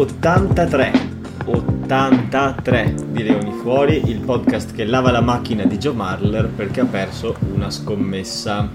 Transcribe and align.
la 0.00 0.06
puntata 0.06 0.40
83. 0.40 1.08
83 1.44 2.94
di 3.08 3.22
Leoni 3.22 3.52
Fuori, 3.60 4.08
il 4.08 4.20
podcast 4.20 4.72
che 4.72 4.84
lava 4.84 5.10
la 5.10 5.20
macchina 5.20 5.64
di 5.64 5.76
Joe 5.76 5.94
Marler 5.94 6.48
perché 6.48 6.80
ha 6.80 6.84
perso 6.86 7.36
una 7.54 7.70
scommessa. 7.70 8.68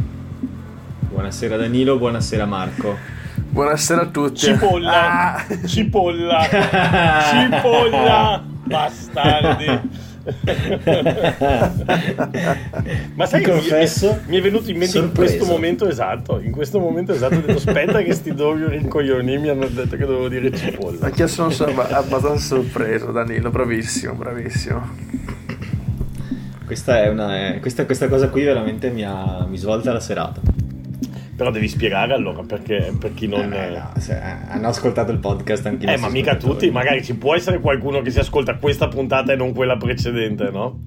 Buonasera 1.00 1.58
Danilo, 1.58 1.98
buonasera 1.98 2.46
Marco. 2.46 2.96
Buonasera 3.50 4.02
a 4.02 4.06
tutti. 4.08 4.40
Cipolla, 4.40 5.36
Ah! 5.36 5.46
cipolla, 5.66 6.42
cipolla, 7.32 8.44
bastardi. 8.64 10.05
Ma 13.16 13.26
sai 13.26 13.40
Ti 13.42 13.46
che 13.46 13.54
mi- 13.54 13.60
confesso, 13.60 14.20
mi, 14.28 14.38
è 14.38 14.42
venuto 14.42 14.70
in 14.70 14.78
mente 14.78 14.98
in 14.98 15.04
sorpreso. 15.06 15.36
questo 15.38 15.46
momento 15.54 15.88
esatto, 15.88 16.40
in 16.40 16.52
questo 16.52 16.80
momento 16.80 17.14
esatto 17.14 17.36
ho 17.36 17.40
detto 17.40 17.58
aspetta 17.58 18.02
che 18.02 18.14
sti 18.14 18.34
due 18.34 18.68
rincoglioni 18.70 19.38
mi 19.38 19.50
hanno 19.50 19.68
detto 19.68 19.96
che 19.96 20.06
dovevo 20.06 20.28
dire 20.28 20.52
cipolla. 20.56 21.06
Anche 21.06 21.22
io 21.22 21.28
sono 21.28 21.50
so- 21.52 21.66
abbastanza 21.66 22.38
sorpreso, 22.56 23.12
Danilo, 23.12 23.50
bravissimo, 23.50 24.14
bravissimo. 24.14 24.90
Questa, 26.66 27.04
è 27.04 27.10
una, 27.10 27.54
è- 27.56 27.60
questa, 27.60 27.86
questa 27.86 28.08
cosa 28.08 28.30
qui 28.30 28.44
veramente 28.44 28.90
mi, 28.90 29.04
ha, 29.04 29.46
mi 29.48 29.58
svolta 29.58 29.92
la 29.94 30.00
serata. 30.00 30.42
Però 31.36 31.52
devi 31.52 31.68
spiegare 31.68 32.14
allora 32.14 32.44
perché 32.44 32.94
per 32.98 33.14
chi 33.14 33.28
non... 33.28 33.52
Eh, 33.52 33.70
no, 33.70 33.92
eh, 34.08 34.22
hanno 34.48 34.68
ascoltato 34.70 35.12
il 35.12 35.18
podcast 35.20 35.66
anche 35.66 35.86
Eh, 35.86 35.98
ma 35.98 36.08
mica 36.10 36.38
tutti, 36.38 36.72
magari 36.72 37.04
ci 37.04 37.16
può 37.16 37.36
essere 37.36 37.60
qualcuno 37.60 38.02
che 38.02 38.10
si 38.10 38.20
ascolta 38.20 38.56
questa 38.56 38.88
puntata 38.88 39.34
e 39.34 39.36
non 39.36 39.54
quella 39.54 39.76
precedente, 39.76 40.50
no? 40.50 40.80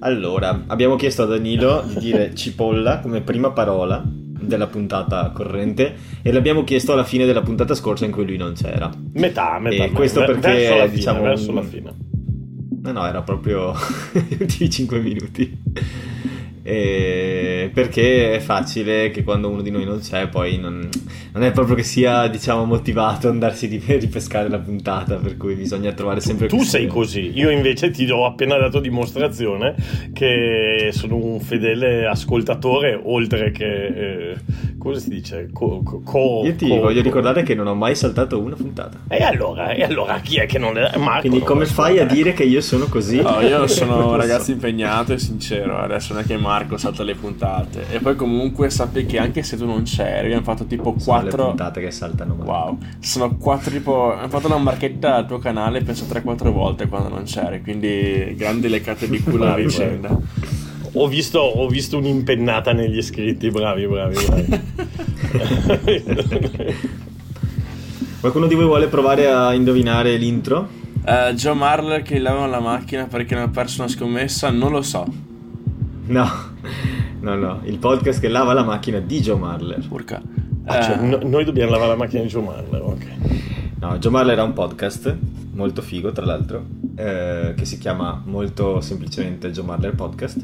Allora, 0.00 0.64
abbiamo 0.66 0.96
chiesto 0.96 1.22
a 1.22 1.26
Danilo 1.26 1.84
di 1.86 1.98
dire 1.98 2.34
cipolla 2.36 3.00
come 3.00 3.20
prima 3.20 3.50
parola 3.50 4.02
della 4.04 4.66
puntata 4.66 5.30
corrente 5.30 5.94
e 6.22 6.32
l'abbiamo 6.32 6.64
chiesto 6.64 6.92
alla 6.92 7.04
fine 7.04 7.26
della 7.26 7.42
puntata 7.42 7.74
scorsa 7.74 8.04
in 8.04 8.10
cui 8.10 8.26
lui 8.26 8.36
non 8.36 8.54
c'era. 8.54 8.90
Metà, 9.12 9.58
metà. 9.58 9.84
E 9.84 9.90
questo 9.90 10.20
ver- 10.20 10.38
perché, 10.38 10.58
verso 10.58 10.74
la 10.76 10.84
fine, 10.84 10.94
diciamo, 10.96 11.22
verso 11.22 11.52
la 11.52 11.62
fine. 11.62 11.94
No, 12.82 12.92
no, 12.92 13.06
era 13.06 13.22
proprio 13.22 13.74
gli 14.12 14.36
ultimi 14.40 14.70
5 14.70 14.98
minuti. 14.98 15.58
E 16.62 17.70
perché 17.74 18.34
è 18.36 18.38
facile 18.40 19.10
che 19.10 19.24
quando 19.24 19.48
uno 19.48 19.62
di 19.62 19.70
noi 19.70 19.84
non 19.84 19.98
c'è, 20.00 20.28
poi 20.28 20.58
non, 20.58 20.88
non 21.32 21.42
è 21.42 21.50
proprio 21.50 21.74
che 21.74 21.82
sia, 21.82 22.28
diciamo, 22.28 22.64
motivato 22.64 23.26
ad 23.26 23.34
andarsi 23.34 23.68
di 23.68 23.82
ripescare 23.98 24.48
la 24.48 24.58
puntata, 24.58 25.16
per 25.16 25.36
cui 25.36 25.54
bisogna 25.54 25.92
trovare 25.92 26.20
sempre 26.20 26.46
Tu 26.46 26.56
queste- 26.56 26.78
sei 26.78 26.86
così, 26.86 27.32
io 27.34 27.50
invece 27.50 27.90
ti 27.90 28.08
ho 28.10 28.24
appena 28.26 28.56
dato 28.58 28.80
dimostrazione 28.80 29.74
che 30.12 30.90
sono 30.92 31.16
un 31.16 31.40
fedele 31.40 32.06
ascoltatore, 32.06 33.00
oltre 33.02 33.50
che... 33.50 33.86
eh, 33.86 34.34
come 34.82 34.98
si 34.98 35.08
dice? 35.08 35.48
Co, 35.52 35.82
co- 35.82 36.00
co- 36.04 36.42
Io 36.44 36.54
ti 36.54 36.68
co- 36.68 36.80
voglio 36.80 36.98
co- 36.98 37.06
ricordare 37.06 37.42
che 37.42 37.54
non 37.54 37.66
ho 37.66 37.74
mai 37.74 37.94
saltato 37.94 38.40
una 38.40 38.56
puntata. 38.56 38.98
E 39.08 39.22
allora, 39.22 39.70
e 39.72 39.82
allora 39.82 40.18
chi 40.20 40.36
è 40.36 40.46
che 40.46 40.58
non 40.58 40.76
è? 40.76 40.96
Marco 40.96 41.20
Quindi 41.28 41.40
come 41.40 41.66
fai 41.66 41.98
a 41.98 42.04
dire 42.04 42.32
che 42.32 42.42
io 42.44 42.60
sono 42.60 42.86
così? 42.86 43.20
No, 43.20 43.40
io 43.40 43.66
sono 43.68 44.10
un 44.10 44.16
ragazzo 44.16 44.50
impegnato 44.50 45.12
e 45.12 45.18
sincero, 45.18 45.78
adesso 45.78 46.12
non 46.12 46.22
è 46.22 46.26
che 46.26 46.36
Marco 46.36 46.76
salta 46.76 47.02
le 47.02 47.14
puntate. 47.14 47.86
E 47.90 48.00
poi 48.00 48.16
comunque 48.16 48.70
sappi 48.70 49.06
che 49.06 49.18
anche 49.18 49.42
se 49.42 49.56
tu 49.56 49.66
non 49.66 49.82
c'eri, 49.84 50.26
abbiamo 50.26 50.42
fatto 50.42 50.64
tipo 50.64 50.94
Sono 50.98 51.18
le 51.22 51.28
4... 51.28 51.46
puntate 51.46 51.80
che 51.80 51.90
saltano 51.90 52.34
male. 52.34 52.50
Wow, 52.50 52.78
sono 52.98 53.36
4 53.36 53.70
tipo... 53.70 54.10
Abbiamo 54.12 54.28
fatto 54.28 54.46
una 54.46 54.58
marchetta 54.58 55.16
al 55.16 55.26
tuo 55.26 55.38
canale 55.38 55.82
penso 55.82 56.04
3-4 56.06 56.50
volte 56.50 56.88
quando 56.88 57.08
non 57.08 57.24
c'eri, 57.24 57.62
quindi 57.62 58.34
grandi 58.36 58.68
leccate 58.68 59.08
di 59.08 59.20
culo 59.22 59.46
a 59.46 59.54
vicenda. 59.54 60.16
Ho 60.94 61.08
visto, 61.08 61.38
ho 61.38 61.66
visto 61.68 61.96
un'impennata 61.96 62.72
negli 62.72 62.98
iscritti, 62.98 63.50
bravi, 63.50 63.86
bravi, 63.86 64.14
bravi. 64.26 64.60
Qualcuno 68.20 68.46
di 68.46 68.54
voi 68.54 68.64
vuole 68.66 68.86
provare 68.88 69.26
a 69.28 69.54
indovinare 69.54 70.16
l'intro? 70.16 70.68
Eh, 71.04 71.32
Joe 71.34 71.54
Marler 71.54 72.02
che 72.02 72.18
lava 72.18 72.46
la 72.46 72.60
macchina 72.60 73.06
perché 73.06 73.34
non 73.34 73.44
ha 73.44 73.48
perso 73.48 73.80
una 73.82 73.90
scommessa, 73.90 74.50
non 74.50 74.70
lo 74.70 74.82
so. 74.82 75.04
No, 76.06 76.28
no, 77.20 77.34
no. 77.36 77.60
Il 77.64 77.78
podcast 77.78 78.20
che 78.20 78.28
lava 78.28 78.52
la 78.52 78.62
macchina 78.62 78.98
di 79.00 79.20
Joe 79.20 79.38
Marler. 79.38 79.84
Urca. 79.88 80.20
Ah, 80.66 80.82
cioè, 80.82 80.98
Eh, 80.98 81.06
no- 81.06 81.20
noi 81.24 81.44
dobbiamo 81.44 81.70
lavare 81.72 81.90
la 81.90 81.96
macchina 81.96 82.22
di 82.22 82.28
Joe 82.28 82.42
Marler, 82.42 82.82
ok. 82.82 83.06
No, 83.80 83.98
Joe 83.98 84.12
Marler 84.12 84.38
ha 84.38 84.44
un 84.44 84.52
podcast, 84.52 85.16
molto 85.54 85.82
figo 85.82 86.12
tra 86.12 86.24
l'altro, 86.24 86.64
eh, 86.94 87.54
che 87.56 87.64
si 87.64 87.78
chiama 87.78 88.22
molto 88.26 88.80
semplicemente 88.80 89.50
Joe 89.50 89.64
Marler 89.64 89.92
Podcast, 89.96 90.36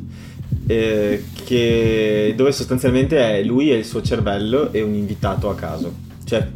eh, 0.68 1.24
che- 1.44 2.34
dove 2.36 2.52
sostanzialmente 2.52 3.38
è 3.38 3.42
lui 3.42 3.72
e 3.72 3.76
il 3.76 3.86
suo 3.86 4.02
cervello 4.02 4.70
e 4.70 4.82
un 4.82 4.92
invitato 4.92 5.48
a 5.48 5.54
caso. 5.54 5.94
Cioè, 6.24 6.46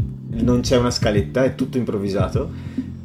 non 0.42 0.60
c'è 0.60 0.76
una 0.76 0.90
scaletta, 0.90 1.44
è 1.44 1.54
tutto 1.54 1.78
improvvisato 1.78 2.50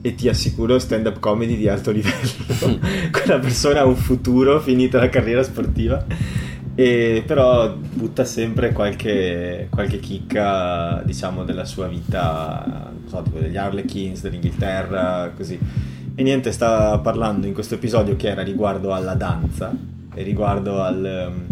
e 0.02 0.16
ti 0.16 0.28
assicuro 0.28 0.78
stand-up 0.78 1.20
comedy 1.20 1.56
di 1.56 1.70
alto 1.70 1.92
livello. 1.92 2.80
Quella 3.10 3.40
persona 3.40 3.80
ha 3.82 3.86
un 3.86 3.96
futuro, 3.96 4.60
finita 4.60 5.00
la 5.00 5.10
carriera 5.10 5.44
sportiva. 5.44 6.06
E 6.76 7.24
però 7.26 7.74
butta 7.74 8.24
sempre 8.26 8.72
qualche, 8.74 9.68
qualche 9.72 10.00
chicca, 10.00 11.02
diciamo, 11.06 11.44
della 11.44 11.66
sua 11.66 11.88
vita, 11.88 12.92
non 12.92 13.10
so, 13.10 13.22
tipo 13.24 13.40
degli 13.40 13.58
Harlequins, 13.58 14.22
dell'Inghilterra, 14.22 15.32
così. 15.36 15.58
E 16.16 16.24
niente, 16.24 16.52
sta 16.52 17.00
parlando 17.00 17.48
in 17.48 17.54
questo 17.54 17.76
episodio 17.76 18.16
che 18.18 18.28
era 18.28 18.44
riguardo 18.44 18.94
alla 18.94 19.16
danza 19.16 19.96
riguardo 20.24 20.82
al, 20.82 21.06
ehm, 21.06 21.46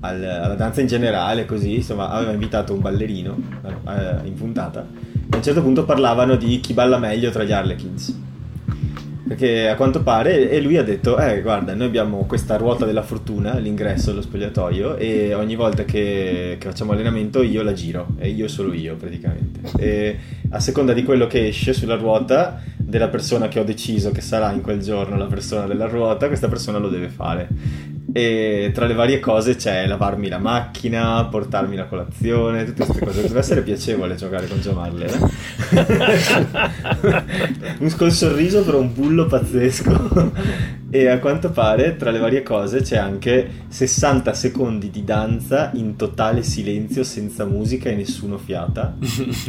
al- 0.00 0.24
alla 0.24 0.54
danza 0.54 0.80
in 0.80 0.86
generale, 0.86 1.46
così, 1.46 1.76
insomma, 1.76 2.10
aveva 2.10 2.32
invitato 2.32 2.72
un 2.72 2.80
ballerino 2.80 3.36
eh, 3.88 4.26
in 4.26 4.34
puntata 4.34 4.86
e 5.34 5.34
a 5.34 5.36
un 5.36 5.42
certo 5.42 5.62
punto 5.62 5.84
parlavano 5.84 6.36
di 6.36 6.60
chi 6.60 6.74
balla 6.74 6.98
meglio 6.98 7.30
tra 7.30 7.44
gli 7.44 7.52
Harlequins. 7.52 8.22
Perché 9.26 9.70
a 9.70 9.74
quanto 9.74 10.02
pare, 10.02 10.50
e 10.50 10.60
lui 10.60 10.76
ha 10.76 10.82
detto, 10.84 11.18
eh 11.18 11.40
guarda, 11.40 11.74
noi 11.74 11.86
abbiamo 11.86 12.26
questa 12.26 12.58
ruota 12.58 12.84
della 12.84 13.02
fortuna 13.02 13.54
all'ingresso 13.54 14.10
dello 14.10 14.20
spogliatoio 14.20 14.96
e 14.96 15.32
ogni 15.32 15.56
volta 15.56 15.84
che, 15.84 16.56
che 16.58 16.68
facciamo 16.68 16.92
allenamento 16.92 17.42
io 17.42 17.62
la 17.62 17.72
giro, 17.72 18.08
e 18.18 18.28
io 18.28 18.48
solo 18.48 18.74
io 18.74 18.96
praticamente. 18.96 19.60
E 19.78 20.18
a 20.50 20.60
seconda 20.60 20.92
di 20.92 21.04
quello 21.04 21.26
che 21.26 21.48
esce 21.48 21.72
sulla 21.72 21.96
ruota, 21.96 22.60
della 22.94 23.08
persona 23.08 23.48
che 23.48 23.58
ho 23.58 23.64
deciso 23.64 24.12
che 24.12 24.20
sarà 24.20 24.52
in 24.52 24.60
quel 24.60 24.78
giorno 24.78 25.16
la 25.16 25.26
persona 25.26 25.66
della 25.66 25.88
ruota, 25.88 26.28
questa 26.28 26.46
persona 26.46 26.78
lo 26.78 26.88
deve 26.88 27.08
fare. 27.08 27.48
E 28.12 28.70
tra 28.72 28.86
le 28.86 28.94
varie 28.94 29.18
cose 29.18 29.56
c'è 29.56 29.84
lavarmi 29.88 30.28
la 30.28 30.38
macchina, 30.38 31.24
portarmi 31.24 31.74
la 31.74 31.86
colazione, 31.86 32.62
tutte 32.62 32.84
queste 32.84 33.04
cose. 33.04 33.22
Deve 33.22 33.40
essere 33.40 33.62
piacevole 33.62 34.14
giocare 34.14 34.46
con 34.46 34.60
Marler. 34.74 35.10
eh? 35.10 35.24
un 37.82 37.92
col 37.96 38.12
sorriso 38.12 38.62
però 38.62 38.78
un 38.78 38.94
bullo 38.94 39.26
pazzesco. 39.26 40.30
e 40.88 41.08
a 41.08 41.18
quanto 41.18 41.50
pare 41.50 41.96
tra 41.96 42.12
le 42.12 42.20
varie 42.20 42.44
cose 42.44 42.82
c'è 42.82 42.96
anche 42.96 43.64
60 43.66 44.32
secondi 44.34 44.90
di 44.90 45.02
danza 45.02 45.72
in 45.74 45.96
totale 45.96 46.44
silenzio, 46.44 47.02
senza 47.02 47.44
musica 47.44 47.88
e 47.88 47.96
nessuno 47.96 48.38
fiata. 48.38 48.96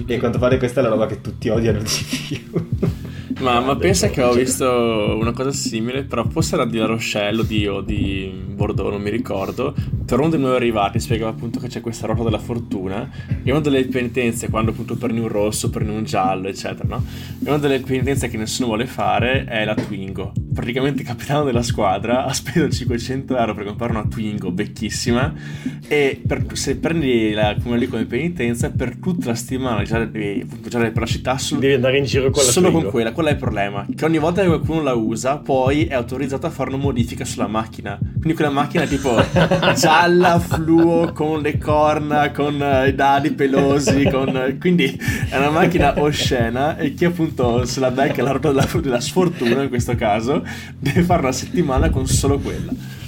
e 0.08 0.16
a 0.16 0.18
quanto 0.18 0.40
pare 0.40 0.58
questa 0.58 0.80
è 0.80 0.84
la 0.84 0.90
roba 0.90 1.06
che 1.06 1.22
tutti 1.22 1.48
odiano 1.50 1.78
di 1.78 2.40
più. 2.40 3.04
Ma, 3.46 3.60
ma 3.60 3.76
pensa 3.76 4.10
che 4.10 4.24
ho 4.24 4.34
visto 4.34 5.16
una 5.20 5.32
cosa 5.32 5.52
simile, 5.52 6.04
però 6.04 6.28
forse 6.28 6.56
era 6.56 6.66
di 6.66 6.78
La 6.80 6.88
Rochelle 6.88 7.42
o 7.42 7.44
di, 7.44 7.68
o 7.68 7.82
di 7.82 8.34
Bordeaux, 8.48 8.90
non 8.92 9.02
mi 9.02 9.12
ricordo. 9.12 9.76
Per 10.06 10.20
uno 10.20 10.30
dei 10.30 10.40
nuovi 10.40 10.56
arrivati 10.56 11.00
spiegava 11.00 11.30
appunto 11.32 11.60
che 11.60 11.68
c'è 11.68 11.80
questa 11.82 12.08
ruota 12.08 12.24
della 12.24 12.40
fortuna 12.40 13.08
e 13.44 13.52
una 13.52 13.60
delle 13.60 13.86
penitenze, 13.86 14.50
quando 14.50 14.72
appunto 14.72 14.96
perni 14.96 15.20
un 15.20 15.28
rosso, 15.28 15.70
perni 15.70 15.96
un 15.96 16.04
giallo, 16.06 16.48
eccetera, 16.48 16.88
no? 16.88 17.06
E 17.44 17.48
una 17.48 17.60
delle 17.60 17.80
penitenze 17.82 18.28
che 18.30 18.38
nessuno 18.38 18.68
vuole 18.70 18.88
fare 18.88 19.46
è 19.46 19.64
la 19.64 19.76
Twingo. 19.76 20.32
Praticamente 20.54 21.02
il 21.02 21.08
capitano 21.08 21.44
della 21.44 21.62
squadra 21.64 22.26
ha 22.26 22.34
speso 22.34 22.68
500 22.70 23.38
euro 23.38 23.54
per 23.54 23.66
comprare 23.66 23.92
una 23.92 24.08
Twingo 24.08 24.52
vecchissima 24.54 25.34
e 25.88 26.20
per- 26.26 26.46
se 26.54 26.78
prendi 26.78 27.32
la, 27.32 27.56
come 27.62 27.78
lì 27.78 27.88
come 27.88 28.06
penitenza, 28.06 28.72
per 28.72 28.98
tutta 28.98 29.28
la 29.28 29.36
settimana 29.36 29.84
già, 29.84 30.10
già 30.10 30.80
per 30.80 31.00
la 31.00 31.06
città 31.06 31.38
solo, 31.38 31.60
Devi 31.62 31.74
andare 31.74 31.98
in 31.98 32.06
giro 32.06 32.30
con 32.30 32.44
la 32.44 32.50
solo 32.52 32.68
Twingo. 32.68 32.84
con 32.84 32.92
quella, 32.92 33.12
quella 33.12 33.30
è 33.32 33.35
il 33.36 33.42
problema. 33.42 33.86
Che 33.96 34.06
ogni 34.06 34.18
volta 34.18 34.42
che 34.42 34.48
qualcuno 34.48 34.82
la 34.82 34.94
usa, 34.94 35.38
poi 35.38 35.86
è 35.86 35.94
autorizzato 35.94 36.48
a 36.48 36.50
fare 36.50 36.70
una 36.70 36.80
modifica 36.80 37.24
sulla 37.24 37.48
macchina. 37.48 37.98
Quindi 37.98 38.34
quella 38.34 38.50
macchina 38.50 38.84
è 38.84 38.88
tipo 38.88 39.16
gialla, 39.76 40.40
fluo, 40.40 41.12
con 41.14 41.42
le 41.42 41.58
corna, 41.58 42.32
con 42.32 42.62
eh, 42.62 42.90
i 42.90 42.96
dadi 42.96 43.32
pelosi. 43.32 44.10
Con, 44.10 44.58
quindi 44.60 45.00
è 45.30 45.38
una 45.38 45.50
macchina 45.50 46.02
oscena. 46.02 46.78
E 46.78 46.94
chi 46.94 47.06
appunto 47.06 47.66
se 47.66 47.80
la 47.80 47.92
becca 47.92 48.24
la 48.24 48.32
ruota 48.32 48.52
della, 48.52 48.68
della 48.82 49.00
sfortuna, 49.00 49.62
in 49.62 49.70
questo 49.70 49.96
caso, 49.96 50.44
deve 50.78 51.04
fare 51.04 51.22
una 51.22 51.32
settimana 51.32 51.90
con 51.90 52.08
solo 52.08 52.40
quella. 52.40 53.04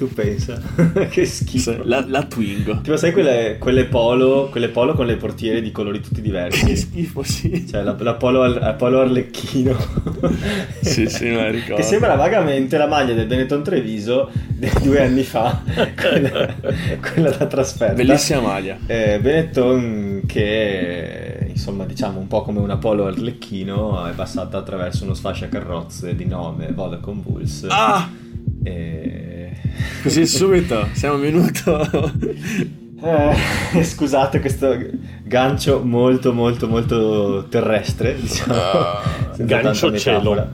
Tu 0.00 0.08
pensa? 0.14 0.58
che 1.10 1.26
schifo. 1.26 1.76
La, 1.82 2.02
la 2.08 2.22
Twingo. 2.22 2.80
Tipo, 2.80 2.96
sai 2.96 3.12
quelle, 3.12 3.58
quelle 3.58 3.84
polo, 3.84 4.48
quelle 4.50 4.68
polo 4.70 4.94
con 4.94 5.04
le 5.04 5.16
portiere 5.16 5.60
di 5.60 5.70
colori 5.72 6.00
tutti 6.00 6.14
Che 6.14 6.22
diversi? 6.22 6.74
schifo, 6.74 7.22
sì. 7.22 7.66
Cioè, 7.68 7.82
la, 7.82 7.94
la 7.98 8.14
polo, 8.14 8.46
la 8.46 8.72
polo 8.72 9.00
arlecchino. 9.00 9.76
Sì, 10.80 11.06
sì, 11.06 11.26
me 11.26 11.34
la 11.34 11.50
ricordo. 11.50 11.76
Che 11.76 11.82
sembra 11.82 12.14
vagamente 12.14 12.78
la 12.78 12.86
maglia 12.86 13.12
del 13.12 13.26
Benetton 13.26 13.62
Treviso 13.62 14.30
di 14.48 14.70
due 14.82 15.04
anni 15.04 15.22
fa, 15.22 15.62
quella, 15.94 16.54
quella 17.00 17.30
da 17.30 17.46
trasferta. 17.46 17.94
Bellissima 17.94 18.40
maglia. 18.40 18.78
Eh, 18.86 19.18
Benetton 19.20 20.22
che 20.26 21.46
insomma 21.46 21.84
diciamo 21.84 22.18
un 22.18 22.26
po' 22.26 22.40
come 22.40 22.60
una 22.60 22.78
polo 22.78 23.06
arlecchino 23.06 24.06
è 24.06 24.12
passata 24.12 24.56
attraverso 24.56 25.04
uno 25.04 25.12
sfasciacarrozze 25.14 26.16
di 26.16 26.24
nome 26.24 26.72
Vodacom 26.72 27.20
Bulls 27.20 27.66
Ah! 27.68 28.08
E... 28.62 29.50
Così 30.02 30.26
subito, 30.26 30.88
siamo 30.92 31.16
un 31.16 31.20
minuto. 31.20 32.12
Eh, 33.02 33.82
scusate 33.82 34.40
questo 34.40 34.76
gancio 35.24 35.82
molto 35.82 36.34
molto 36.34 36.68
molto 36.68 37.46
terrestre 37.48 38.14
diciamo 38.20 38.52
senza 39.32 39.56
Gancio 39.62 39.96
cielo. 39.96 40.46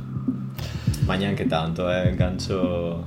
ma 1.06 1.16
neanche 1.16 1.48
tanto 1.48 1.90
eh, 1.90 2.10
il 2.10 2.14
gancio 2.14 3.04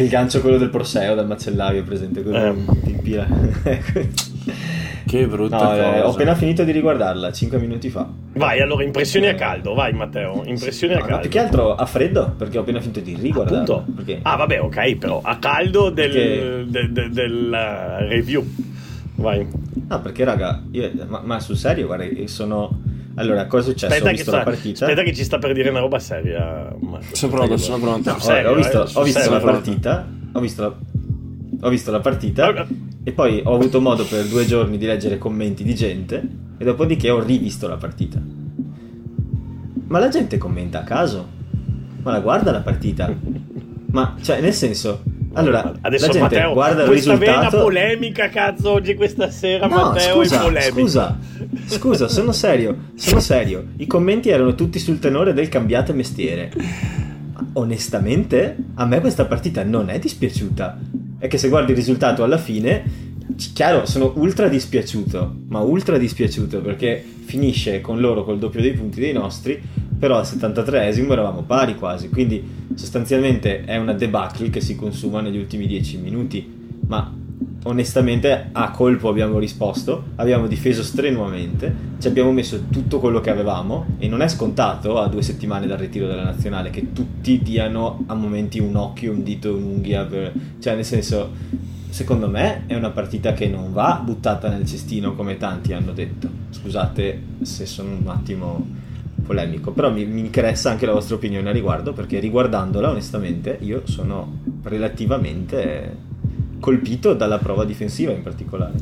il 0.00 0.08
gancio 0.10 0.42
quello 0.42 0.58
del 0.58 0.68
Proseo 0.68 1.14
dal 1.14 1.26
macellaio 1.26 1.82
presente 1.82 2.22
quello 2.22 2.36
Eh. 2.44 2.54
che 2.74 2.80
ti 2.82 2.90
infila 2.90 3.26
Che 5.06 5.26
brutta 5.26 5.56
No, 5.56 5.74
eh, 5.74 5.76
cosa. 5.92 6.06
ho 6.06 6.10
appena 6.12 6.34
finito 6.34 6.64
di 6.64 6.72
riguardarla 6.72 7.30
5 7.30 7.58
minuti 7.58 7.90
fa 7.90 8.08
Vai, 8.34 8.60
allora, 8.60 8.82
impressioni 8.84 9.26
a 9.28 9.34
caldo, 9.34 9.74
vai 9.74 9.92
Matteo, 9.92 10.42
impressioni 10.46 10.94
a 10.94 10.96
No, 10.96 11.02
no, 11.02 11.06
caldo. 11.08 11.22
più 11.22 11.30
che 11.30 11.38
altro 11.38 11.74
a 11.74 11.86
freddo 11.86 12.34
perché 12.36 12.58
ho 12.58 12.62
appena 12.62 12.80
finito 12.80 13.00
di 13.00 13.14
riguardarla 13.14 13.62
Appunto. 13.74 13.92
perché 13.94 14.18
Ah, 14.22 14.36
vabbè, 14.36 14.60
ok, 14.62 14.96
però 14.96 15.20
a 15.22 15.36
caldo 15.36 15.90
del, 15.90 16.10
Perché- 16.10 16.64
del, 16.68 16.90
del- 16.92 17.12
del, 17.12 17.48
uh, 17.52 18.08
review. 18.08 18.44
Vai. 19.16 19.46
No, 19.88 20.00
perché 20.00 20.24
raga, 20.24 20.62
io- 20.72 20.90
ma, 21.06 21.20
ma 21.22 21.38
sul 21.38 21.56
serio, 21.56 21.86
guarda, 21.86 22.04
sono... 22.26 22.80
Allora, 23.16 23.46
cosa 23.46 23.68
è 23.68 23.70
successo? 23.70 23.86
Aspetta 23.92 24.04
ho 24.06 24.10
che, 24.10 24.14
visto 24.16 24.30
sta- 24.30 24.38
la 24.38 24.44
partita. 24.44 24.84
aspetta 24.86 25.02
che 25.04 25.14
ci 25.14 25.22
sta 25.22 25.38
per 25.38 25.52
dire 25.52 25.68
una 25.68 25.78
roba 25.80 25.98
seria. 26.00 26.74
Marco. 26.80 27.14
Sono 27.14 27.32
pronto, 27.32 27.56
sono 27.58 27.78
pronto. 27.78 28.08
No, 28.10 28.16
Vabbè, 28.16 28.24
serio, 28.24 28.50
ho 28.50 28.54
visto, 28.54 28.84
eh, 28.84 28.90
ho 28.94 29.02
visto 29.04 29.30
la 29.30 29.38
partita, 29.40 30.08
ho 30.32 30.40
visto 30.40 30.62
la, 30.62 30.74
ho 31.60 31.68
visto 31.68 31.90
la 31.92 32.00
partita 32.00 32.44
Allora, 32.46 32.66
e 33.04 33.12
poi 33.12 33.42
ho 33.44 33.54
avuto 33.54 33.80
modo 33.82 34.04
per 34.06 34.24
due 34.26 34.46
giorni 34.46 34.78
di 34.78 34.86
leggere 34.86 35.18
commenti 35.18 35.62
di 35.62 35.74
gente 35.74 36.26
e 36.56 36.64
dopodiché 36.64 37.10
ho 37.10 37.22
rivisto 37.22 37.68
la 37.68 37.76
partita. 37.76 38.18
Ma 39.86 39.98
la 39.98 40.08
gente 40.08 40.38
commenta 40.38 40.80
a 40.80 40.84
caso? 40.84 41.28
Ma 42.02 42.12
la 42.12 42.20
guarda 42.20 42.50
la 42.50 42.62
partita? 42.62 43.14
Ma, 43.90 44.16
cioè, 44.20 44.40
nel 44.40 44.54
senso... 44.54 45.02
Allora, 45.36 45.74
Adesso 45.80 46.06
la 46.06 46.12
gente 46.12 46.36
Matteo, 46.36 46.52
guarda 46.52 46.82
il 46.82 46.88
questa 46.88 47.16
vena 47.16 47.32
risultato... 47.34 47.62
polemica, 47.64 48.28
cazzo, 48.28 48.70
oggi 48.70 48.94
questa 48.94 49.30
sera 49.30 49.66
No, 49.66 49.76
Matteo 49.76 50.14
scusa, 50.14 50.38
è 50.38 50.42
polemico. 50.42 50.78
scusa, 50.78 51.18
scusa, 51.66 52.08
sono 52.08 52.30
serio, 52.30 52.76
sono 52.94 53.18
serio. 53.20 53.66
I 53.78 53.86
commenti 53.88 54.28
erano 54.30 54.54
tutti 54.54 54.78
sul 54.78 55.00
tenore 55.00 55.32
del 55.32 55.48
cambiate 55.48 55.92
mestiere. 55.92 56.52
Ma 57.32 57.46
Onestamente, 57.54 58.56
a 58.74 58.86
me 58.86 59.00
questa 59.00 59.24
partita 59.24 59.64
non 59.64 59.90
è 59.90 59.98
dispiaciuta. 59.98 60.78
È 61.24 61.26
che 61.26 61.38
se 61.38 61.48
guardi 61.48 61.70
il 61.70 61.78
risultato 61.78 62.22
alla 62.22 62.36
fine, 62.36 62.84
chiaro, 63.54 63.86
sono 63.86 64.12
ultra 64.16 64.46
dispiaciuto, 64.46 65.36
ma 65.48 65.60
ultra 65.60 65.96
dispiaciuto 65.96 66.60
perché 66.60 67.02
finisce 67.24 67.80
con 67.80 67.98
loro 67.98 68.24
col 68.24 68.38
doppio 68.38 68.60
dei 68.60 68.74
punti 68.74 69.00
dei 69.00 69.14
nostri, 69.14 69.58
però 69.98 70.18
al 70.18 70.24
73esimo 70.24 71.12
eravamo 71.12 71.40
pari 71.40 71.76
quasi, 71.76 72.10
quindi 72.10 72.46
sostanzialmente 72.74 73.64
è 73.64 73.78
una 73.78 73.94
debacle 73.94 74.50
che 74.50 74.60
si 74.60 74.76
consuma 74.76 75.22
negli 75.22 75.38
ultimi 75.38 75.66
10 75.66 75.96
minuti, 75.96 76.46
ma 76.88 77.10
onestamente 77.64 78.50
a 78.52 78.70
colpo 78.70 79.08
abbiamo 79.08 79.38
risposto, 79.38 80.04
abbiamo 80.16 80.46
difeso 80.46 80.82
strenuamente, 80.82 81.74
ci 81.98 82.08
abbiamo 82.08 82.32
messo 82.32 82.64
tutto 82.70 82.98
quello 82.98 83.20
che 83.20 83.30
avevamo 83.30 83.86
e 83.98 84.08
non 84.08 84.20
è 84.20 84.28
scontato 84.28 84.98
a 84.98 85.08
due 85.08 85.22
settimane 85.22 85.66
dal 85.66 85.78
ritiro 85.78 86.06
della 86.06 86.24
nazionale 86.24 86.70
che 86.70 86.92
tutti 86.92 87.40
diano 87.42 88.04
a 88.06 88.14
momenti 88.14 88.58
un 88.58 88.76
occhio, 88.76 89.12
un 89.12 89.22
dito, 89.22 89.54
un'unghia, 89.54 90.04
per- 90.04 90.32
cioè 90.60 90.74
nel 90.74 90.84
senso 90.84 91.30
secondo 91.88 92.28
me 92.28 92.64
è 92.66 92.74
una 92.74 92.90
partita 92.90 93.32
che 93.32 93.46
non 93.46 93.72
va 93.72 94.00
buttata 94.04 94.48
nel 94.48 94.66
cestino 94.66 95.14
come 95.14 95.36
tanti 95.36 95.72
hanno 95.72 95.92
detto, 95.92 96.28
scusate 96.50 97.22
se 97.42 97.66
sono 97.66 97.90
un 97.90 98.08
attimo 98.08 98.82
polemico, 99.24 99.70
però 99.72 99.90
mi, 99.90 100.04
mi 100.04 100.20
interessa 100.20 100.70
anche 100.70 100.84
la 100.84 100.92
vostra 100.92 101.14
opinione 101.14 101.48
a 101.48 101.52
riguardo 101.52 101.94
perché 101.94 102.18
riguardandola 102.18 102.90
onestamente 102.90 103.56
io 103.62 103.82
sono 103.86 104.40
relativamente 104.64 106.12
colpito 106.64 107.12
dalla 107.12 107.36
prova 107.36 107.66
difensiva 107.66 108.12
in 108.12 108.22
particolare. 108.22 108.72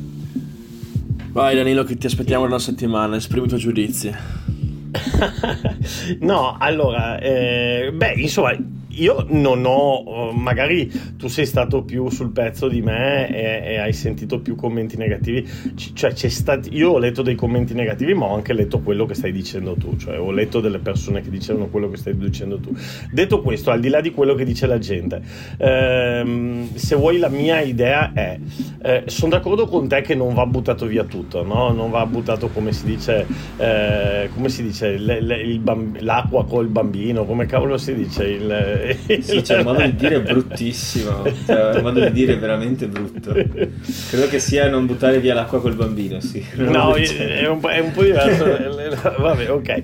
Vai 1.33 1.57
Danilo 1.57 1.83
che 1.83 1.97
ti 1.97 2.07
aspettiamo 2.07 2.45
una 2.45 2.61
settimana, 2.61 3.17
esprimi 3.17 3.47
i 3.47 3.49
tuoi 3.49 3.61
giudizi. 3.61 4.15
no, 6.21 6.57
allora, 6.61 7.19
eh, 7.19 7.91
beh, 7.93 8.13
insomma, 8.19 8.57
io 8.95 9.25
non 9.29 9.65
ho, 9.65 10.05
eh, 10.07 10.35
magari 10.35 10.91
tu 11.17 11.29
sei 11.29 11.47
stato 11.47 11.83
più 11.83 12.09
sul 12.11 12.31
pezzo 12.31 12.69
di 12.69 12.83
me 12.83 13.29
e, 13.29 13.73
e 13.73 13.79
hai 13.79 13.93
sentito 13.93 14.41
più 14.41 14.55
commenti 14.55 14.97
negativi, 14.97 15.43
C- 15.75 15.93
cioè 15.93 16.13
c'è 16.13 16.29
stati, 16.29 16.75
io 16.75 16.91
ho 16.93 16.99
letto 16.99 17.23
dei 17.23 17.35
commenti 17.35 17.75
negativi 17.75 18.15
ma 18.15 18.27
ho 18.27 18.35
anche 18.35 18.53
letto 18.53 18.81
quello 18.81 19.07
che 19.07 19.15
stai 19.15 19.33
dicendo 19.33 19.75
tu, 19.75 19.97
cioè 19.97 20.19
ho 20.19 20.31
letto 20.31 20.61
delle 20.61 20.79
persone 20.79 21.21
che 21.21 21.31
dicevano 21.31 21.69
quello 21.69 21.89
che 21.89 21.97
stai 21.97 22.17
dicendo 22.17 22.59
tu. 22.59 22.75
Detto 23.11 23.41
questo, 23.41 23.71
al 23.71 23.81
di 23.81 23.89
là 23.89 24.01
di 24.01 24.11
quello 24.11 24.35
che 24.35 24.45
dice 24.45 24.67
la 24.67 24.79
gente, 24.79 25.23
ehm, 25.59 26.75
se 26.75 26.95
vuoi 26.97 27.19
la 27.19 27.29
mia 27.29 27.61
idea 27.61 28.13
è, 28.13 28.39
eh, 28.83 29.05
sono 29.07 29.33
d'accordo 29.33 29.67
con 29.67 29.89
te 29.89 30.01
che 30.03 30.15
non 30.15 30.35
va 30.35 30.47
buttato 30.47 30.87
via 30.87 31.05
tutto, 31.05 31.43
no? 31.45 31.71
non 31.73 31.91
va 31.91 32.05
buttato 32.07 32.49
come 32.49 32.73
si 32.73 32.85
dice, 32.85 33.27
eh, 33.57 34.29
come 34.35 34.49
si 34.49 34.63
dice, 34.63 34.97
le- 34.99 35.21
le- 35.21 35.59
bamb- 35.59 36.01
l'acqua 36.01 36.45
col 36.45 36.69
bambino, 36.69 37.25
come 37.25 37.47
cavolo 37.47 37.77
si 37.79 37.95
dice? 37.95 38.25
Il, 38.25 38.51
Sì, 39.23 39.41
c'è 39.43 39.59
un 39.59 39.65
modo 39.65 39.83
di 39.83 39.95
dire 39.95 40.21
bruttissimo, 40.21 41.23
cioè, 41.47 41.77
un 41.77 41.83
modo 41.83 42.01
di 42.01 42.13
dire 42.13 42.37
veramente 42.37 42.89
brutto. 42.89 43.33
Credo 43.33 44.29
che 44.29 44.39
sia 44.39 44.69
non 44.69 44.87
buttare 44.87 45.21
via 45.21 45.35
l'acqua 45.35 45.61
col 45.61 45.75
bambino, 45.75 46.21
sì. 46.21 46.45
No, 46.57 46.95
è 46.95 47.47
un, 47.47 47.61
po', 47.61 47.69
è 47.69 47.79
un 47.81 47.93
po' 47.93 48.03
diverso. 48.03 48.45
Vabbè, 49.19 49.51
ok. 49.51 49.83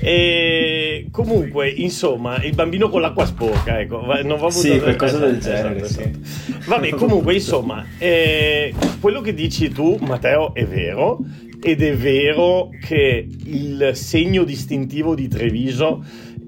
E 0.00 1.06
comunque, 1.10 1.68
insomma, 1.68 2.42
il 2.42 2.54
bambino 2.54 2.88
con 2.88 3.00
l'acqua 3.00 3.26
sporca, 3.26 3.80
ecco, 3.80 4.00
non 4.22 4.38
va 4.38 4.46
buttato 4.46 4.50
Sì, 4.50 4.78
qualcosa 4.78 5.18
del 5.18 5.36
esatto, 5.36 5.56
genere, 5.56 5.80
esatto. 5.82 6.08
sì. 6.22 6.54
Vabbè, 6.66 6.90
comunque, 6.90 7.34
insomma, 7.34 7.84
eh, 7.98 8.74
quello 9.00 9.20
che 9.20 9.34
dici 9.34 9.70
tu, 9.70 9.96
Matteo, 10.00 10.54
è 10.54 10.64
vero. 10.64 11.18
Ed 11.60 11.82
è 11.82 11.96
vero 11.96 12.70
che 12.80 13.26
il 13.46 13.90
segno 13.94 14.44
distintivo 14.44 15.16
di 15.16 15.26
Treviso 15.26 16.04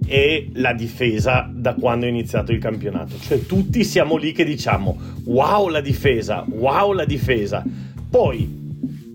è 0.06 0.46
la 0.54 0.72
difesa 0.72 1.48
da 1.52 1.74
quando 1.74 2.06
è 2.06 2.08
iniziato 2.08 2.52
il 2.52 2.58
campionato. 2.58 3.18
Cioè, 3.18 3.46
tutti 3.46 3.84
siamo 3.84 4.16
lì 4.16 4.32
che 4.32 4.44
diciamo: 4.44 4.96
wow, 5.24 5.68
la 5.68 5.80
difesa, 5.80 6.44
wow, 6.48 6.92
la 6.92 7.04
difesa. 7.04 7.64
Poi 8.08 8.59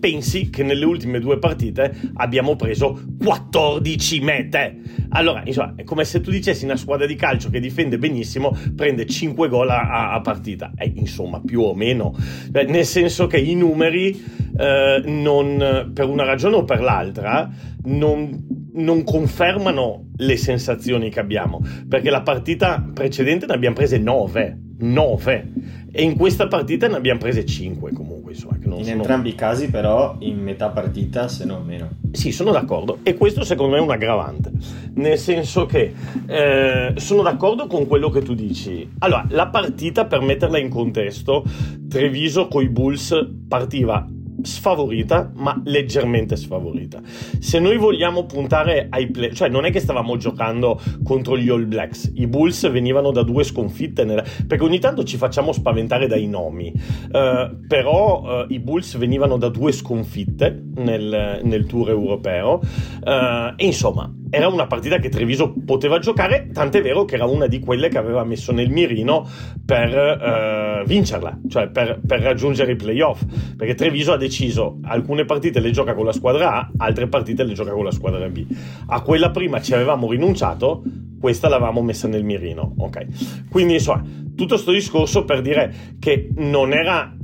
pensi 0.05 0.51
che 0.51 0.61
nelle 0.61 0.85
ultime 0.85 1.17
due 1.19 1.39
partite 1.39 1.91
abbiamo 2.17 2.55
preso 2.55 3.01
14 3.17 4.19
mete. 4.19 4.79
Allora, 5.09 5.41
insomma, 5.43 5.73
è 5.75 5.83
come 5.83 6.05
se 6.05 6.21
tu 6.21 6.29
dicessi 6.29 6.63
una 6.63 6.75
squadra 6.75 7.07
di 7.07 7.15
calcio 7.15 7.49
che 7.49 7.59
difende 7.59 7.97
benissimo 7.97 8.55
prende 8.75 9.07
5 9.07 9.49
gol 9.49 9.71
a, 9.71 10.13
a 10.13 10.21
partita. 10.21 10.73
Eh, 10.77 10.93
insomma, 10.95 11.41
più 11.43 11.61
o 11.61 11.73
meno. 11.73 12.15
Beh, 12.51 12.65
nel 12.65 12.85
senso 12.85 13.25
che 13.25 13.39
i 13.39 13.55
numeri, 13.55 14.23
eh, 14.55 15.01
non, 15.05 15.89
per 15.91 16.07
una 16.07 16.23
ragione 16.23 16.57
o 16.57 16.63
per 16.65 16.81
l'altra, 16.81 17.49
non, 17.85 18.69
non 18.73 19.03
confermano 19.03 20.09
le 20.17 20.37
sensazioni 20.37 21.09
che 21.09 21.19
abbiamo. 21.19 21.65
Perché 21.89 22.11
la 22.11 22.21
partita 22.21 22.87
precedente 22.93 23.47
ne 23.47 23.53
abbiamo 23.55 23.75
prese 23.75 23.97
9. 23.97 24.64
9 24.77 25.51
e 25.91 26.03
in 26.03 26.17
questa 26.17 26.47
partita 26.47 26.87
ne 26.87 26.95
abbiamo 26.95 27.19
prese 27.19 27.45
5 27.45 27.93
comunque 27.93 28.33
insomma 28.33 28.57
In 28.57 28.83
sono... 28.83 28.97
entrambi 28.97 29.29
i 29.29 29.35
casi 29.35 29.69
però 29.69 30.15
in 30.19 30.41
metà 30.41 30.69
partita 30.69 31.27
se 31.27 31.45
non 31.45 31.65
meno. 31.65 31.89
Sì, 32.11 32.31
sono 32.31 32.51
d'accordo. 32.51 32.99
E 33.03 33.15
questo 33.15 33.43
secondo 33.43 33.73
me 33.73 33.79
è 33.79 33.81
un 33.81 33.91
aggravante. 33.91 34.51
Nel 34.95 35.17
senso 35.17 35.65
che 35.65 35.93
eh, 36.27 36.93
sono 36.95 37.21
d'accordo 37.21 37.67
con 37.67 37.87
quello 37.87 38.09
che 38.09 38.21
tu 38.21 38.33
dici. 38.33 38.89
Allora, 38.99 39.25
la 39.29 39.47
partita, 39.47 40.05
per 40.05 40.21
metterla 40.21 40.57
in 40.57 40.69
contesto, 40.69 41.43
Treviso 41.87 42.47
coi 42.47 42.69
Bulls 42.69 43.27
partiva 43.47 44.05
sfavorita, 44.41 45.31
ma 45.35 45.59
leggermente 45.65 46.35
sfavorita. 46.35 47.01
Se 47.39 47.59
noi 47.59 47.77
vogliamo 47.77 48.25
puntare 48.25 48.87
ai 48.89 49.09
play, 49.09 49.33
cioè 49.33 49.49
non 49.49 49.65
è 49.65 49.71
che 49.71 49.79
stavamo 49.79 50.17
giocando 50.17 50.79
contro 51.03 51.37
gli 51.37 51.49
All 51.49 51.67
Blacks, 51.67 52.11
i 52.15 52.27
Bulls 52.27 52.69
venivano 52.69 53.11
da 53.11 53.23
due 53.23 53.43
sconfitte, 53.43 54.03
nella- 54.03 54.23
perché 54.47 54.63
ogni 54.63 54.79
tanto 54.79 55.03
ci 55.03 55.17
facciamo 55.17 55.51
spaventare 55.51 56.07
dai 56.07 56.27
nomi, 56.27 56.71
eh, 57.11 57.55
però 57.67 58.45
eh, 58.47 58.53
i 58.53 58.59
Bulls 58.59 58.97
venivano 58.97 59.37
da 59.37 59.49
due 59.49 59.71
sconfitte 59.71 60.63
nel, 60.75 61.41
nel 61.43 61.65
tour 61.65 61.89
europeo. 61.89 62.61
Eh, 63.03 63.53
e 63.55 63.65
insomma 63.65 64.11
era 64.29 64.47
una 64.47 64.67
partita 64.67 64.97
che 64.97 65.09
Treviso 65.09 65.53
poteva 65.65 65.99
giocare, 65.99 66.49
tant'è 66.51 66.81
vero 66.81 67.05
che 67.05 67.15
era 67.15 67.25
una 67.25 67.47
di 67.47 67.59
quelle 67.59 67.87
che 67.87 67.97
aveva 67.97 68.23
messo 68.25 68.51
nel 68.51 68.69
mirino 68.69 69.25
per 69.65 70.83
vincerla, 70.85 71.39
cioè 71.47 71.69
per, 71.69 72.01
per 72.05 72.19
raggiungere 72.19 72.73
i 72.73 72.75
playoff, 72.75 73.23
perché 73.55 73.75
Treviso 73.75 74.11
ha 74.11 74.17
deciso 74.27 74.79
alcune 74.83 75.25
partite 75.25 75.59
le 75.59 75.71
gioca 75.71 75.93
con 75.93 76.05
la 76.05 76.11
squadra 76.11 76.59
A, 76.59 76.71
altre 76.77 77.07
partite 77.07 77.43
le 77.43 77.53
gioca 77.53 77.71
con 77.71 77.83
la 77.83 77.91
squadra 77.91 78.27
B. 78.27 78.45
A 78.87 79.01
quella 79.01 79.31
prima 79.31 79.61
ci 79.61 79.73
avevamo 79.73 80.09
rinunciato, 80.09 80.83
questa 81.19 81.47
l'avevamo 81.49 81.81
messa 81.81 82.07
nel 82.07 82.23
mirino, 82.23 82.73
ok? 82.77 83.49
Quindi 83.49 83.73
insomma, 83.73 84.03
tutto 84.35 84.57
sto 84.57 84.71
discorso 84.71 85.25
per 85.25 85.41
dire 85.41 85.73
che 85.99 86.29
non 86.35 86.73
era 86.73 87.15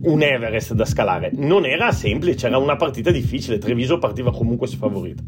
un 0.00 0.22
Everest 0.22 0.74
da 0.74 0.84
scalare. 0.84 1.30
Non 1.34 1.64
era 1.64 1.90
semplice, 1.92 2.46
era 2.46 2.58
una 2.58 2.76
partita 2.76 3.10
difficile. 3.10 3.58
Treviso 3.58 3.98
partiva 3.98 4.32
comunque 4.32 4.66
sfavorita. 4.66 5.22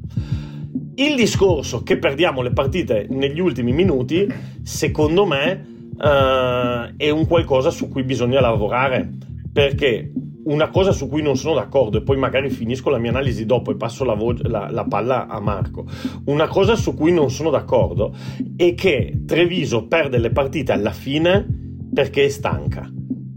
Il 0.96 1.16
discorso 1.16 1.82
che 1.82 1.98
perdiamo 1.98 2.42
le 2.42 2.52
partite 2.52 3.06
negli 3.10 3.40
ultimi 3.40 3.72
minuti, 3.72 4.26
secondo 4.62 5.24
me, 5.24 5.88
uh, 5.96 6.96
è 6.96 7.10
un 7.10 7.26
qualcosa 7.26 7.70
su 7.70 7.88
cui 7.88 8.02
bisogna 8.02 8.40
lavorare. 8.40 9.08
Perché 9.52 10.12
una 10.44 10.68
cosa 10.68 10.92
su 10.92 11.08
cui 11.08 11.22
non 11.22 11.36
sono 11.36 11.54
d'accordo, 11.54 11.98
e 11.98 12.02
poi 12.02 12.16
magari 12.16 12.50
finisco 12.50 12.90
la 12.90 12.98
mia 12.98 13.10
analisi 13.10 13.46
dopo 13.46 13.70
e 13.70 13.76
passo 13.76 14.04
la, 14.04 14.14
vo- 14.14 14.36
la, 14.42 14.68
la, 14.70 14.84
palla 14.84 15.26
a 15.26 15.40
Marco. 15.40 15.86
Una 16.26 16.48
cosa 16.48 16.76
su 16.76 16.94
cui 16.94 17.12
non 17.12 17.30
sono 17.30 17.50
d'accordo 17.50 18.14
è 18.56 18.74
che 18.74 19.22
Treviso 19.26 19.86
perde 19.86 20.18
le 20.18 20.30
partite 20.30 20.72
alla 20.72 20.92
fine 20.92 21.46
perché 21.92 22.24
è 22.24 22.28
stanca. 22.28 22.90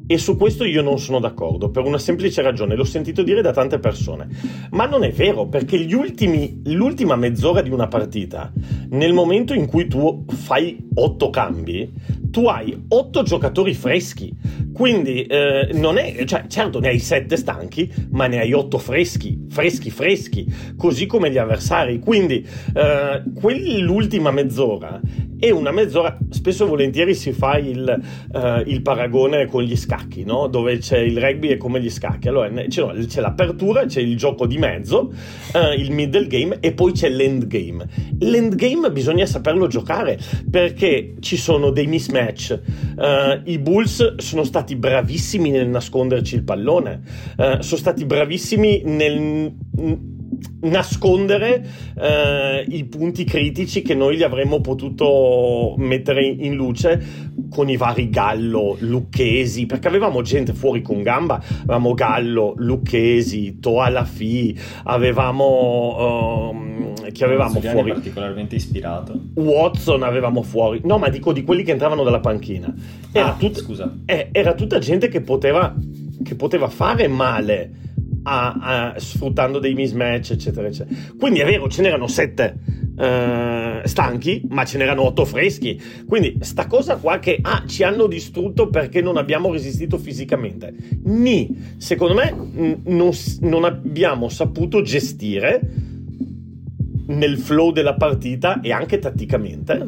E 0.06 0.18
su 0.18 0.36
questo 0.36 0.66
io 0.66 0.82
non 0.82 1.00
sono 1.00 1.20
d'accordo, 1.20 1.72
per 1.72 1.86
una 1.86 1.98
semplice 1.98 2.42
ragione, 2.42 2.76
l'ho 2.76 2.84
sentito 2.84 3.24
dire 3.24 3.42
da 3.42 3.54
tante 3.54 3.80
persone. 3.80 4.28
Ma 4.72 4.86
non 4.86 5.04
è 5.04 5.12
vero, 5.12 5.48
perché 5.48 5.78
ultimi, 5.96 6.62
l'ultima 6.66 7.16
mezz'ora 7.16 7.62
di 7.62 7.72
una 7.72 7.88
partita, 7.88 8.52
nel 8.90 9.14
momento 9.14 9.54
in 9.54 9.66
cui 9.66 9.88
tu 9.88 10.26
fai 10.28 10.90
otto 10.96 11.30
cambi, 11.30 11.92
tu 12.34 12.48
hai 12.48 12.76
otto 12.88 13.22
giocatori 13.22 13.76
freschi. 13.76 14.36
Quindi 14.74 15.22
eh, 15.26 15.70
non 15.74 15.98
è, 15.98 16.26
cioè, 16.26 16.48
certo 16.48 16.80
ne 16.80 16.88
hai 16.88 16.98
sette 16.98 17.38
stanchi, 17.38 17.94
ma 18.10 18.26
ne 18.26 18.40
hai 18.40 18.54
otto 18.54 18.80
freschi, 18.80 19.46
freschi, 19.50 19.92
freschi, 19.92 20.52
così 20.76 21.06
come 21.06 21.30
gli 21.30 21.38
avversari. 21.38 22.00
Quindi 22.00 22.44
eh, 22.74 23.24
quell'ultima 23.36 24.32
mezz'ora 24.32 25.00
è 25.44 25.50
una 25.50 25.72
mezz'ora, 25.72 26.18
spesso 26.30 26.64
e 26.64 26.68
volentieri 26.68 27.14
si 27.14 27.34
fa 27.34 27.58
il, 27.58 28.02
eh, 28.34 28.64
il 28.66 28.82
paragone 28.82 29.46
con 29.46 29.62
gli 29.64 29.76
scacchi, 29.76 30.24
no? 30.24 30.48
dove 30.48 30.78
c'è 30.78 31.00
il 31.00 31.20
rugby 31.20 31.50
è 31.50 31.58
come 31.58 31.82
gli 31.82 31.90
scacchi. 31.90 32.30
Allora 32.30 32.50
c'è, 32.50 33.06
c'è 33.06 33.20
l'apertura, 33.20 33.86
c'è 33.86 34.00
il 34.00 34.16
gioco 34.16 34.48
di 34.48 34.58
mezzo, 34.58 35.12
eh, 35.54 35.76
il 35.76 35.92
middle 35.92 36.28
game 36.28 36.60
e 36.62 36.72
poi 36.72 36.94
c'è 36.94 37.10
l'end 37.10 37.48
game. 37.48 37.86
L'end 38.20 38.56
game 38.56 38.90
bisogna 38.90 39.26
saperlo 39.26 39.68
giocare 39.68 40.18
perché 40.50 41.16
ci 41.20 41.36
sono 41.36 41.72
dei 41.72 41.88
mismatch. 41.88 42.23
Uh, 42.96 43.42
I 43.44 43.60
Bulls 43.60 44.16
sono 44.18 44.44
stati 44.44 44.76
bravissimi 44.76 45.50
nel 45.50 45.68
nasconderci 45.68 46.36
il 46.36 46.44
pallone, 46.44 47.02
uh, 47.38 47.60
sono 47.60 47.80
stati 47.80 48.06
bravissimi 48.06 48.82
nel 48.86 49.54
nascondere 50.62 51.66
eh, 51.98 52.66
i 52.68 52.86
punti 52.86 53.24
critici 53.24 53.82
che 53.82 53.96
noi 53.96 54.18
gli 54.18 54.24
avremmo 54.24 54.62
potuto 54.62 55.76
mettere 55.78 56.26
in 56.26 56.56
luce 56.56 57.32
con 57.50 57.70
i 57.70 57.78
vari 57.78 58.10
Gallo, 58.10 58.78
Lucchesi, 58.80 59.66
perché 59.66 59.88
avevamo 59.88 60.22
gente 60.22 60.54
fuori 60.54 60.82
con 60.82 61.02
gamba, 61.02 61.42
avevamo 61.64 61.94
Gallo, 61.94 62.54
Lucchesi, 62.58 63.60
Toa 63.60 63.90
Lafi, 63.90 64.58
avevamo... 64.84 66.52
Um, 66.52 67.12
chi 67.12 67.24
avevamo 67.24 67.54
Zuliani 67.54 67.76
fuori? 67.76 67.92
particolarmente 67.92 68.56
ispirato. 68.56 69.20
Watson 69.36 70.04
avevamo 70.04 70.42
fuori. 70.42 70.82
No, 70.84 70.98
ma 70.98 71.10
dico 71.10 71.32
di 71.32 71.44
quelli 71.44 71.64
che 71.64 71.72
entravano 71.72 72.04
dalla 72.04 72.20
panchina. 72.20 72.74
Era, 73.12 73.34
ah, 73.34 73.36
tut- 73.38 73.60
scusa. 73.60 73.94
Eh, 74.06 74.30
era 74.32 74.54
tutta 74.56 74.80
gente 74.80 75.10
che 75.10 75.22
poteva, 75.22 75.76
che 76.24 76.36
poteva 76.36 76.70
fare 76.70 77.08
male 77.08 77.72
a, 78.24 78.54
a, 78.94 79.00
sfruttando 79.00 79.60
dei 79.60 79.74
mismatch, 79.74 80.32
eccetera, 80.32 80.68
eccetera. 80.68 81.00
Quindi 81.18 81.40
è 81.40 81.46
vero, 81.46 81.68
ce 81.70 81.82
n'erano 81.82 82.08
sette 82.08 82.58
uh, 82.96 83.86
stanchi, 83.86 84.44
ma 84.50 84.66
ce 84.66 84.78
n'erano 84.78 85.04
otto 85.04 85.26
freschi. 85.26 85.82
Quindi 86.08 86.38
sta 86.42 86.68
cosa 86.68 86.96
qua 86.98 87.20
che 87.20 87.40
ah, 87.42 87.64
ci 87.68 87.84
hanno 87.84 88.08
distrutto 88.08 88.70
perché 88.70 89.02
non 89.02 89.18
abbiamo 89.18 89.52
resistito 89.52 89.98
fisicamente. 89.98 90.74
Ni, 91.04 91.76
secondo 91.78 92.14
me, 92.14 92.32
n- 92.32 92.82
non, 92.86 93.12
non 93.42 93.64
abbiamo 93.66 94.30
saputo 94.30 94.82
gestire 94.82 95.62
nel 97.06 97.38
flow 97.38 97.72
della 97.72 97.96
partita 97.96 98.62
e 98.62 98.72
anche 98.72 99.00
tatticamente 99.00 99.86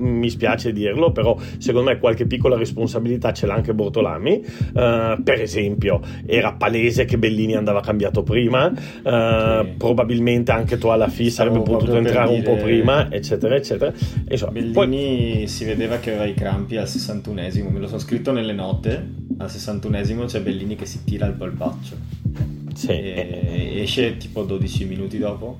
mi 0.00 0.30
spiace 0.30 0.72
dirlo, 0.72 1.12
però 1.12 1.36
secondo 1.58 1.90
me 1.90 1.98
qualche 1.98 2.26
piccola 2.26 2.56
responsabilità 2.56 3.32
ce 3.32 3.46
l'ha 3.46 3.54
anche 3.54 3.74
Bortolami. 3.74 4.42
Uh, 4.72 5.22
per 5.22 5.40
esempio, 5.40 6.00
era 6.26 6.52
palese 6.52 7.04
che 7.04 7.18
Bellini 7.18 7.54
andava 7.54 7.80
cambiato 7.80 8.22
prima, 8.22 8.66
uh, 8.66 9.64
sì. 9.64 9.70
probabilmente 9.76 10.52
anche 10.52 10.78
tu 10.78 10.88
alla 10.88 11.08
FI 11.08 11.30
sarebbe 11.30 11.60
potuto 11.62 11.96
entrare 11.96 12.32
un 12.32 12.42
po' 12.42 12.56
prima, 12.56 13.10
eccetera, 13.10 13.54
eccetera. 13.54 13.92
Insomma, 14.28 14.52
Bellini 14.52 14.72
poi... 14.72 15.48
si 15.48 15.64
vedeva 15.64 15.98
che 15.98 16.10
aveva 16.10 16.24
i 16.24 16.34
crampi 16.34 16.76
al 16.76 16.86
61esimo, 16.86 17.70
me 17.70 17.78
lo 17.78 17.86
sono 17.86 18.00
scritto 18.00 18.32
nelle 18.32 18.52
note, 18.52 19.08
al 19.38 19.48
61esimo 19.48 20.26
c'è 20.26 20.40
Bellini 20.40 20.76
che 20.76 20.86
si 20.86 21.04
tira 21.04 21.26
il 21.26 21.34
polpaccio. 21.34 21.96
Sì. 22.74 22.88
E 22.88 23.80
esce 23.82 24.16
tipo 24.16 24.42
12 24.42 24.84
minuti 24.86 25.18
dopo. 25.18 25.58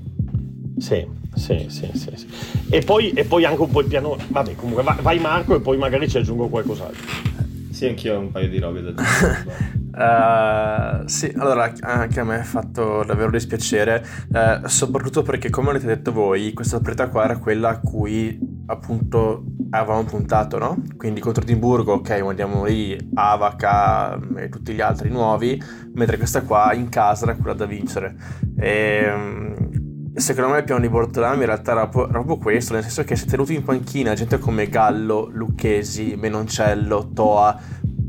Sì, 0.81 1.07
sì, 1.35 1.67
sì, 1.69 1.89
sì, 1.93 2.11
sì. 2.15 2.27
E, 2.71 2.81
poi, 2.81 3.11
e, 3.11 3.23
poi, 3.23 3.45
anche 3.45 3.61
un 3.61 3.69
po' 3.69 3.81
il 3.81 3.87
piano. 3.87 4.17
Vabbè, 4.27 4.55
comunque 4.55 4.83
vai 5.01 5.19
Marco 5.19 5.55
e 5.55 5.61
poi 5.61 5.77
magari 5.77 6.09
ci 6.09 6.17
aggiungo 6.17 6.47
qualcos'altro. 6.47 7.29
Sì, 7.69 7.87
anch'io 7.87 8.15
ho 8.15 8.19
un 8.19 8.31
paio 8.31 8.49
di 8.49 8.59
robe 8.59 8.81
da 8.81 8.91
dire. 8.91 11.03
uh, 11.03 11.05
sì, 11.07 11.31
allora 11.37 11.71
anche 11.81 12.19
a 12.19 12.23
me 12.23 12.39
ha 12.39 12.43
fatto 12.43 13.03
davvero 13.05 13.29
dispiacere, 13.29 14.03
uh, 14.29 14.67
soprattutto 14.67 15.21
perché, 15.21 15.51
come 15.51 15.69
avete 15.69 15.85
detto 15.85 16.11
voi, 16.11 16.51
questa 16.53 16.79
partita 16.79 17.09
qua 17.09 17.25
era 17.25 17.37
quella 17.37 17.69
a 17.69 17.79
cui 17.79 18.39
appunto 18.65 19.43
avevamo 19.69 20.03
puntato, 20.03 20.57
no? 20.57 20.81
Quindi 20.97 21.21
contro 21.21 21.43
Edimburgo, 21.43 21.93
ok, 21.93 22.21
mandiamo 22.21 22.65
lì 22.65 22.97
Avaca 23.13 24.19
e 24.35 24.49
tutti 24.49 24.73
gli 24.73 24.81
altri 24.81 25.09
nuovi, 25.09 25.61
mentre 25.93 26.17
questa 26.17 26.41
qua 26.41 26.73
in 26.73 26.89
casa 26.89 27.25
era 27.25 27.35
quella 27.35 27.53
da 27.53 27.65
vincere. 27.65 28.15
E, 28.57 29.03
ehm, 29.05 29.70
Secondo 30.13 30.51
me 30.51 30.57
il 30.57 30.63
piano 30.65 30.81
di 30.81 30.89
Bortolami 30.89 31.39
in 31.39 31.45
realtà 31.45 31.71
era 31.71 31.87
proprio 31.87 32.37
questo, 32.37 32.73
nel 32.73 32.83
senso 32.83 33.03
che 33.05 33.15
si 33.15 33.25
è 33.25 33.27
tenuto 33.27 33.53
in 33.53 33.63
panchina 33.63 34.13
gente 34.13 34.39
come 34.39 34.67
Gallo, 34.67 35.29
Lucchesi, 35.31 36.15
Menoncello, 36.17 37.11
Toa, 37.13 37.57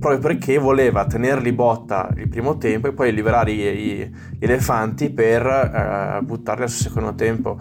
proprio 0.00 0.20
perché 0.20 0.58
voleva 0.58 1.06
tenerli 1.06 1.52
botta 1.52 2.12
il 2.16 2.28
primo 2.28 2.58
tempo 2.58 2.88
e 2.88 2.92
poi 2.92 3.12
liberare 3.14 3.52
i, 3.52 3.60
i 3.60 4.10
elefanti 4.40 5.10
per 5.10 5.46
uh, 6.20 6.24
buttarli 6.24 6.64
al 6.64 6.70
secondo 6.70 7.14
tempo. 7.14 7.56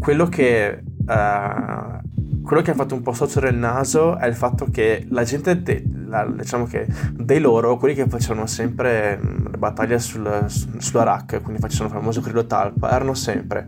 Quello 0.00 0.26
che 0.26 0.82
uh, 1.06 2.05
quello 2.46 2.62
che 2.62 2.70
ha 2.70 2.74
fatto 2.74 2.94
un 2.94 3.02
po' 3.02 3.12
storcere 3.12 3.48
il 3.48 3.56
naso 3.56 4.16
è 4.16 4.26
il 4.28 4.36
fatto 4.36 4.68
che 4.70 5.04
la 5.10 5.24
gente, 5.24 5.60
de, 5.62 5.82
la, 6.06 6.24
diciamo 6.24 6.64
che 6.64 6.86
dei 7.12 7.40
loro, 7.40 7.76
quelli 7.76 7.92
che 7.92 8.06
facevano 8.06 8.46
sempre 8.46 9.18
mm, 9.18 9.46
le 9.50 9.58
battaglie 9.58 9.98
sul, 9.98 10.46
sulla 10.46 11.02
rack, 11.02 11.42
quindi 11.42 11.60
facevano 11.60 11.88
il 11.90 11.98
famoso 11.98 12.20
credo 12.20 12.46
talpa, 12.46 12.92
erano 12.92 13.14
sempre 13.14 13.66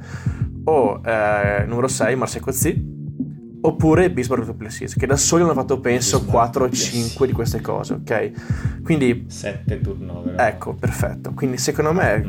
o 0.63 1.01
eh, 1.05 1.65
numero 1.67 1.89
6 1.89 2.15
Marseille 2.15 2.45
Cozzi 2.45 2.98
oppure 3.61 4.11
Bismarck 4.11 4.47
Duplessis 4.47 4.95
che 4.95 5.07
da 5.07 5.17
soli 5.17 5.43
hanno 5.43 5.55
fatto 5.55 5.81
penso 5.81 6.19
Bismarck 6.19 6.25
4 6.25 6.65
o 6.65 6.71
5 6.71 7.27
di 7.27 7.33
queste 7.33 7.61
cose 7.61 7.95
ok? 7.95 8.83
Quindi 8.83 9.27
7 9.29 9.81
turnover 9.81 10.35
ecco 10.41 10.75
perfetto. 10.75 11.33
Quindi 11.35 11.59
secondo 11.59 11.93
me 11.93 12.25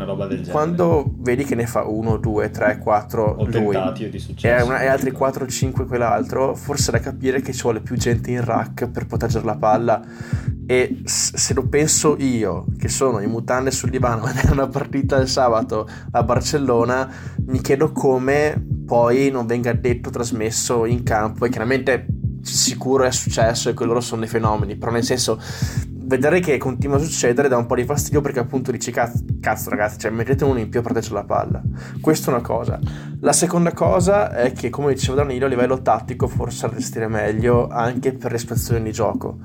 quando 0.50 1.14
vedi 1.18 1.44
che 1.44 1.56
ne 1.56 1.68
fa 1.68 1.86
1 1.86 2.18
2 2.18 2.50
3 2.50 2.78
4 2.80 3.38
lui 3.52 3.76
e, 4.42 4.62
una, 4.62 4.82
e 4.82 4.88
altri 4.88 5.12
4 5.12 5.44
o 5.44 5.48
5 5.48 5.86
quell'altro 5.86 6.56
forse 6.56 6.92
da 6.92 7.00
capire 7.00 7.42
che 7.42 7.54
ci 7.54 7.62
vuole 7.62 7.82
più 7.82 7.96
gente 7.96 8.32
in 8.32 8.44
rack 8.44 8.90
per 8.90 9.06
proteggere 9.06 9.46
la 9.46 9.56
palla. 9.56 10.02
E 10.66 11.02
se 11.04 11.54
lo 11.56 11.68
penso 11.68 12.16
io 12.20 12.66
che 12.78 12.90
sono 12.90 13.20
in 13.22 13.32
mutande 13.32 13.72
sul 13.72 13.90
divano 13.90 14.24
a 14.26 14.28
vedere 14.28 14.52
una 14.52 14.68
partita 14.68 15.18
il 15.18 15.28
sabato 15.28 15.88
a 16.12 16.24
Barcellona 16.24 17.12
mi 17.48 17.60
chiedo 17.60 17.92
come 17.92 18.79
poi 18.90 19.30
non 19.30 19.46
venga 19.46 19.72
detto, 19.74 20.10
trasmesso 20.10 20.88
in 20.88 21.04
campo 21.04 21.46
e 21.46 21.50
chiaramente 21.50 22.08
sicuro 22.42 23.04
è 23.04 23.12
successo 23.12 23.70
e 23.70 23.74
che 23.74 23.86
loro 23.86 24.02
sono 24.02 24.22
dei 24.22 24.30
fenomeni, 24.30 24.76
però 24.76 24.92
nel 24.92 25.04
senso 25.04 25.40
vedere 26.10 26.40
che 26.40 26.58
continua 26.58 26.98
a 26.98 27.00
succedere 27.00 27.48
dà 27.48 27.56
un 27.56 27.68
po' 27.68 27.76
di 27.76 27.86
fastidio 27.86 28.20
perché 28.20 28.40
appunto 28.40 28.72
dici 28.72 28.92
cazzo, 28.92 29.24
cazzo 29.40 29.70
ragazzi, 29.70 30.00
cioè 30.00 30.12
mettete 30.12 30.44
uno 30.44 30.58
in 30.58 30.68
più 30.68 30.80
a 30.80 30.84
proteggere 30.84 31.14
la 31.14 31.24
palla. 31.24 31.62
Questa 32.02 32.32
è 32.32 32.34
una 32.34 32.42
cosa. 32.42 32.80
La 33.20 33.32
seconda 33.32 33.74
cosa 33.74 34.34
è 34.34 34.52
che 34.52 34.72
come 34.72 34.94
diceva 34.94 35.18
Danilo 35.18 35.46
a 35.46 35.50
livello 35.50 35.84
tattico 35.84 36.28
forse 36.28 36.66
allestire 36.66 37.08
meglio 37.08 37.68
anche 37.68 38.14
per 38.14 38.32
le 38.32 38.40
situazioni 38.40 38.82
di 38.82 38.92
gioco. 38.92 39.38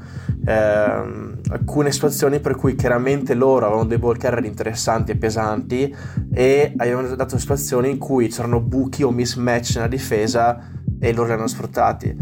Eh, 0.46 0.52
alcune 0.52 1.92
situazioni 1.92 2.40
per 2.40 2.56
cui 2.56 2.74
chiaramente 2.76 3.34
loro 3.34 3.66
avevano 3.66 3.86
dei 3.86 3.98
ball 3.98 4.16
carrier 4.16 4.46
interessanti 4.46 5.12
e 5.12 5.16
pesanti 5.16 5.94
e 6.32 6.72
avevano 6.78 7.14
dato 7.14 7.36
situazioni 7.36 7.90
in 7.90 7.98
cui 7.98 8.28
c'erano 8.28 8.60
buchi 8.60 9.02
o 9.02 9.10
mismatch 9.10 9.74
nella 9.74 9.88
difesa 9.88 10.82
e 10.98 11.12
loro 11.12 11.28
li 11.28 11.32
hanno 11.32 11.46
sfruttati. 11.46 12.16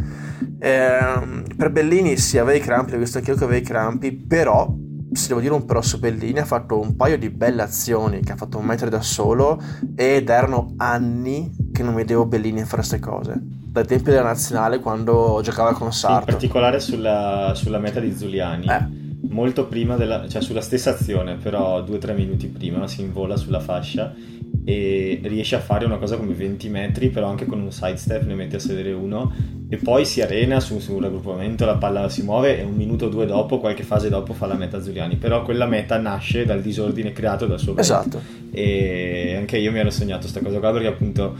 Eh, 0.58 1.44
per 1.56 1.70
Bellini 1.70 2.16
sì, 2.16 2.38
aveva 2.38 2.56
i 2.56 2.60
crampi, 2.60 2.94
ho 2.94 2.98
visto 2.98 3.18
anche 3.18 3.30
io 3.30 3.36
che 3.36 3.44
aveva 3.44 3.58
i 3.58 3.64
crampi, 3.64 4.12
però 4.12 4.72
se 5.12 5.28
devo 5.28 5.40
dire 5.40 5.52
un 5.52 5.64
però 5.64 5.82
su 5.82 5.98
Bellini 5.98 6.38
ha 6.38 6.44
fatto 6.44 6.80
un 6.80 6.96
paio 6.96 7.18
di 7.18 7.28
belle 7.28 7.62
azioni 7.62 8.20
che 8.20 8.32
ha 8.32 8.36
fatto 8.36 8.58
un 8.58 8.64
metro 8.64 8.88
da 8.88 9.02
solo 9.02 9.60
ed 9.94 10.28
erano 10.28 10.72
anni 10.78 11.54
che 11.72 11.82
non 11.82 11.94
vedevo 11.94 12.26
Bellini 12.26 12.60
fare 12.60 12.76
queste 12.76 12.98
cose. 12.98 13.34
Dai 13.38 13.86
tempi 13.86 14.10
della 14.10 14.22
nazionale 14.22 14.80
quando 14.80 15.40
giocava 15.42 15.72
con 15.72 15.92
Sarto 15.92 16.20
in 16.20 16.36
particolare 16.36 16.78
sulla, 16.80 17.52
sulla 17.54 17.78
meta 17.78 18.00
di 18.00 18.14
Zuliani. 18.14 18.66
Eh. 18.66 19.00
Molto 19.28 19.66
prima 19.66 19.96
della, 19.96 20.28
cioè 20.28 20.42
sulla 20.42 20.60
stessa 20.60 20.90
azione, 20.90 21.36
però 21.36 21.82
2-3 21.82 22.14
minuti 22.14 22.48
prima 22.48 22.86
si 22.86 23.00
invola 23.00 23.36
sulla 23.36 23.60
fascia 23.60 24.12
e 24.64 25.20
riesce 25.24 25.56
a 25.56 25.60
fare 25.60 25.84
una 25.84 25.96
cosa 25.96 26.16
come 26.16 26.34
20 26.34 26.68
metri, 26.68 27.08
però 27.08 27.28
anche 27.28 27.46
con 27.46 27.60
un 27.60 27.72
sidestep 27.72 28.24
ne 28.24 28.34
mette 28.34 28.56
a 28.56 28.58
sedere 28.60 28.92
uno 28.92 29.32
e 29.68 29.76
poi 29.76 30.04
si 30.04 30.20
arena 30.20 30.60
su, 30.60 30.80
un 30.88 31.00
raggruppamento, 31.00 31.64
la 31.64 31.76
palla 31.76 32.08
si 32.08 32.22
muove 32.22 32.58
e 32.58 32.62
un 32.62 32.74
minuto 32.74 33.06
o 33.06 33.08
due 33.08 33.26
dopo, 33.26 33.58
qualche 33.58 33.82
fase 33.82 34.08
dopo 34.08 34.34
fa 34.34 34.46
la 34.46 34.54
meta 34.54 34.80
Giuliani, 34.80 35.16
però 35.16 35.42
quella 35.42 35.66
meta 35.66 35.96
nasce 35.96 36.44
dal 36.44 36.60
disordine 36.60 37.12
creato 37.12 37.46
dal 37.46 37.58
suo 37.58 37.76
Esatto. 37.76 38.20
E 38.52 39.34
anche 39.36 39.56
io 39.56 39.72
mi 39.72 39.78
ero 39.78 39.90
sognato 39.90 40.20
questa 40.20 40.40
cosa 40.40 40.58
qua 40.58 40.72
perché 40.72 40.88
appunto 40.88 41.34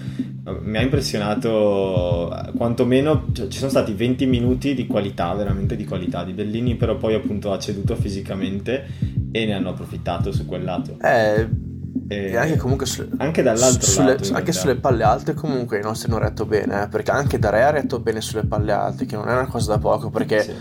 mi 0.62 0.78
ha 0.78 0.80
impressionato 0.80 2.34
quantomeno 2.56 3.26
cioè, 3.32 3.48
ci 3.48 3.58
sono 3.58 3.70
stati 3.70 3.92
20 3.92 4.26
minuti 4.26 4.74
di 4.74 4.86
qualità, 4.86 5.32
veramente 5.34 5.76
di 5.76 5.84
qualità 5.84 6.24
di 6.24 6.32
Bellini, 6.32 6.74
però 6.74 6.96
poi 6.96 7.14
appunto 7.14 7.52
ha 7.52 7.58
ceduto 7.58 7.94
fisicamente 7.94 8.86
e 9.30 9.44
ne 9.44 9.52
hanno 9.52 9.68
approfittato 9.68 10.32
su 10.32 10.46
quel 10.46 10.64
lato. 10.64 10.96
Eh 11.02 11.70
e 12.08 12.36
anche 12.36 12.56
comunque 12.56 12.86
su, 12.86 13.06
anche 13.18 13.42
dall'altro 13.42 13.88
sulle, 13.88 14.16
lato, 14.18 14.34
anche 14.34 14.52
sulle 14.52 14.76
palle 14.76 15.02
alte 15.02 15.34
comunque 15.34 15.78
i 15.78 15.82
nostri 15.82 16.10
hanno 16.10 16.20
retto 16.20 16.44
bene 16.46 16.82
eh, 16.82 16.88
perché 16.88 17.10
anche 17.10 17.38
Dare 17.38 17.62
ha 17.62 17.70
retto 17.70 18.00
bene 18.00 18.20
sulle 18.20 18.44
palle 18.44 18.72
alte 18.72 19.06
che 19.06 19.16
non 19.16 19.28
è 19.28 19.32
una 19.32 19.46
cosa 19.46 19.72
da 19.72 19.78
poco 19.78 20.10
perché 20.10 20.42
sì. 20.42 20.52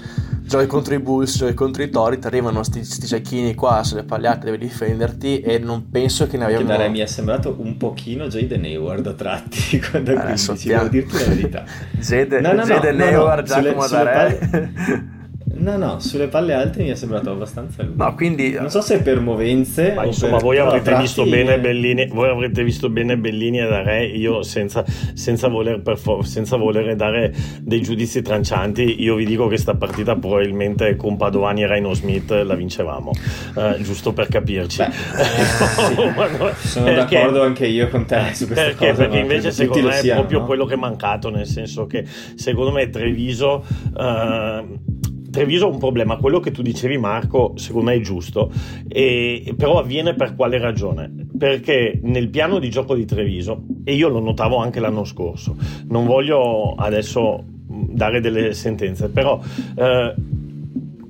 giochi 0.43 0.67
contro 0.67 0.93
i 0.93 0.99
Bulls 0.99 1.37
giochi 1.37 1.53
contro 1.53 1.83
i 1.83 1.89
Tori 1.89 2.19
ti 2.19 2.27
arrivano 2.27 2.63
sti, 2.63 2.83
sti 2.83 3.07
cecchini 3.07 3.55
qua 3.55 3.83
sulle 3.83 4.03
palle 4.03 4.27
alte 4.27 4.45
devi 4.45 4.57
difenderti 4.59 5.41
e 5.41 5.59
non 5.59 5.89
penso 5.89 6.27
che 6.27 6.37
ne 6.37 6.45
abbiamo 6.45 6.65
Dare 6.65 6.89
mi 6.89 6.99
è 6.99 7.05
sembrato 7.05 7.55
un 7.57 7.77
pochino 7.77 8.27
Jaden 8.27 8.63
Hayward 8.63 9.07
a 9.07 9.13
tratti 9.13 9.79
quando 9.89 10.11
eh, 10.11 10.19
15 10.19 10.67
devo 10.67 10.87
dirti 10.87 11.17
la 11.17 11.25
verità. 11.25 11.63
Jaden 11.99 12.41
no, 12.41 12.53
no, 12.53 12.65
no, 12.65 12.73
Hayward 12.73 13.45
Giacomo 13.45 13.87
Dare 13.87 14.37
palle... 14.37 15.19
No, 15.61 15.77
no, 15.77 15.99
sulle 15.99 16.27
palle 16.27 16.55
alte 16.55 16.81
mi 16.81 16.89
è 16.89 16.95
sembrato 16.95 17.29
abbastanza 17.29 17.83
lungo. 17.83 18.03
No, 18.03 18.15
quindi... 18.15 18.53
Non 18.53 18.71
so 18.71 18.81
se 18.81 18.99
per 19.01 19.19
movenze... 19.19 19.93
Ma 19.93 20.05
insomma, 20.05 20.37
per 20.37 20.41
voi 20.41 20.57
avrete, 20.57 20.95
visto 20.95 21.23
bene 21.23 21.59
Bellini, 21.59 22.07
voi 22.07 22.29
avrete 22.29 22.63
visto 22.63 22.89
bene 22.89 23.15
Bellini 23.15 23.59
e 23.59 23.67
Dare, 23.67 24.05
io 24.05 24.41
senza, 24.41 24.83
senza, 25.13 25.49
voler 25.49 25.81
for- 25.97 26.25
senza 26.25 26.57
voler 26.57 26.95
dare 26.95 27.31
dei 27.61 27.79
giudizi 27.81 28.23
trancianti, 28.23 29.03
io 29.03 29.13
vi 29.13 29.25
dico 29.25 29.43
che 29.43 29.49
questa 29.49 29.75
partita 29.75 30.15
probabilmente 30.15 30.95
con 30.95 31.15
Padovani 31.15 31.61
e 31.61 31.67
Rhino 31.67 31.93
Smith 31.93 32.31
la 32.31 32.55
vincevamo, 32.55 33.11
uh, 33.53 33.81
giusto 33.81 34.13
per 34.13 34.29
capirci. 34.29 34.77
Beh, 34.77 34.91
sì. 36.57 36.67
Sono 36.69 36.85
perché, 36.85 37.15
d'accordo 37.15 37.43
anche 37.43 37.67
io 37.67 37.87
con 37.89 38.05
te 38.05 38.31
su 38.33 38.47
questa 38.47 38.63
perché, 38.63 38.89
cosa. 38.89 39.03
Perché 39.03 39.19
invece 39.19 39.51
secondo 39.51 39.89
me 39.89 39.99
è 39.99 40.13
proprio 40.13 40.39
no? 40.39 40.45
quello 40.45 40.65
che 40.65 40.73
è 40.73 40.77
mancato, 40.77 41.29
nel 41.29 41.45
senso 41.45 41.85
che 41.85 42.03
secondo 42.33 42.71
me 42.71 42.89
Treviso... 42.89 43.63
Uh, 43.95 45.09
Treviso 45.31 45.65
ha 45.65 45.69
un 45.69 45.79
problema, 45.79 46.17
quello 46.17 46.39
che 46.39 46.51
tu 46.51 46.61
dicevi 46.61 46.97
Marco 46.97 47.53
secondo 47.55 47.89
me 47.89 47.95
è 47.95 48.01
giusto, 48.01 48.51
e, 48.87 49.53
però 49.57 49.79
avviene 49.79 50.13
per 50.13 50.35
quale 50.35 50.59
ragione? 50.59 51.11
Perché 51.37 51.99
nel 52.03 52.29
piano 52.29 52.59
di 52.59 52.69
gioco 52.69 52.93
di 52.93 53.05
Treviso, 53.05 53.63
e 53.83 53.95
io 53.95 54.09
lo 54.09 54.19
notavo 54.19 54.57
anche 54.57 54.79
l'anno 54.79 55.05
scorso, 55.05 55.55
non 55.87 56.05
voglio 56.05 56.75
adesso 56.75 57.43
dare 57.71 58.19
delle 58.19 58.53
sentenze, 58.53 59.09
però 59.09 59.39
eh, 59.75 60.13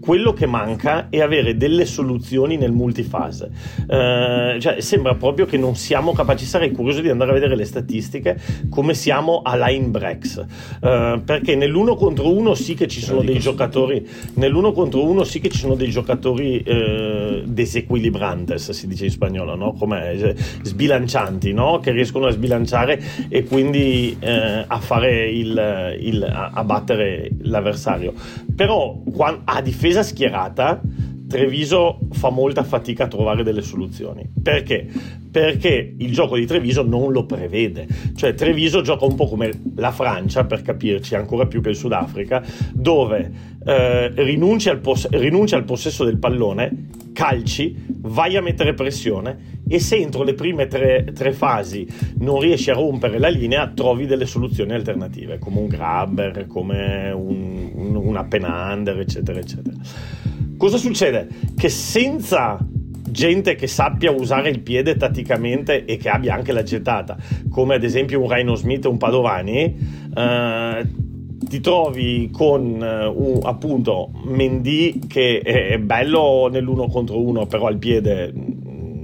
quello 0.01 0.34
che 0.34 0.48
manca 0.48 1.08
è 1.10 1.22
avere 1.22 1.55
delle 1.55 1.86
soluzioni 1.86 2.58
nel 2.58 2.72
multifase. 2.72 3.51
Eh, 3.88 4.58
cioè, 4.60 4.81
sembra 4.81 5.15
proprio 5.15 5.46
che 5.46 5.58
non 5.58 5.75
siamo 5.75 6.12
capaci, 6.12 6.43
sarei 6.43 6.72
curioso 6.72 7.01
di 7.01 7.10
andare 7.10 7.29
a 7.29 7.34
vedere 7.34 7.55
le 7.55 7.65
statistiche, 7.65 8.38
come 8.70 8.93
siamo 8.93 9.41
a 9.43 9.55
line 9.55 9.88
breaks. 9.88 10.43
Eh, 10.82 11.21
perché 11.23 11.56
nell'uno 11.56 11.95
contro 11.95 12.34
uno 12.34 12.56
sì 12.56 12.73
che 12.73 12.88
ci 12.88 12.99
sono 12.99 13.21
dei 13.21 13.39
giocatori, 13.39 14.06
nell'uno 14.34 14.71
contro 14.71 15.06
uno 15.06 15.23
sì 15.23 15.39
che 15.39 15.49
ci 15.49 15.60
sono 15.60 15.76
dei 15.76 15.89
giocatori 15.89 16.62
eh, 16.62 17.43
desequilibrantes, 17.45 18.71
si 18.71 18.88
dice 18.88 19.06
in 19.06 19.12
spagnolo, 19.12 19.56
no? 19.56 19.73
Come 19.73 20.36
sbilancianti, 20.63 21.54
no? 21.54 21.80
Che 21.80 21.91
riescono 21.91 22.26
a 22.26 22.32
sbilanciare 22.32 22.99
e 23.30 23.43
quindi 23.43 24.17
eh, 24.19 24.65
a 24.65 24.80
fare 24.80 25.30
il, 25.30 25.97
il 25.99 26.23
a, 26.23 26.52
a 26.54 26.63
battere 26.63 27.30
l'avversario. 27.41 28.13
Però 28.56 28.99
a 29.45 29.62
difesa 29.62 29.90
difesa 29.91 30.04
schierata 30.04 30.82
Treviso 31.32 32.00
fa 32.12 32.30
molta 32.30 32.63
fatica 32.63 33.06
a 33.06 33.08
trovare 33.08 33.41
delle 33.41 33.62
soluzioni. 33.62 34.30
Perché? 34.44 34.86
Perché 35.32 35.96
il 35.98 36.12
gioco 36.12 36.36
di 36.36 36.46
Treviso 36.46 36.84
non 36.84 37.13
lo 37.13 37.26
prevede. 37.26 37.88
Cioè 38.15 38.34
Treviso 38.34 38.82
gioca 38.82 39.06
un 39.06 39.15
po' 39.15 39.30
come 39.30 39.50
la 39.78 39.91
Francia, 39.91 40.44
per 40.44 40.62
capirci, 40.62 41.15
ancora 41.15 41.48
più 41.48 41.62
che 41.62 41.70
il 41.70 41.78
Sudafrica, 41.78 42.44
dove 42.74 43.32
eh, 43.65 44.12
rinuncia, 44.13 44.72
al 44.72 44.80
poss- 44.80 45.08
rinuncia 45.10 45.56
al 45.56 45.63
possesso 45.63 46.04
del 46.04 46.17
pallone, 46.17 46.88
calci, 47.13 47.76
vai 47.88 48.36
a 48.36 48.41
mettere 48.41 48.74
pressione 48.74 49.60
e 49.70 49.80
se 49.80 49.96
entro 49.96 50.24
le 50.24 50.34
prime 50.34 50.67
tre, 50.67 51.12
tre, 51.13 51.32
fasi 51.32 51.88
non 52.17 52.41
riesci 52.41 52.70
a 52.72 52.74
rompere 52.74 53.20
la 53.20 53.30
linea 53.30 53.70
trovi 53.70 54.06
delle 54.06 54.26
soluzioni 54.26 54.74
alternative 54.74 55.39
come 55.39 55.60
un 55.60 55.67
grabber, 55.67 56.46
come 56.48 57.10
un, 57.12 57.72
un, 57.74 57.96
una 57.96 58.26
penander 58.26 59.00
eccetera 59.00 59.39
eccetera 59.39 59.78
cosa 60.62 60.78
succede? 60.78 61.28
che 61.58 61.69
senza 61.69 62.60
gente 63.10 63.56
che 63.56 63.65
sappia 63.65 64.12
usare 64.12 64.52
il 64.52 64.60
piede 64.60 64.95
tatticamente 64.95 65.86
e 65.86 65.97
che 65.97 66.08
abbia 66.08 66.36
anche 66.36 66.52
la 66.52 66.62
gettata 66.62 67.17
come 67.50 67.74
ad 67.74 67.84
esempio 67.84 68.21
un 68.21 68.32
Rhino 68.32 68.54
Smith 68.54 68.86
o 68.86 68.91
un 68.91 68.97
Padovani 68.97 69.76
eh, 70.15 70.88
ti 71.50 71.60
trovi 71.62 72.30
con 72.32 72.80
uh, 72.80 73.39
appunto 73.43 74.12
Mendy 74.26 75.00
che 75.08 75.39
è 75.39 75.80
bello 75.80 76.47
nell'uno 76.52 76.88
contro 76.88 77.19
uno 77.19 77.47
però 77.47 77.65
al 77.65 77.78
piede 77.78 78.32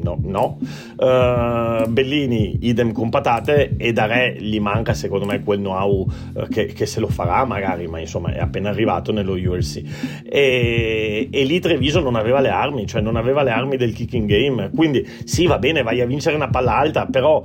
no, 0.07 0.19
no. 0.21 0.57
Uh, 0.95 1.89
Bellini 1.89 2.57
idem 2.61 2.91
con 2.91 3.09
patate 3.09 3.75
e 3.77 3.91
da 3.91 4.05
Re 4.05 4.37
gli 4.39 4.59
manca 4.59 4.93
secondo 4.93 5.25
me 5.25 5.43
quel 5.43 5.59
know-how 5.59 6.07
uh, 6.33 6.47
che, 6.47 6.67
che, 6.67 6.85
se 6.85 6.99
lo 6.99 7.07
farà 7.07 7.43
magari 7.45 7.87
ma 7.87 7.99
insomma 7.99 8.31
è 8.31 8.39
appena 8.39 8.69
arrivato 8.69 9.11
nello 9.11 9.33
ULC 9.33 9.81
e, 10.23 11.27
e, 11.31 11.43
lì 11.43 11.59
Treviso 11.59 11.99
non 11.99 12.15
aveva 12.15 12.39
le 12.39 12.49
armi 12.49 12.85
cioè 12.85 13.01
non 13.01 13.15
aveva 13.15 13.43
le 13.43 13.51
armi 13.51 13.77
del 13.77 13.93
kicking 13.93 14.27
game 14.27 14.71
quindi 14.73 15.05
sì 15.23 15.45
va 15.45 15.57
bene 15.59 15.83
vai 15.83 16.01
a 16.01 16.05
vincere 16.05 16.35
una 16.35 16.49
palla 16.49 16.77
alta 16.77 17.05
però 17.05 17.43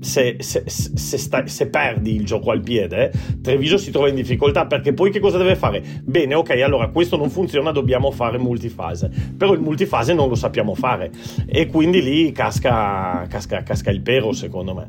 se, 0.00 0.36
se, 0.38 0.64
se, 0.66 1.18
sta, 1.18 1.46
se, 1.46 1.68
perdi 1.68 2.14
il 2.14 2.24
gioco 2.24 2.50
al 2.50 2.60
piede, 2.60 3.12
Treviso 3.42 3.76
si 3.76 3.90
trova 3.90 4.08
in 4.08 4.14
difficoltà 4.14 4.66
perché 4.66 4.92
poi 4.92 5.10
che 5.10 5.20
cosa 5.20 5.38
deve 5.38 5.56
fare? 5.56 5.82
Bene, 6.02 6.34
ok, 6.34 6.50
allora 6.62 6.88
questo 6.88 7.16
non 7.16 7.30
funziona, 7.30 7.70
dobbiamo 7.70 8.10
fare 8.10 8.38
multifase. 8.38 9.10
Però 9.36 9.52
il 9.52 9.60
multifase 9.60 10.14
non 10.14 10.28
lo 10.28 10.34
sappiamo 10.34 10.74
fare 10.74 11.10
e 11.46 11.66
quindi 11.66 12.02
lì 12.02 12.32
casca, 12.32 13.26
casca, 13.28 13.62
casca 13.62 13.90
il 13.90 14.00
pero, 14.00 14.32
secondo 14.32 14.74
me. 14.74 14.88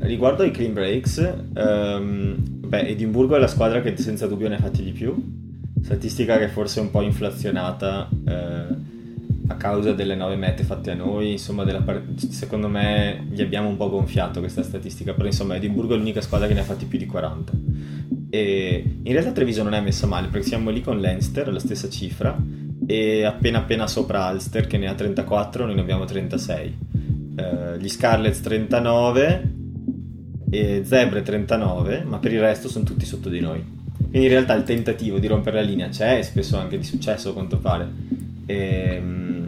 Riguardo 0.00 0.42
ai 0.42 0.50
clean 0.50 0.72
breaks, 0.72 1.34
um, 1.54 2.36
beh, 2.38 2.88
Edimburgo 2.88 3.36
è 3.36 3.38
la 3.38 3.46
squadra 3.46 3.80
che 3.80 3.96
senza 3.96 4.26
dubbio 4.26 4.48
ne 4.48 4.56
ha 4.56 4.60
fatti 4.60 4.82
di 4.82 4.92
più. 4.92 5.14
Statistica 5.82 6.38
che 6.38 6.48
forse 6.48 6.80
è 6.80 6.82
un 6.82 6.90
po' 6.90 7.02
inflazionata. 7.02 8.08
Eh, 8.26 8.98
a 9.50 9.56
causa 9.56 9.92
delle 9.92 10.14
nove 10.14 10.36
mete 10.36 10.62
fatte 10.62 10.92
a 10.92 10.94
noi, 10.94 11.32
insomma, 11.32 11.64
part- 11.82 12.16
secondo 12.28 12.68
me 12.68 13.26
gli 13.30 13.42
abbiamo 13.42 13.68
un 13.68 13.76
po' 13.76 13.90
gonfiato 13.90 14.38
questa 14.38 14.62
statistica, 14.62 15.12
però 15.12 15.26
insomma 15.26 15.56
Edimburgo 15.56 15.94
è 15.94 15.96
l'unica 15.96 16.20
squadra 16.20 16.46
che 16.46 16.54
ne 16.54 16.60
ha 16.60 16.64
fatti 16.64 16.84
più 16.84 16.98
di 16.98 17.06
40. 17.06 17.52
E 18.30 18.84
in 19.02 19.12
realtà 19.12 19.32
Treviso 19.32 19.64
non 19.64 19.74
è 19.74 19.80
messa 19.80 20.06
male 20.06 20.28
perché 20.28 20.46
siamo 20.46 20.70
lì 20.70 20.80
con 20.80 21.00
Leinster, 21.00 21.52
la 21.52 21.58
stessa 21.58 21.88
cifra, 21.88 22.40
e 22.86 23.24
appena 23.24 23.58
appena 23.58 23.88
sopra 23.88 24.30
Ulster 24.30 24.68
che 24.68 24.78
ne 24.78 24.86
ha 24.86 24.94
34, 24.94 25.66
noi 25.66 25.74
ne 25.74 25.80
abbiamo 25.80 26.04
36. 26.04 26.78
Eh, 27.36 27.78
gli 27.80 27.88
Scarlets 27.88 28.40
39 28.40 29.54
e 30.48 30.82
Zebre 30.84 31.22
39, 31.22 32.04
ma 32.04 32.18
per 32.18 32.32
il 32.32 32.40
resto 32.40 32.68
sono 32.68 32.84
tutti 32.84 33.04
sotto 33.04 33.28
di 33.28 33.40
noi. 33.40 33.78
Quindi 33.96 34.26
in 34.26 34.28
realtà 34.28 34.54
il 34.54 34.62
tentativo 34.62 35.18
di 35.18 35.26
rompere 35.26 35.56
la 35.56 35.66
linea 35.66 35.88
c'è 35.88 36.18
e 36.18 36.22
spesso 36.22 36.56
anche 36.56 36.78
di 36.78 36.84
successo 36.84 37.30
a 37.30 37.32
quanto 37.32 37.58
pare. 37.58 37.88
E, 38.46 38.94
ehm, 38.96 39.39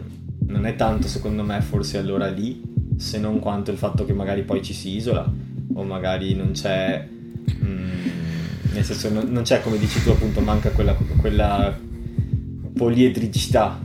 non 0.53 0.67
è 0.67 0.75
tanto 0.75 1.07
secondo 1.07 1.43
me 1.43 1.59
forse 1.61 1.97
allora 1.97 2.29
lì, 2.29 2.61
se 2.97 3.17
non 3.17 3.39
quanto 3.39 3.71
il 3.71 3.77
fatto 3.77 4.05
che 4.05 4.13
magari 4.13 4.43
poi 4.43 4.61
ci 4.61 4.73
si 4.73 4.95
isola 4.95 5.29
o 5.73 5.83
magari 5.83 6.35
non 6.35 6.51
c'è... 6.51 7.07
Mm, 7.63 7.91
nel 8.71 8.85
senso 8.85 9.09
non, 9.09 9.29
non, 9.31 9.43
c'è 9.43 9.61
come 9.61 9.77
dici 9.79 10.01
tu 10.03 10.11
appunto 10.11 10.41
manca 10.41 10.69
quella, 10.69 10.93
quella 11.17 11.75
poliedricità 12.75 13.79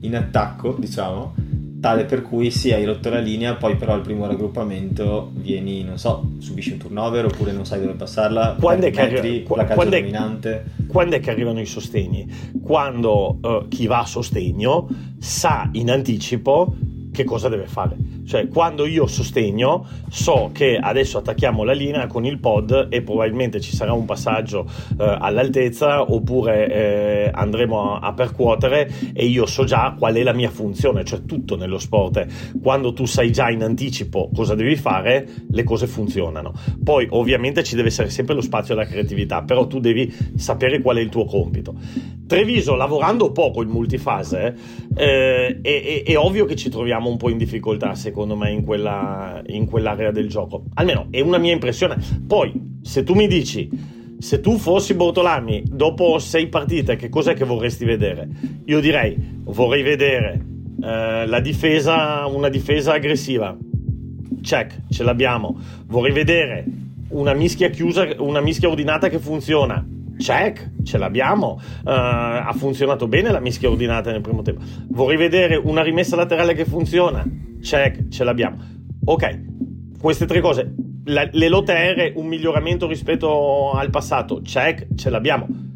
in 0.00 0.16
attacco 0.16 0.76
diciamo 0.78 1.34
tale 1.80 2.04
per 2.04 2.22
cui 2.22 2.50
sì 2.50 2.72
hai 2.72 2.84
rotto 2.84 3.08
la 3.08 3.18
linea 3.18 3.54
poi 3.54 3.76
però 3.76 3.94
al 3.94 4.02
primo 4.02 4.26
raggruppamento 4.26 5.30
vieni 5.32 5.82
non 5.82 5.98
so 5.98 6.32
subisci 6.38 6.72
un 6.72 6.78
turnover 6.78 7.24
oppure 7.24 7.52
non 7.52 7.64
sai 7.64 7.80
dove 7.80 7.94
passarla 7.94 8.56
quando 8.60 8.86
è, 8.86 8.90
che, 8.90 9.02
metri, 9.02 9.42
qu- 9.42 9.64
quando, 9.72 9.96
è, 9.96 10.62
quando 10.86 11.16
è 11.16 11.20
che 11.20 11.30
arrivano 11.30 11.60
i 11.60 11.66
sostegni? 11.66 12.28
Quando 12.62 13.38
uh, 13.40 13.68
chi 13.68 13.86
va 13.86 14.00
a 14.00 14.06
sostegno 14.06 14.88
sa 15.18 15.68
in 15.72 15.90
anticipo 15.90 16.74
che 17.12 17.24
cosa 17.24 17.48
deve 17.48 17.66
fare 17.66 17.96
Cioè, 18.30 18.46
quando 18.46 18.86
io 18.86 19.08
sostegno, 19.08 19.84
so 20.08 20.50
che 20.52 20.78
adesso 20.80 21.18
attacchiamo 21.18 21.64
la 21.64 21.72
linea 21.72 22.06
con 22.06 22.24
il 22.24 22.38
pod 22.38 22.86
e 22.88 23.02
probabilmente 23.02 23.60
ci 23.60 23.74
sarà 23.74 23.92
un 23.92 24.04
passaggio 24.04 24.70
eh, 25.00 25.16
all'altezza 25.18 26.12
oppure 26.12 26.72
eh, 26.72 27.30
andremo 27.34 27.96
a, 27.96 27.98
a, 27.98 28.12
percuotere 28.12 28.88
e 29.12 29.26
io 29.26 29.46
so 29.46 29.64
già 29.64 29.96
qual 29.98 30.14
è 30.14 30.22
la 30.22 30.32
mia 30.32 30.48
funzione, 30.48 31.04
cioè 31.04 31.24
tutto 31.24 31.56
nello 31.56 31.80
sport. 31.80 32.24
Quando 32.62 32.92
tu 32.92 33.04
sai 33.04 33.32
già 33.32 33.50
in 33.50 33.64
anticipo 33.64 34.30
cosa 34.32 34.54
devi 34.54 34.76
fare, 34.76 35.26
le 35.50 35.64
cose 35.64 35.88
funzionano. 35.88 36.52
Poi, 36.84 37.08
ovviamente, 37.10 37.64
ci 37.64 37.74
deve 37.74 37.88
essere 37.88 38.10
sempre 38.10 38.36
lo 38.36 38.42
spazio 38.42 38.74
alla 38.74 38.86
creatività, 38.86 39.42
però 39.42 39.66
tu 39.66 39.80
devi 39.80 40.08
sapere 40.36 40.80
qual 40.80 40.98
è 40.98 41.00
il 41.00 41.08
tuo 41.08 41.24
compito. 41.24 41.74
Treviso, 42.28 42.76
lavorando 42.76 43.32
poco 43.32 43.60
in 43.60 43.70
multifase, 43.70 44.54
eh, 44.94 45.58
è, 45.60 45.82
è, 45.82 46.02
è 46.04 46.16
ovvio 46.16 46.44
che 46.44 46.54
ci 46.54 46.70
troviamo 46.70 47.08
un 47.08 47.16
po' 47.16 47.28
in 47.28 47.36
difficoltà, 47.36 47.96
secondo 47.96 48.18
secondo 48.20 48.36
me, 48.36 48.50
in, 48.50 48.64
quella, 48.64 49.42
in 49.46 49.64
quell'area 49.64 50.10
del 50.10 50.28
gioco. 50.28 50.64
Almeno 50.74 51.06
è 51.10 51.20
una 51.20 51.38
mia 51.38 51.52
impressione. 51.52 51.96
Poi, 52.26 52.78
se 52.82 53.02
tu 53.02 53.14
mi 53.14 53.26
dici, 53.26 53.68
se 54.18 54.40
tu 54.40 54.58
fossi 54.58 54.92
Bortolami 54.92 55.62
dopo 55.66 56.18
sei 56.18 56.48
partite, 56.48 56.96
che 56.96 57.08
cos'è 57.08 57.34
che 57.34 57.46
vorresti 57.46 57.86
vedere? 57.86 58.28
Io 58.66 58.80
direi, 58.80 59.16
vorrei 59.44 59.82
vedere 59.82 60.44
eh, 60.82 61.26
la 61.26 61.40
difesa, 61.40 62.26
una 62.26 62.50
difesa 62.50 62.92
aggressiva. 62.92 63.56
Check, 64.42 64.82
ce 64.90 65.02
l'abbiamo. 65.02 65.58
Vorrei 65.86 66.12
vedere 66.12 66.64
una 67.08 67.32
mischia 67.32 67.70
chiusa, 67.70 68.06
una 68.18 68.40
mischia 68.40 68.68
ordinata 68.68 69.08
che 69.08 69.18
funziona. 69.18 69.82
Check, 70.20 70.82
ce 70.84 70.98
l'abbiamo. 70.98 71.60
Uh, 71.84 71.88
ha 71.88 72.54
funzionato 72.54 73.08
bene 73.08 73.30
la 73.30 73.40
mischia 73.40 73.70
ordinata 73.70 74.10
nel 74.10 74.20
primo 74.20 74.42
tempo. 74.42 74.62
Vorrei 74.88 75.16
vedere 75.16 75.56
una 75.56 75.82
rimessa 75.82 76.14
laterale 76.14 76.54
che 76.54 76.64
funziona 76.64 77.24
check, 77.60 78.08
ce 78.08 78.24
l'abbiamo. 78.24 78.58
Ok, 79.04 79.40
queste 79.98 80.26
tre 80.26 80.40
cose, 80.40 80.74
la, 81.04 81.28
le 81.30 81.48
lotte 81.48 81.72
aeree, 81.72 82.12
un 82.16 82.26
miglioramento 82.26 82.86
rispetto 82.86 83.72
al 83.72 83.90
passato, 83.90 84.40
check, 84.42 84.94
ce 84.94 85.10
l'abbiamo 85.10 85.68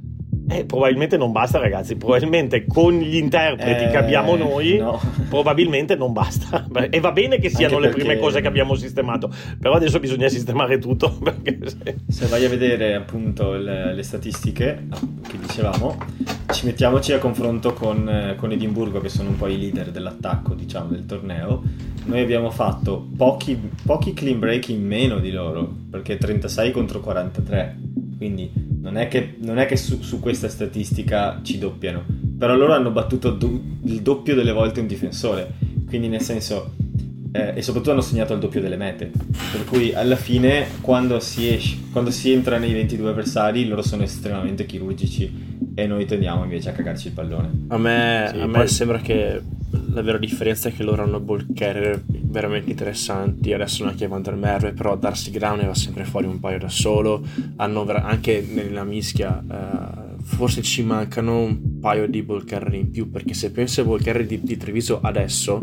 eh, 0.48 0.64
probabilmente 0.64 1.16
non 1.16 1.32
basta, 1.32 1.58
ragazzi. 1.58 1.96
Probabilmente 1.96 2.66
con 2.66 2.98
gli 2.98 3.16
interpreti 3.16 3.84
eh, 3.84 3.88
che 3.88 3.96
abbiamo 3.96 4.36
noi, 4.36 4.76
no. 4.76 5.00
probabilmente 5.28 5.96
non 5.96 6.12
basta. 6.12 6.66
E 6.90 7.00
va 7.00 7.12
bene 7.12 7.38
che 7.38 7.48
siano 7.48 7.78
le 7.78 7.88
prime 7.88 8.18
cose 8.18 8.40
che 8.40 8.46
abbiamo 8.46 8.74
sistemato, 8.74 9.30
però 9.58 9.74
adesso 9.74 9.98
bisogna 10.00 10.28
sistemare 10.28 10.78
tutto. 10.78 11.18
Se... 11.64 11.96
se... 12.08 12.26
vai 12.26 12.44
a 12.44 12.48
vedere 12.48 12.94
appunto 12.94 13.52
le, 13.52 13.94
le, 13.94 14.02
statistiche 14.02 14.86
che 15.26 15.38
dicevamo, 15.38 15.96
ci 16.54 16.66
mettiamoci 16.66 17.12
a 17.12 17.18
confronto 17.18 17.72
con, 17.72 18.34
con 18.36 18.52
Edimburgo, 18.52 19.00
che 19.00 19.08
sono 19.08 19.30
un 19.30 19.36
po' 19.36 19.48
i 19.48 19.58
leader 19.58 19.90
dell'attacco, 19.90 20.54
diciamo, 20.54 20.90
del 20.90 21.04
torneo. 21.04 21.62
Noi 22.04 22.20
abbiamo 22.20 22.50
fatto 22.50 23.08
pochi, 23.16 23.58
pochi 23.84 24.14
clean 24.14 24.38
break 24.38 24.68
in 24.68 24.86
meno 24.86 25.18
di 25.18 25.32
loro, 25.32 25.68
perché 25.90 26.16
36 26.16 26.70
contro 26.70 27.00
43. 27.00 27.78
Quindi 28.16 28.50
non 28.80 28.96
è 28.96 29.08
che, 29.08 29.34
non 29.40 29.58
è 29.58 29.66
che 29.66 29.76
su, 29.76 30.00
su, 30.00 30.20
questa 30.20 30.48
statistica 30.48 31.40
ci 31.42 31.58
doppiano, 31.58 32.04
però 32.38 32.54
loro 32.54 32.72
hanno 32.72 32.90
battuto 32.90 33.32
do, 33.32 33.60
il 33.82 34.00
doppio 34.00 34.36
delle 34.36 34.52
volte 34.52 34.78
un 34.78 34.86
difensore, 34.86 35.54
quindi 35.88 36.06
nel 36.06 36.20
senso, 36.20 36.74
eh, 37.36 37.54
e 37.56 37.62
soprattutto 37.62 37.90
hanno 37.90 38.00
segnato 38.00 38.32
il 38.32 38.38
doppio 38.38 38.60
delle 38.60 38.76
mete, 38.76 39.10
per 39.50 39.64
cui 39.64 39.92
alla 39.92 40.14
fine 40.14 40.68
quando 40.80 41.18
si, 41.18 41.52
esce, 41.52 41.76
quando 41.90 42.12
si 42.12 42.30
entra 42.30 42.58
nei 42.58 42.72
22 42.72 43.10
avversari 43.10 43.66
loro 43.66 43.82
sono 43.82 44.04
estremamente 44.04 44.64
chirurgici 44.66 45.56
e 45.74 45.86
noi 45.88 46.06
tendiamo 46.06 46.44
invece 46.44 46.68
a 46.68 46.72
cagarci 46.72 47.08
il 47.08 47.12
pallone. 47.12 47.50
A 47.68 47.76
me, 47.76 48.28
sì, 48.30 48.38
a 48.38 48.46
me 48.46 48.66
sembra 48.68 48.98
che 48.98 49.42
la 49.92 50.02
vera 50.02 50.18
differenza 50.18 50.68
è 50.68 50.72
che 50.72 50.84
loro 50.84 51.02
hanno 51.02 51.18
ball 51.18 51.44
carrier 51.52 52.00
veramente 52.06 52.70
interessanti. 52.70 53.52
Adesso 53.52 53.82
non 53.82 53.94
è 53.94 53.96
che 53.96 54.06
Van 54.06 54.22
der 54.22 54.36
Merve, 54.36 54.72
però 54.72 54.96
Darcy 54.96 55.32
Brown 55.32 55.58
ne 55.58 55.66
va 55.66 55.74
sempre 55.74 56.04
fuori 56.04 56.28
un 56.28 56.38
paio 56.38 56.60
da 56.60 56.68
solo. 56.68 57.20
Hanno 57.56 57.84
ver- 57.84 58.04
anche 58.04 58.46
nella 58.48 58.84
mischia. 58.84 59.42
Uh, 59.44 60.22
forse 60.22 60.62
ci 60.62 60.84
mancano 60.84 61.40
un 61.40 61.80
paio 61.80 62.06
di 62.06 62.22
ball 62.22 62.44
carrier 62.44 62.74
in 62.80 62.90
più. 62.90 63.10
Perché 63.10 63.34
se 63.34 63.50
penso 63.50 63.80
ai 63.80 63.86
ball 63.88 64.00
carrier 64.00 64.26
di, 64.26 64.40
di 64.40 64.56
Treviso 64.56 65.00
adesso 65.00 65.60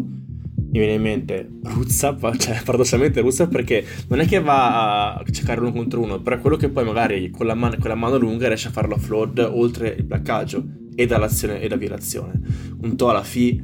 mi 0.72 0.80
viene 0.80 0.94
in 0.94 1.02
mente 1.02 1.50
Ruzza, 1.64 2.18
cioè 2.38 2.62
paradossalmente 2.64 3.20
Ruzza 3.20 3.48
perché 3.48 3.86
non 4.08 4.22
è 4.22 4.26
che 4.26 4.40
va 4.40 5.16
a 5.16 5.24
cercare 5.30 5.60
uno 5.60 5.72
contro 5.72 6.02
uno, 6.02 6.22
però 6.22 6.38
è 6.38 6.40
quello 6.40 6.56
che 6.56 6.70
poi 6.70 6.86
magari 6.86 7.30
con 7.30 7.46
la, 7.46 7.56
man- 7.56 7.78
con 7.78 7.90
la 7.90 7.96
mano 7.96 8.18
lunga 8.18 8.48
riesce 8.48 8.70
a 8.70 8.72
farlo 8.72 8.98
flood 8.98 9.40
oltre 9.40 9.90
il 9.90 10.06
placcaggio 10.06 10.64
e 10.96 11.06
dall'azione 11.06 11.60
e 11.60 11.68
da 11.68 11.76
violazione. 11.76 12.40
Un 12.82 12.96
Tola 12.96 13.22
Fi 13.22 13.62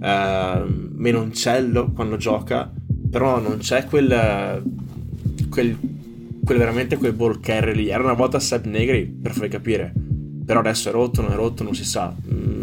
eh, 0.00 0.64
menoncello 0.66 1.92
quando 1.92 2.16
gioca, 2.16 2.72
però 3.10 3.38
non 3.38 3.58
c'è 3.58 3.84
quel, 3.84 4.62
quel, 5.50 5.78
quel 6.42 6.58
veramente 6.58 6.96
quel 6.96 7.12
ball 7.12 7.38
carry 7.40 7.74
lì. 7.74 7.88
Era 7.88 8.02
una 8.02 8.14
volta 8.14 8.40
Seb 8.40 8.64
Negri 8.64 9.04
per 9.06 9.32
farvi 9.32 9.48
capire, 9.48 9.92
però 10.44 10.60
adesso 10.60 10.88
è 10.88 10.92
rotto, 10.92 11.20
non 11.20 11.32
è 11.32 11.34
rotto, 11.34 11.62
non 11.62 11.74
si 11.74 11.84
sa. 11.84 12.14
Mm, 12.32 12.55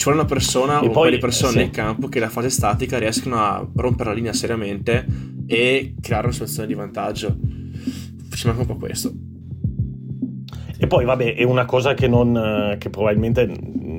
ci 0.00 0.06
vuole 0.06 0.20
una 0.20 0.28
persona 0.28 0.80
e 0.80 0.86
o 0.86 0.90
poi, 0.92 1.10
le 1.10 1.18
persone 1.18 1.52
sì. 1.52 1.58
nel 1.58 1.68
campo 1.68 2.08
che 2.08 2.20
la 2.20 2.30
fase 2.30 2.48
statica 2.48 2.96
riescono 2.98 3.36
a 3.36 3.68
rompere 3.76 4.08
la 4.08 4.14
linea 4.14 4.32
seriamente 4.32 5.04
e 5.46 5.94
creare 6.00 6.24
una 6.24 6.32
situazione 6.32 6.66
di 6.66 6.72
vantaggio. 6.72 7.36
Ci 8.32 8.46
manca 8.46 8.62
un 8.62 8.66
po' 8.66 8.76
questo. 8.76 9.12
E 10.82 10.86
poi, 10.86 11.04
vabbè, 11.04 11.34
è 11.34 11.42
una 11.42 11.66
cosa 11.66 11.92
che, 11.92 12.08
non, 12.08 12.76
che 12.78 12.88
probabilmente 12.88 13.52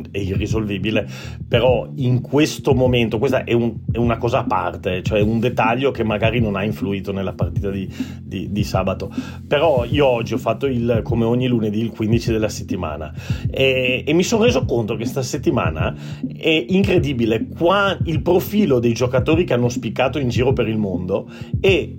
è 0.10 0.18
irrisolvibile, 0.18 1.08
però 1.48 1.88
in 1.98 2.22
questo 2.22 2.74
momento, 2.74 3.20
questa 3.20 3.44
è, 3.44 3.54
un, 3.54 3.76
è, 3.92 3.98
una 3.98 4.18
cosa 4.18 4.40
a 4.40 4.46
parte, 4.46 5.04
cioè 5.04 5.22
un 5.22 5.40
dettaglio 5.40 5.92
che 5.92 6.04
magari 6.04 6.40
non 6.40 6.56
ha 6.56 6.64
influito 6.64 7.12
nella 7.12 7.34
partita 7.34 7.70
di, 7.70 7.88
di, 8.24 8.52
di 8.52 8.64
sabato, 8.64 9.14
però 9.48 9.86
io 9.86 10.08
oggi 10.08 10.34
ho 10.34 10.40
fatto 10.40 10.66
il, 10.66 11.02
come 11.04 11.24
ogni 11.24 11.46
lunedì, 11.48 11.82
il 11.82 11.92
15 11.92 12.32
della 12.32 12.50
settimana. 12.50 13.14
E, 13.52 14.04
e 14.04 14.14
mi 14.14 14.24
sono 14.24 14.46
reso 14.46 14.66
conto 14.66 14.94
che 14.94 15.02
questa 15.02 15.22
settimana 15.22 15.96
è 16.36 16.66
incredibile 16.70 17.46
qua 17.46 17.96
il 18.06 18.24
profilo 18.24 18.80
dei 18.80 18.94
giocatori 18.94 19.44
che 19.44 19.54
hanno 19.54 19.70
spiccato 19.70 20.18
in 20.18 20.30
giro 20.30 20.52
per 20.52 20.68
il 20.68 20.80
mondo 20.80 21.30
e 21.60 21.96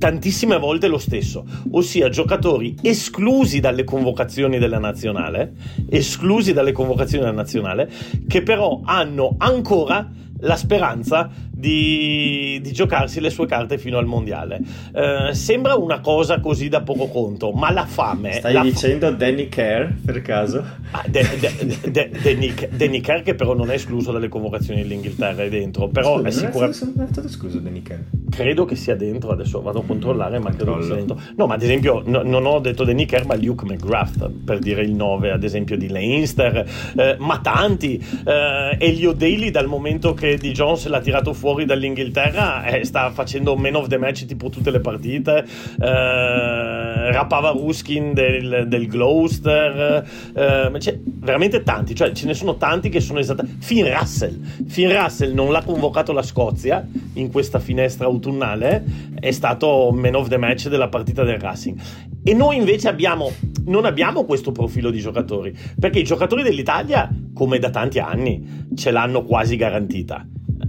tantissime 0.00 0.58
volte 0.58 0.88
lo 0.88 0.96
stesso, 0.96 1.44
ossia 1.72 2.08
giocatori 2.08 2.74
esclusi 2.80 3.60
dalle 3.60 3.84
convocazioni 3.84 4.58
della 4.58 4.78
nazionale, 4.78 5.52
esclusi 5.90 6.54
dalle 6.54 6.72
convocazioni 6.72 7.22
della 7.22 7.36
nazionale, 7.36 7.88
che 8.26 8.42
però 8.42 8.80
hanno 8.82 9.34
ancora 9.36 10.10
la 10.38 10.56
speranza 10.56 11.30
di, 11.60 12.58
di, 12.62 12.72
giocarsi 12.72 13.20
le 13.20 13.30
sue 13.30 13.46
carte 13.46 13.78
fino 13.78 13.98
al 13.98 14.06
mondiale. 14.06 14.60
Eh, 14.92 15.34
sembra 15.34 15.76
una 15.76 16.00
cosa 16.00 16.40
così 16.40 16.68
da 16.68 16.80
poco 16.80 17.08
conto, 17.08 17.52
ma 17.52 17.70
la 17.70 17.84
fame. 17.84 18.32
Stai 18.32 18.54
la 18.54 18.62
dicendo 18.62 19.08
fa- 19.08 19.14
Danny 19.14 19.48
Kerr 19.48 19.90
per 20.04 20.22
caso? 20.22 20.64
Ah, 20.90 21.04
de, 21.06 21.22
de, 21.38 21.90
de, 21.90 22.10
Danny, 22.22 22.54
Danny 22.70 23.00
Kerr, 23.00 23.22
che 23.22 23.34
però 23.34 23.54
non 23.54 23.70
è 23.70 23.74
escluso 23.74 24.10
dalle 24.10 24.28
convocazioni 24.28 24.80
dell'Inghilterra, 24.80 25.42
è 25.42 25.48
dentro. 25.48 25.88
Però 25.88 26.16
Scusa, 26.16 26.28
è 26.28 26.30
sicuramente. 26.30 26.84
Non 26.96 27.06
è 27.06 27.12
stato 27.12 27.26
escluso 27.26 27.58
Danny 27.58 27.82
Kerr. 27.82 28.00
Credo 28.30 28.64
che 28.64 28.76
sia 28.76 28.96
dentro, 28.96 29.30
adesso 29.30 29.60
vado 29.60 29.80
a 29.80 29.84
controllare, 29.84 30.38
ma 30.38 30.50
credo 30.50 30.78
che 30.78 30.84
sia 30.84 30.94
dentro. 30.94 31.20
No, 31.36 31.46
ma 31.46 31.54
ad 31.54 31.62
esempio, 31.62 32.02
no, 32.06 32.22
non 32.22 32.46
ho 32.46 32.58
detto 32.58 32.84
Danny 32.84 33.04
Kerr, 33.04 33.26
ma 33.26 33.36
Luke 33.36 33.66
McGrath, 33.66 34.30
per 34.44 34.58
dire 34.58 34.80
il 34.82 34.94
9, 34.94 35.30
ad 35.30 35.44
esempio 35.44 35.76
di 35.76 35.88
Leinster, 35.88 36.66
eh, 36.96 37.16
ma 37.18 37.38
tanti. 37.40 38.02
Eh, 38.24 38.76
Elio 38.78 39.12
Daly, 39.12 39.50
dal 39.50 39.66
momento 39.66 40.14
che 40.14 40.38
Di 40.38 40.52
Jones 40.52 40.86
l'ha 40.86 41.00
tirato 41.00 41.34
fuori 41.34 41.49
dall'Inghilterra 41.54 41.88
Inghilterra 42.00 42.64
eh, 42.64 42.84
sta 42.84 43.10
facendo 43.10 43.56
man 43.56 43.74
of 43.74 43.88
the 43.88 43.98
match 43.98 44.26
tipo 44.26 44.48
tutte 44.48 44.70
le 44.70 44.80
partite. 44.80 45.44
Eh, 45.80 47.12
Rapava 47.12 47.50
Ruskin 47.50 48.12
del, 48.12 48.66
del 48.68 48.86
Gloucester, 48.86 50.04
eh, 50.34 50.78
c'è 50.78 50.98
veramente 51.02 51.62
tanti, 51.62 51.94
cioè 51.94 52.12
ce 52.12 52.26
ne 52.26 52.34
sono 52.34 52.56
tanti 52.56 52.88
che 52.88 53.00
sono 53.00 53.18
esattamente. 53.18 53.64
Finn 53.64 53.86
Russell, 53.86 54.38
Finn 54.66 54.90
Russell 54.90 55.32
non 55.32 55.50
l'ha 55.50 55.62
convocato 55.62 56.12
la 56.12 56.22
Scozia 56.22 56.86
in 57.14 57.30
questa 57.30 57.58
finestra 57.58 58.06
autunnale, 58.06 58.84
è 59.18 59.30
stato 59.30 59.90
man 59.92 60.14
of 60.14 60.28
the 60.28 60.36
match 60.36 60.68
della 60.68 60.88
partita 60.88 61.24
del 61.24 61.38
Racing. 61.38 61.78
E 62.22 62.34
noi 62.34 62.56
invece 62.56 62.88
abbiamo, 62.88 63.32
non 63.64 63.86
abbiamo 63.86 64.24
questo 64.24 64.52
profilo 64.52 64.90
di 64.90 65.00
giocatori, 65.00 65.56
perché 65.78 66.00
i 66.00 66.04
giocatori 66.04 66.42
dell'Italia, 66.42 67.08
come 67.32 67.58
da 67.58 67.70
tanti 67.70 67.98
anni, 67.98 68.66
ce 68.76 68.90
l'hanno 68.90 69.24
quasi 69.24 69.56
garantita. 69.56 70.26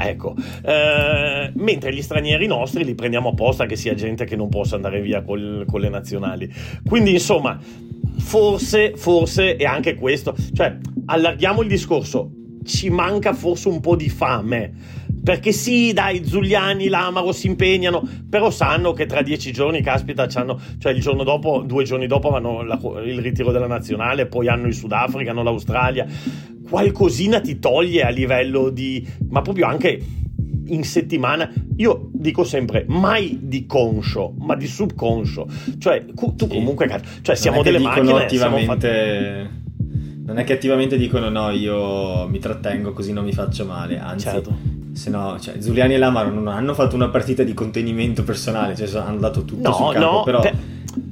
Ecco, 0.08 0.36
eh, 0.64 1.52
mentre 1.54 1.94
gli 1.94 2.02
stranieri 2.02 2.48
nostri 2.48 2.84
li 2.84 2.96
prendiamo 2.96 3.30
apposta 3.30 3.66
che 3.66 3.76
sia 3.76 3.94
gente 3.94 4.26
che 4.26 4.36
non 4.36 4.50
possa 4.50 4.76
andare 4.76 5.02
via 5.02 5.22
col, 5.22 5.66
con 5.68 5.80
le 5.80 5.90
nazionali. 5.90 6.52
Quindi, 6.88 7.12
insomma, 7.14 7.60
forse, 8.20 8.94
forse 8.96 9.56
è 9.56 9.66
anche 9.66 9.96
questo. 9.96 10.36
Cioè, 10.54 10.78
allarghiamo 11.06 11.62
il 11.62 11.68
discorso. 11.68 12.32
Ci 12.64 12.90
manca 12.90 13.34
forse 13.34 13.70
un 13.70 13.80
po' 13.80 13.96
di 13.96 14.10
fame. 14.10 15.00
Perché 15.24 15.52
sì, 15.52 15.94
dai, 15.94 16.26
Zuliani, 16.26 16.88
Lamaro 16.88 17.32
si 17.32 17.46
impegnano, 17.46 18.02
però 18.28 18.50
sanno 18.50 18.92
che 18.94 19.06
tra 19.06 19.22
dieci 19.22 19.52
giorni, 19.52 19.82
caspita, 19.82 20.28
cioè 20.28 20.92
il 20.92 21.00
giorno 21.00 21.24
dopo, 21.24 21.62
due 21.62 21.84
giorni 21.84 22.08
dopo 22.08 22.34
hanno 22.34 22.64
la, 22.64 22.80
il 23.06 23.20
ritiro 23.20 23.52
della 23.52 23.68
nazionale, 23.68 24.26
poi 24.26 24.48
hanno 24.48 24.66
il 24.66 24.74
Sudafrica, 24.74 25.30
hanno 25.30 25.44
l'Australia 25.44 26.08
qualcosina 26.72 27.42
ti 27.42 27.60
toglie 27.60 28.04
a 28.04 28.10
livello 28.10 28.70
di... 28.70 29.06
ma 29.30 29.42
proprio 29.42 29.68
anche 29.68 30.02
in 30.68 30.84
settimana, 30.86 31.52
io 31.76 32.10
dico 32.14 32.46
sempre 32.46 32.86
mai 32.88 33.40
di 33.42 33.66
conscio, 33.66 34.34
ma 34.40 34.56
di 34.56 34.68
subconscio. 34.68 35.48
Cioè, 35.78 36.06
tu 36.16 36.34
sì. 36.38 36.48
comunque, 36.48 37.02
cioè, 37.22 37.36
siamo 37.36 37.62
delle 37.62 37.80
macchine. 37.80 38.14
Attivamente... 38.14 39.60
Non 40.24 40.38
è 40.38 40.46
che 40.46 40.54
attivamente 40.54 40.98
dicono 40.98 41.28
no, 41.28 41.50
io 41.50 42.26
mi 42.28 42.40
trattengo 42.40 42.94
così 42.94 43.12
non 43.12 43.26
mi 43.26 43.34
faccio 43.34 43.66
male, 43.66 44.00
anzi, 44.00 44.28
certo. 44.28 44.56
se 44.94 45.10
no, 45.10 45.38
cioè, 45.42 45.60
Zuliani 45.60 45.96
e 45.96 45.98
Lamaro 45.98 46.32
non 46.32 46.48
hanno 46.48 46.74
fatto 46.74 46.96
una 46.96 47.10
partita 47.10 47.44
di 47.44 47.54
contenimento 47.54 48.24
personale, 48.24 48.74
cioè 48.76 49.02
hanno 49.02 49.20
dato 49.20 49.44
tutto 49.44 49.68
no, 49.68 49.74
sul 49.74 49.94
campo, 49.94 50.00
no, 50.00 50.24
però... 50.24 50.40
Per 50.40 50.56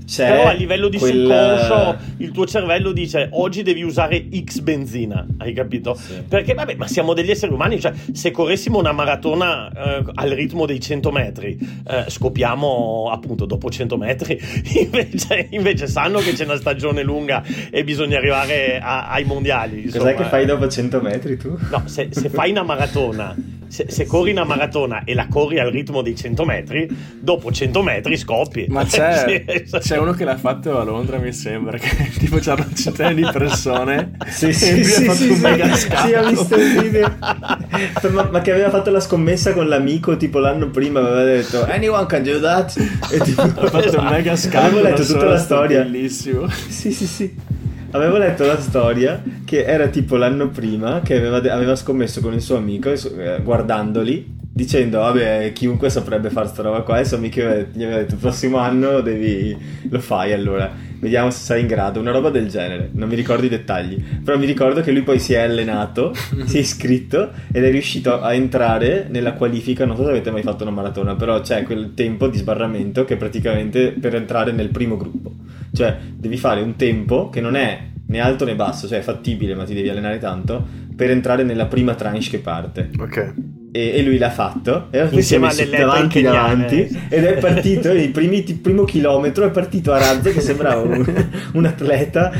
c'è 0.09 0.27
Però 0.27 0.47
a 0.47 0.53
livello 0.53 0.89
di 0.89 0.97
quel... 0.97 1.13
subconscio 1.13 1.97
il 2.17 2.31
tuo 2.31 2.47
cervello 2.47 2.91
dice 2.91 3.29
oggi 3.33 3.61
devi 3.61 3.83
usare 3.83 4.25
X 4.43 4.59
benzina, 4.61 5.23
hai 5.37 5.53
capito? 5.53 5.93
Sì. 5.93 6.23
Perché 6.27 6.55
vabbè, 6.55 6.73
ma 6.75 6.87
siamo 6.87 7.13
degli 7.13 7.29
esseri 7.29 7.53
umani, 7.53 7.79
cioè 7.79 7.93
se 8.11 8.31
corressimo 8.31 8.79
una 8.79 8.91
maratona 8.91 9.71
eh, 9.71 10.03
al 10.15 10.29
ritmo 10.31 10.65
dei 10.65 10.79
100 10.79 11.11
metri, 11.11 11.57
eh, 11.87 12.05
scopiamo 12.07 13.09
appunto 13.11 13.45
dopo 13.45 13.69
100 13.69 13.97
metri, 13.97 14.39
invece, 14.81 15.47
invece, 15.51 15.87
sanno 15.87 16.19
che 16.19 16.33
c'è 16.33 16.45
una 16.45 16.57
stagione 16.57 17.03
lunga 17.03 17.43
e 17.69 17.83
bisogna 17.83 18.17
arrivare 18.17 18.79
a, 18.81 19.09
ai 19.09 19.25
mondiali. 19.25 19.83
Insomma. 19.83 20.05
Cos'è 20.05 20.15
che 20.15 20.23
fai 20.23 20.45
dopo 20.47 20.67
100 20.67 21.01
metri 21.01 21.37
tu? 21.37 21.55
No, 21.69 21.83
se, 21.85 22.07
se 22.09 22.29
fai 22.29 22.49
una 22.49 22.63
maratona 22.63 23.35
se, 23.69 23.85
se, 23.87 24.05
corri 24.05 24.31
una 24.31 24.43
maratona 24.43 25.03
e 25.03 25.13
la 25.13 25.27
corri 25.27 25.59
al 25.59 25.71
ritmo 25.71 26.01
dei 26.01 26.15
100 26.15 26.45
metri, 26.45 26.87
dopo 27.19 27.51
100 27.51 27.81
metri 27.81 28.17
scoppi. 28.17 28.65
Ma 28.67 28.83
c'è, 28.83 29.43
c'è 29.79 29.97
uno 29.97 30.11
che 30.11 30.25
l'ha 30.25 30.37
fatto 30.37 30.77
a 30.77 30.83
Londra, 30.83 31.17
mi 31.17 31.31
sembra, 31.31 31.77
che 31.77 32.09
tipo 32.17 32.37
c'erano 32.37 32.69
centinaia 32.73 33.13
di 33.13 33.27
persone. 33.31 34.17
Sì, 34.27 34.51
sì, 34.51 34.83
sì, 34.83 35.03
fatto 35.05 35.17
sì, 35.17 35.29
un 35.29 35.39
mega 35.39 35.73
sì, 35.75 35.89
sì, 35.95 36.13
ho 36.13 36.27
visto 36.27 36.55
il 36.55 36.81
video. 36.81 37.15
ma, 38.11 38.29
ma, 38.31 38.41
che 38.41 38.51
aveva 38.51 38.69
fatto 38.69 38.89
la 38.89 38.99
scommessa 38.99 39.53
con 39.53 39.67
l'amico 39.67 40.17
tipo 40.17 40.39
l'anno 40.39 40.69
prima, 40.69 40.99
aveva 40.99 41.23
detto 41.23 41.63
anyone 41.63 42.05
can 42.07 42.23
do 42.23 42.39
that. 42.39 42.75
E 43.11 43.19
tipo, 43.19 43.41
ha 43.41 43.47
fatto 43.47 43.79
esatto. 43.79 44.01
un 44.01 44.07
mega 44.07 44.35
scambio. 44.35 44.79
Avevo 44.79 44.81
letto 44.81 45.05
tutta 45.05 45.25
la 45.25 45.37
storia. 45.37 45.83
Bellissimo. 45.83 46.47
Sì, 46.49 46.91
sì, 46.91 47.05
sì 47.05 47.57
avevo 47.91 48.17
letto 48.17 48.45
la 48.45 48.59
storia 48.59 49.21
che 49.45 49.63
era 49.63 49.87
tipo 49.87 50.15
l'anno 50.15 50.49
prima 50.49 51.01
che 51.01 51.17
aveva, 51.17 51.37
aveva 51.37 51.75
scommesso 51.75 52.21
con 52.21 52.33
il 52.33 52.41
suo 52.41 52.57
amico 52.57 52.91
eh, 52.91 53.39
guardandoli 53.41 54.37
dicendo 54.59 54.99
vabbè 54.99 55.53
chiunque 55.53 55.89
saprebbe 55.89 56.29
fare 56.29 56.47
sta 56.47 56.61
roba 56.61 56.81
qua. 56.81 56.99
E 56.99 57.05
suo 57.05 57.17
amico 57.17 57.39
gli 57.39 57.83
aveva 57.83 57.99
detto 57.99 58.17
prossimo 58.17 58.57
anno 58.57 58.99
devi, 58.99 59.55
lo 59.89 59.99
fai 59.99 60.33
allora. 60.33 60.87
Vediamo 60.99 61.29
se 61.29 61.39
sei 61.39 61.61
in 61.61 61.67
grado. 61.67 62.01
Una 62.01 62.11
roba 62.11 62.29
del 62.29 62.49
genere. 62.49 62.89
Non 62.91 63.07
mi 63.07 63.15
ricordo 63.15 63.45
i 63.45 63.49
dettagli. 63.49 64.03
Però 64.21 64.37
mi 64.37 64.45
ricordo 64.45 64.81
che 64.81 64.91
lui 64.91 65.03
poi 65.03 65.17
si 65.17 65.33
è 65.33 65.39
allenato 65.39 66.13
si 66.45 66.57
è 66.57 66.59
iscritto 66.59 67.31
ed 67.53 67.63
è 67.63 67.71
riuscito 67.71 68.19
a 68.19 68.33
entrare 68.33 69.07
nella 69.09 69.31
qualifica. 69.31 69.85
Non 69.85 69.95
so 69.95 70.03
se 70.03 70.09
avete 70.09 70.31
mai 70.31 70.43
fatto 70.43 70.63
una 70.63 70.73
maratona 70.73 71.15
però 71.15 71.39
c'è 71.39 71.63
quel 71.63 71.93
tempo 71.93 72.27
di 72.27 72.37
sbarramento 72.37 73.05
che 73.05 73.15
praticamente 73.15 73.91
per 73.91 74.15
entrare 74.15 74.51
nel 74.51 74.69
primo 74.69 74.97
gruppo 74.97 75.31
cioè, 75.73 75.97
devi 76.15 76.37
fare 76.37 76.61
un 76.61 76.75
tempo 76.75 77.29
che 77.29 77.41
non 77.41 77.55
è 77.55 77.87
né 78.07 78.19
alto 78.19 78.45
né 78.45 78.55
basso, 78.55 78.87
cioè 78.87 78.99
è 78.99 79.03
fattibile, 79.03 79.55
ma 79.55 79.65
ti 79.65 79.73
devi 79.73 79.89
allenare 79.89 80.17
tanto 80.17 80.65
per 80.95 81.11
entrare 81.11 81.43
nella 81.43 81.67
prima 81.67 81.95
tranche 81.95 82.29
che 82.29 82.39
parte. 82.39 82.89
Ok. 82.99 83.58
E, 83.71 83.97
e 83.97 84.01
lui 84.01 84.17
l'ha 84.17 84.31
fatto. 84.31 84.87
E 84.89 85.03
poi 85.03 85.21
si 85.21 85.35
è 85.35 85.37
messo 85.37 85.63
davanti 85.65 86.21
davanti. 86.21 86.99
Ed 87.09 87.23
è 87.23 87.37
partito 87.37 87.91
il 87.91 88.09
primo 88.09 88.83
chilometro 88.83 89.45
è 89.45 89.51
partito 89.51 89.93
a 89.93 89.99
razzo 89.99 90.31
che 90.31 90.41
sembrava 90.41 90.81
un, 90.81 91.27
un 91.53 91.65
atleta. 91.65 92.31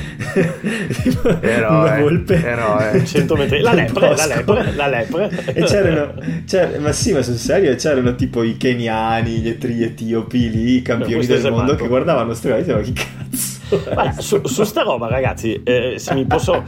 Eroe, 1.42 1.90
una 1.90 2.00
volpe. 2.00 2.44
eroe. 2.44 3.06
100 3.06 3.36
metri. 3.36 3.62
La 3.62 3.74
lepre, 3.74 4.16
la 4.16 4.26
lepre, 4.26 4.72
la 4.74 4.88
lepre. 4.88 5.30
E 5.54 5.64
c'erano, 5.64 6.14
c'erano 6.46 6.80
ma 6.80 6.92
sì 6.92 7.14
ma 7.14 7.22
sul 7.22 7.38
serio 7.38 7.76
c'erano 7.76 8.16
tipo 8.16 8.44
i 8.44 8.58
keniani 8.58 9.40
gli 9.40 9.84
etiopi 9.84 10.50
lì 10.50 10.76
i 10.78 10.82
campioni 10.82 11.26
del 11.26 11.52
mondo 11.52 11.76
che 11.76 11.88
guardavano 11.88 12.34
sto 12.34 12.54
e 12.54 12.60
dicevano 12.60 12.84
chi 12.84 12.94
cazzo 12.94 13.59
Guarda, 13.70 14.22
su, 14.22 14.42
su, 14.46 14.64
sta 14.64 14.82
roba, 14.82 15.08
ragazzi, 15.08 15.62
eh, 15.64 15.96
se 15.98 16.14
mi 16.14 16.26
posso. 16.26 16.64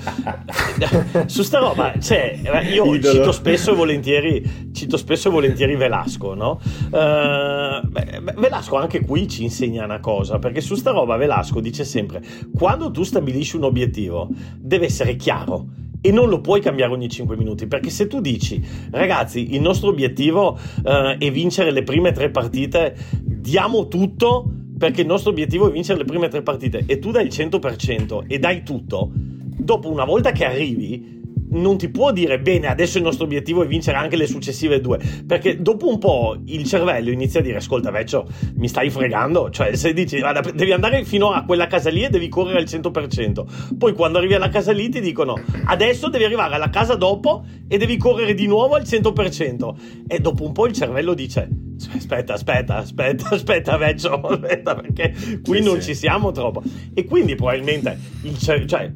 su 1.25 1.41
sta 1.41 1.59
roba, 1.59 1.93
cioè, 1.99 2.39
io 2.71 2.93
Idolo. 2.93 3.13
cito 3.13 3.31
spesso 3.31 3.71
e 3.71 3.75
volentieri, 3.75 4.69
cito 4.71 4.97
spesso 4.97 5.29
e 5.29 5.31
volentieri 5.31 5.75
Velasco, 5.75 6.33
no? 6.33 6.59
Uh, 6.85 7.87
beh, 7.87 8.21
Velasco 8.37 8.77
anche 8.77 9.01
qui 9.01 9.27
ci 9.27 9.43
insegna 9.43 9.83
una 9.83 9.99
cosa, 9.99 10.39
perché 10.39 10.61
su 10.61 10.75
sta 10.75 10.91
roba 10.91 11.17
Velasco 11.17 11.59
dice 11.59 11.83
sempre: 11.83 12.21
quando 12.53 12.91
tu 12.91 13.03
stabilisci 13.03 13.55
un 13.55 13.63
obiettivo, 13.63 14.29
deve 14.57 14.85
essere 14.85 15.15
chiaro 15.15 15.79
e 16.01 16.11
non 16.11 16.29
lo 16.29 16.41
puoi 16.41 16.61
cambiare 16.61 16.91
ogni 16.91 17.07
5 17.07 17.37
minuti 17.37 17.67
perché 17.67 17.91
se 17.91 18.07
tu 18.07 18.21
dici 18.21 18.59
ragazzi 18.89 19.53
il 19.53 19.61
nostro 19.61 19.89
obiettivo 19.89 20.57
uh, 20.83 21.15
è 21.17 21.31
vincere 21.31 21.69
le 21.69 21.83
prime 21.83 22.11
tre 22.11 22.31
partite 22.31 22.95
diamo 23.21 23.87
tutto 23.87 24.51
perché 24.81 25.01
il 25.01 25.07
nostro 25.07 25.29
obiettivo 25.29 25.67
è 25.69 25.71
vincere 25.71 25.99
le 25.99 26.05
prime 26.05 26.27
tre 26.27 26.41
partite. 26.41 26.85
E 26.87 26.97
tu 26.97 27.11
dai 27.11 27.27
il 27.27 27.31
100% 27.31 28.23
e 28.25 28.39
dai 28.39 28.63
tutto, 28.63 29.11
dopo 29.13 29.91
una 29.91 30.05
volta 30.05 30.31
che 30.31 30.43
arrivi 30.43 31.20
non 31.51 31.77
ti 31.77 31.89
può 31.89 32.11
dire 32.11 32.39
bene 32.39 32.67
adesso 32.67 32.97
il 32.97 33.03
nostro 33.03 33.25
obiettivo 33.25 33.63
è 33.63 33.67
vincere 33.67 33.97
anche 33.97 34.15
le 34.15 34.27
successive 34.27 34.79
due 34.79 34.99
perché 35.25 35.61
dopo 35.61 35.87
un 35.87 35.97
po' 35.97 36.37
il 36.45 36.65
cervello 36.65 37.09
inizia 37.09 37.39
a 37.39 37.43
dire 37.43 37.57
ascolta 37.57 37.91
vecchio 37.91 38.25
mi 38.55 38.67
stai 38.67 38.89
fregando 38.89 39.49
cioè 39.49 39.75
se 39.75 39.93
dici 39.93 40.19
guarda, 40.19 40.41
devi 40.51 40.71
andare 40.71 41.03
fino 41.03 41.31
a 41.31 41.43
quella 41.43 41.67
casa 41.67 41.89
lì 41.89 42.03
e 42.03 42.09
devi 42.09 42.29
correre 42.29 42.59
al 42.59 42.65
100% 42.65 43.77
poi 43.77 43.93
quando 43.93 44.17
arrivi 44.17 44.33
alla 44.33 44.49
casa 44.49 44.71
lì 44.71 44.89
ti 44.89 45.01
dicono 45.01 45.35
adesso 45.65 46.09
devi 46.09 46.23
arrivare 46.23 46.55
alla 46.55 46.69
casa 46.69 46.95
dopo 46.95 47.43
e 47.67 47.77
devi 47.77 47.97
correre 47.97 48.33
di 48.33 48.47
nuovo 48.47 48.75
al 48.75 48.83
100% 48.83 49.73
e 50.07 50.19
dopo 50.19 50.45
un 50.45 50.51
po' 50.51 50.67
il 50.67 50.73
cervello 50.73 51.13
dice 51.13 51.69
aspetta, 51.89 52.33
aspetta, 52.33 52.77
aspetta, 52.77 53.29
aspetta, 53.33 53.77
vecchio, 53.77 54.13
aspetta, 54.13 54.75
perché 54.75 55.13
qui 55.43 55.57
sì, 55.57 55.63
non 55.63 55.81
sì. 55.81 55.89
ci 55.89 55.95
siamo 55.95 56.31
troppo. 56.31 56.61
E 56.93 57.05
quindi 57.05 57.35
probabilmente, 57.35 57.97
il, 58.23 58.37
cioè, 58.37 58.93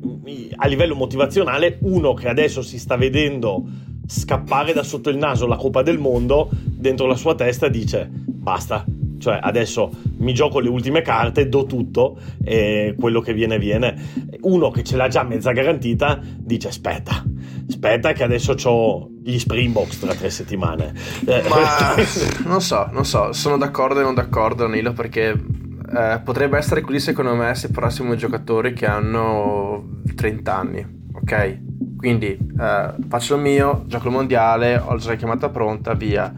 a 0.55 0.67
livello 0.67 0.95
motivazionale, 0.95 1.79
uno 1.81 2.13
che 2.13 2.27
adesso 2.27 2.44
si 2.47 2.79
sta 2.79 2.95
vedendo 2.95 3.63
scappare 4.07 4.73
da 4.73 4.83
sotto 4.83 5.09
il 5.09 5.17
naso 5.17 5.47
la 5.47 5.55
Coppa 5.55 5.81
del 5.81 5.97
Mondo, 5.97 6.49
dentro 6.51 7.07
la 7.07 7.15
sua 7.15 7.35
testa 7.35 7.67
dice, 7.67 8.09
basta, 8.11 8.85
cioè 9.17 9.39
adesso 9.41 9.91
mi 10.17 10.33
gioco 10.33 10.59
le 10.59 10.69
ultime 10.69 11.01
carte, 11.01 11.49
do 11.49 11.65
tutto 11.65 12.17
e 12.43 12.95
quello 12.99 13.21
che 13.21 13.33
viene 13.33 13.57
viene. 13.57 13.95
Uno 14.41 14.69
che 14.69 14.83
ce 14.83 14.95
l'ha 14.95 15.07
già 15.07 15.23
mezza 15.23 15.51
garantita 15.51 16.19
dice 16.21 16.67
aspetta, 16.67 17.23
aspetta 17.67 18.13
che 18.13 18.23
adesso 18.23 18.55
ho 18.63 19.09
gli 19.23 19.39
Springboks 19.39 19.99
tra 19.99 20.13
tre 20.13 20.29
settimane. 20.29 20.93
Eh, 21.25 21.43
Ma 21.49 21.95
non 22.45 22.61
so, 22.61 22.87
non 22.91 23.05
so, 23.05 23.33
sono 23.33 23.57
d'accordo 23.57 23.99
e 23.99 24.03
non 24.03 24.13
d'accordo 24.13 24.67
Nilo 24.67 24.93
perché 24.93 25.29
eh, 25.29 26.21
potrebbe 26.23 26.57
essere 26.57 26.81
così 26.81 26.99
secondo 26.99 27.33
me 27.35 27.55
se 27.55 27.71
parassimo 27.71 28.13
i 28.13 28.17
giocatori 28.17 28.73
che 28.73 28.85
hanno 28.85 30.01
30 30.15 30.55
anni, 30.55 30.85
ok? 31.13 31.64
Quindi 32.05 32.37
eh, 32.59 32.93
faccio 33.07 33.33
il 33.33 33.41
mio, 33.41 33.81
gioco 33.87 34.09
il 34.09 34.13
mondiale, 34.13 34.77
ho 34.77 34.95
già 34.97 35.09
la 35.09 35.15
chiamata 35.15 35.49
pronta, 35.49 35.95
via. 35.95 36.31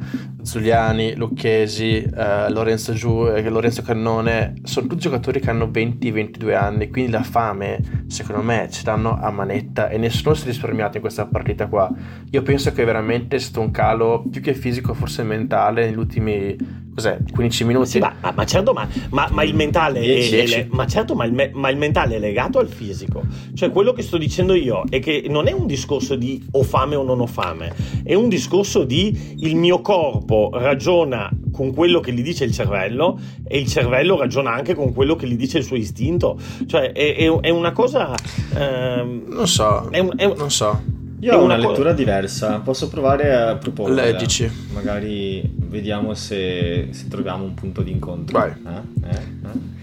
Zuliani, 0.47 1.13
Lucchesi, 1.15 2.01
eh, 2.01 2.49
Lorenzo, 2.49 2.93
Giu, 2.93 3.27
eh, 3.27 3.47
Lorenzo 3.49 3.81
Cannone, 3.81 4.53
sono 4.63 4.88
tutti 4.88 5.01
giocatori 5.01 5.41
che 5.41 5.49
hanno 5.49 5.65
20-22 5.65 6.55
anni, 6.55 6.89
quindi 6.89 7.12
la 7.12 7.21
fame, 7.21 8.05
secondo 8.07 8.41
me, 8.41 8.69
ce 8.71 8.83
l'hanno 8.86 9.19
a 9.19 9.29
manetta 9.29 9.89
e 9.89 9.97
nessuno 9.97 10.33
si 10.36 10.43
è 10.43 10.47
risparmiato 10.47 10.95
in 10.95 11.01
questa 11.01 11.25
partita 11.25 11.67
qua. 11.67 11.91
Io 12.31 12.41
penso 12.43 12.71
che 12.71 12.86
veramente 12.86 13.36
è 13.36 13.39
stato 13.39 13.60
un 13.60 13.71
calo 13.71 14.23
più 14.31 14.39
che 14.39 14.53
fisico, 14.53 14.93
forse 14.93 15.23
mentale, 15.23 15.86
negli 15.86 15.97
ultimi 15.97 16.86
cos'è, 16.97 17.19
15 17.31 17.63
minuti. 17.63 17.89
Sì, 17.89 17.99
ma, 17.99 18.15
ma, 18.33 18.45
certo, 18.45 18.73
ma, 18.73 18.88
ma, 19.10 19.43
il 19.43 19.53
mentale 19.53 19.99
10, 19.99 20.36
è, 20.36 20.43
10. 20.45 20.67
ma 20.71 20.88
certo, 20.88 21.13
ma 21.13 21.25
il, 21.25 21.33
me, 21.33 21.51
ma 21.53 21.69
il, 21.69 21.77
mentale 21.77 22.15
è 22.15 22.19
legato 22.19 22.57
al 22.57 22.67
fisico. 22.67 23.21
Cioè, 23.53 23.69
quello 23.69 23.93
che 23.93 24.01
sto 24.01 24.17
dicendo 24.17 24.55
io 24.55 24.83
è 24.89 24.99
che 24.99 25.25
non 25.29 25.47
è 25.47 25.51
un 25.51 25.67
discorso 25.67 26.15
di 26.15 26.43
ho 26.51 26.63
fame 26.63 26.95
o 26.95 27.03
non 27.03 27.19
ho 27.19 27.27
fame, 27.27 27.71
è 28.03 28.15
un 28.15 28.29
discorso 28.29 28.83
di 28.83 29.36
il 29.38 29.55
mio 29.55 29.81
corpo 29.81 30.37
ragiona 30.54 31.30
con 31.52 31.73
quello 31.73 32.00
che 32.00 32.12
gli 32.13 32.21
dice 32.21 32.43
il 32.43 32.52
cervello 32.52 33.19
e 33.47 33.58
il 33.58 33.67
cervello 33.67 34.17
ragiona 34.17 34.54
anche 34.54 34.73
con 34.76 34.93
quello 34.93 35.15
che 35.15 35.28
gli 35.28 35.36
dice 35.36 35.58
il 35.58 35.63
suo 35.63 35.76
istinto. 35.76 36.39
Cioè, 36.65 36.91
è, 36.91 37.15
è, 37.15 37.39
è 37.39 37.50
una 37.50 37.71
cosa. 37.71 38.13
Ehm, 38.56 39.23
non 39.28 39.47
so. 39.47 39.89
È 39.89 40.00
un, 40.00 40.13
non 40.36 40.52
so. 40.52 40.95
Io 41.19 41.34
ho 41.34 41.43
una, 41.43 41.56
una 41.56 41.67
lettura 41.67 41.89
co- 41.89 41.95
diversa, 41.95 42.60
posso 42.60 42.89
provare 42.89 43.34
a 43.34 43.56
proporre. 43.56 43.93
Leggici. 43.93 44.50
Magari 44.71 45.41
vediamo 45.56 46.13
se, 46.13 46.89
se, 46.91 47.08
troviamo 47.08 47.43
un 47.43 47.56
punto 47.56 47.82
di 47.82 47.91
incontro. 47.91 48.38
Vai. 48.38 48.52
Eh? 48.52 49.10
Eh? 49.10 49.15
Eh? 49.15 49.76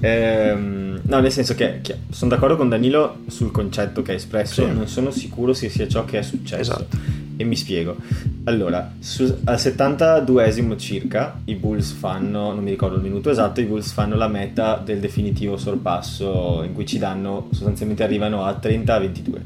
Ehm, 0.00 1.00
no, 1.04 1.20
nel 1.20 1.30
senso 1.30 1.54
che, 1.54 1.80
che, 1.80 1.96
sono 2.10 2.30
d'accordo 2.30 2.56
con 2.56 2.68
Danilo 2.68 3.18
sul 3.28 3.52
concetto 3.52 4.02
che 4.02 4.12
ha 4.12 4.14
espresso, 4.14 4.66
sì. 4.66 4.72
non 4.72 4.88
sono 4.88 5.10
sicuro 5.12 5.52
se 5.52 5.68
sia 5.68 5.86
ciò 5.86 6.04
che 6.04 6.18
è 6.18 6.22
successo. 6.22 6.60
Esatto. 6.60 6.96
E 7.40 7.44
mi 7.44 7.56
spiego. 7.56 7.96
Allora, 8.44 8.92
su, 8.98 9.22
al 9.44 9.56
72esimo 9.56 10.76
circa 10.76 11.40
i 11.46 11.54
Bulls 11.54 11.90
fanno, 11.92 12.52
non 12.52 12.62
mi 12.62 12.68
ricordo 12.68 12.96
il 12.96 13.02
minuto 13.02 13.30
esatto, 13.30 13.62
i 13.62 13.64
Bulls 13.64 13.92
fanno 13.92 14.14
la 14.14 14.28
meta 14.28 14.76
del 14.76 15.00
definitivo 15.00 15.56
sorpasso 15.56 16.62
in 16.66 16.74
cui 16.74 16.84
ci 16.84 16.98
danno, 16.98 17.48
sostanzialmente 17.50 18.02
arrivano 18.02 18.44
a 18.44 18.52
30 18.52 18.94
a 18.94 18.98
22 18.98 19.44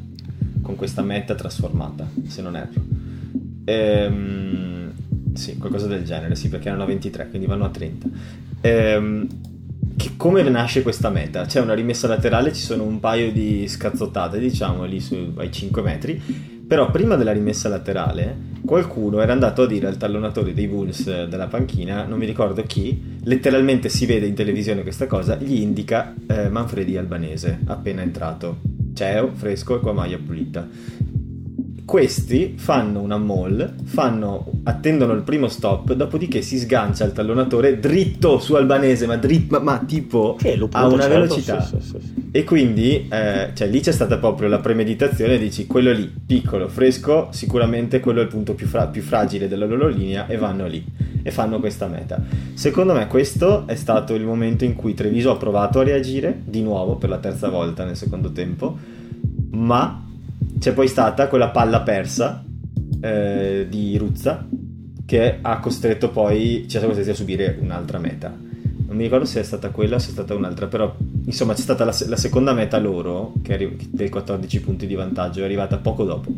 con 0.61 0.75
questa 0.75 1.03
meta 1.03 1.37
trasformata, 1.37 2.09
se 2.27 2.43
non 2.43 2.57
erro. 2.57 2.83
Ehm, 3.65 4.91
Sì, 5.35 5.57
qualcosa 5.57 5.87
del 5.87 6.05
genere, 6.05 6.35
sì, 6.35 6.49
perché 6.49 6.67
erano 6.69 6.83
a 6.83 6.87
23, 6.87 7.29
quindi 7.29 7.47
vanno 7.47 7.65
a 7.65 7.69
30. 7.69 8.09
Ehm, 8.63 9.27
come 10.17 10.43
nasce 10.43 10.83
questa 10.83 11.11
meta? 11.11 11.45
C'è 11.45 11.61
una 11.61 11.75
rimessa 11.75 12.09
laterale, 12.09 12.53
ci 12.53 12.63
sono 12.63 12.83
un 12.83 12.99
paio 12.99 13.31
di 13.31 13.69
scazzottate, 13.69 14.41
diciamo, 14.41 14.85
lì 14.85 15.01
su, 15.01 15.33
ai 15.37 15.53
5 15.53 15.83
metri, 15.83 16.21
però 16.67 16.91
prima 16.91 17.17
della 17.17 17.33
rimessa 17.33 17.69
laterale 17.69 18.53
qualcuno 18.65 19.21
era 19.21 19.33
andato 19.33 19.63
a 19.63 19.67
dire 19.67 19.87
al 19.87 19.97
tallonatore 19.97 20.55
dei 20.55 20.67
Bulls 20.67 21.27
della 21.27 21.47
panchina, 21.49 22.05
non 22.05 22.19
mi 22.19 22.27
ricordo 22.27 22.63
chi, 22.63 23.19
letteralmente 23.25 23.89
si 23.89 24.07
vede 24.07 24.27
in 24.27 24.35
televisione 24.35 24.83
questa 24.83 25.07
cosa, 25.07 25.37
gli 25.37 25.61
indica 25.61 26.15
eh, 26.27 26.49
Manfredi 26.49 26.97
Albanese, 26.97 27.59
appena 27.67 28.03
entrato. 28.03 28.61
Ceo, 28.95 29.33
fresco 29.35 29.77
e 29.77 29.81
qua 29.81 29.93
maglia 29.93 30.19
pulita 30.25 30.69
questi 31.85 32.55
fanno 32.57 33.01
una 33.01 33.19
mall, 33.19 33.75
fanno, 33.85 34.51
attendono 34.65 35.13
il 35.13 35.23
primo 35.23 35.49
stop, 35.49 35.93
dopodiché 35.93 36.41
si 36.41 36.59
sgancia 36.59 37.05
il 37.05 37.13
tallonatore 37.13 37.79
dritto 37.79 38.39
su 38.39 38.55
Albanese, 38.55 39.07
ma, 39.07 39.17
dritto, 39.17 39.59
ma, 39.59 39.73
ma 39.73 39.85
tipo 39.87 40.37
Sì, 40.41 40.59
a 40.71 40.87
una 40.87 41.03
certo, 41.03 41.09
velocità. 41.21 41.61
sì, 41.61 41.77
sì. 41.81 42.14
E 42.37 42.43
quindi, 42.43 43.07
eh, 43.09 43.51
cioè, 43.55 43.69
lì 43.69 43.79
c'è 43.79 43.93
stata 43.93 44.19
proprio 44.19 44.49
la 44.49 44.59
premeditazione, 44.59 45.39
dici, 45.39 45.69
quello 45.69 45.93
lì, 45.93 46.13
piccolo, 46.27 46.67
fresco, 46.67 47.29
sicuramente 47.31 48.01
quello 48.01 48.19
è 48.19 48.23
il 48.25 48.29
punto 48.29 48.55
più, 48.55 48.67
fra- 48.67 48.89
più 48.89 49.03
fragile 49.03 49.47
della 49.47 49.67
loro 49.67 49.87
linea 49.87 50.27
e 50.27 50.37
vanno 50.37 50.67
lì 50.67 50.85
e 51.23 51.31
fanno 51.31 51.61
questa 51.61 51.87
meta. 51.87 52.21
Secondo 52.55 52.93
me 52.93 53.07
questo 53.07 53.69
è 53.69 53.77
stato 53.77 54.17
il 54.17 54.25
momento 54.25 54.65
in 54.65 54.75
cui 54.75 54.95
Treviso 54.95 55.31
ha 55.31 55.37
provato 55.37 55.79
a 55.79 55.85
reagire, 55.85 56.41
di 56.45 56.61
nuovo, 56.61 56.97
per 56.97 57.09
la 57.09 57.19
terza 57.19 57.49
volta 57.51 57.85
nel 57.85 57.97
secondo 57.97 58.33
tempo, 58.33 58.77
ma 59.51 60.05
c'è 60.59 60.73
poi 60.73 60.89
stata 60.89 61.29
quella 61.29 61.51
palla 61.51 61.83
persa 61.83 62.45
eh, 63.01 63.67
di 63.71 63.97
Ruzza 63.97 64.45
che 65.07 65.39
ha 65.41 65.61
costretto 65.61 66.11
poi, 66.11 66.67
ci 66.67 66.79
ha 66.79 66.81
costretti 66.81 67.11
a 67.11 67.15
subire 67.15 67.57
un'altra 67.61 68.01
meta. 68.01 68.37
Non 68.95 69.03
mi 69.03 69.09
ricordo 69.09 69.29
se 69.29 69.41
è 69.41 69.43
stata 69.43 69.71
quella 69.71 69.97
o 69.97 69.99
se 69.99 70.11
è 70.11 70.13
stata 70.13 70.35
un'altra, 70.35 70.67
però 70.69 70.95
insomma 71.25 71.53
c'è 71.53 71.63
stata 71.63 71.85
la, 71.85 71.93
la 72.07 72.15
seconda 72.15 72.53
meta 72.53 72.79
loro, 72.79 73.33
che 73.43 73.57
è 73.57 73.69
dei 73.89 74.09
14 74.09 74.61
punti 74.61 74.87
di 74.87 74.95
vantaggio, 74.95 75.41
è 75.41 75.45
arrivata 75.45 75.79
poco 75.79 76.05
dopo. 76.05 76.31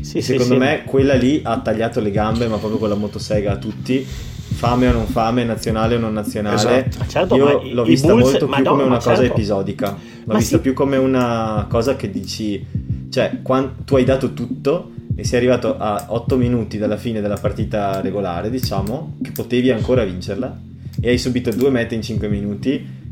Sì, 0.00 0.20
sì, 0.20 0.22
secondo 0.22 0.54
sì. 0.54 0.58
me 0.58 0.82
quella 0.84 1.14
lì 1.14 1.42
ha 1.44 1.60
tagliato 1.60 2.00
le 2.00 2.10
gambe, 2.10 2.48
ma 2.48 2.56
proprio 2.56 2.80
con 2.80 2.88
la 2.88 2.96
motosega 2.96 3.52
a 3.52 3.56
tutti, 3.56 4.04
fame 4.04 4.88
o 4.88 4.92
non 4.92 5.06
fame, 5.06 5.44
nazionale 5.44 5.94
o 5.94 6.00
non 6.00 6.12
nazionale. 6.12 6.56
Esatto. 6.88 7.04
Certo, 7.08 7.36
Io 7.36 7.72
l'ho 7.72 7.84
vista 7.84 8.08
Bulls- 8.08 8.30
molto 8.30 8.46
più 8.48 8.64
no, 8.64 8.70
come 8.70 8.82
una 8.82 8.96
cosa 8.96 9.14
certo. 9.14 9.32
episodica, 9.32 9.90
l'ho 9.90 10.32
Ma 10.32 10.38
vista 10.38 10.56
sì. 10.56 10.62
più 10.62 10.72
come 10.72 10.96
una 10.96 11.66
cosa 11.68 11.94
che 11.94 12.10
dici, 12.10 12.66
cioè 13.10 13.38
quan- 13.42 13.84
tu 13.84 13.94
hai 13.94 14.04
dato 14.04 14.32
tutto 14.32 14.90
e 15.14 15.22
sei 15.22 15.38
arrivato 15.38 15.78
a 15.78 16.06
8 16.08 16.36
minuti 16.36 16.78
dalla 16.78 16.96
fine 16.96 17.20
della 17.20 17.38
partita 17.40 18.00
regolare, 18.00 18.50
diciamo, 18.50 19.18
che 19.22 19.30
potevi 19.30 19.70
ancora 19.70 20.02
vincerla 20.02 20.74
e 21.00 21.08
hai 21.08 21.18
subito 21.18 21.50
due 21.50 21.70
mete 21.70 21.94
in 21.94 22.02
5 22.02 22.28
minuti. 22.28 23.05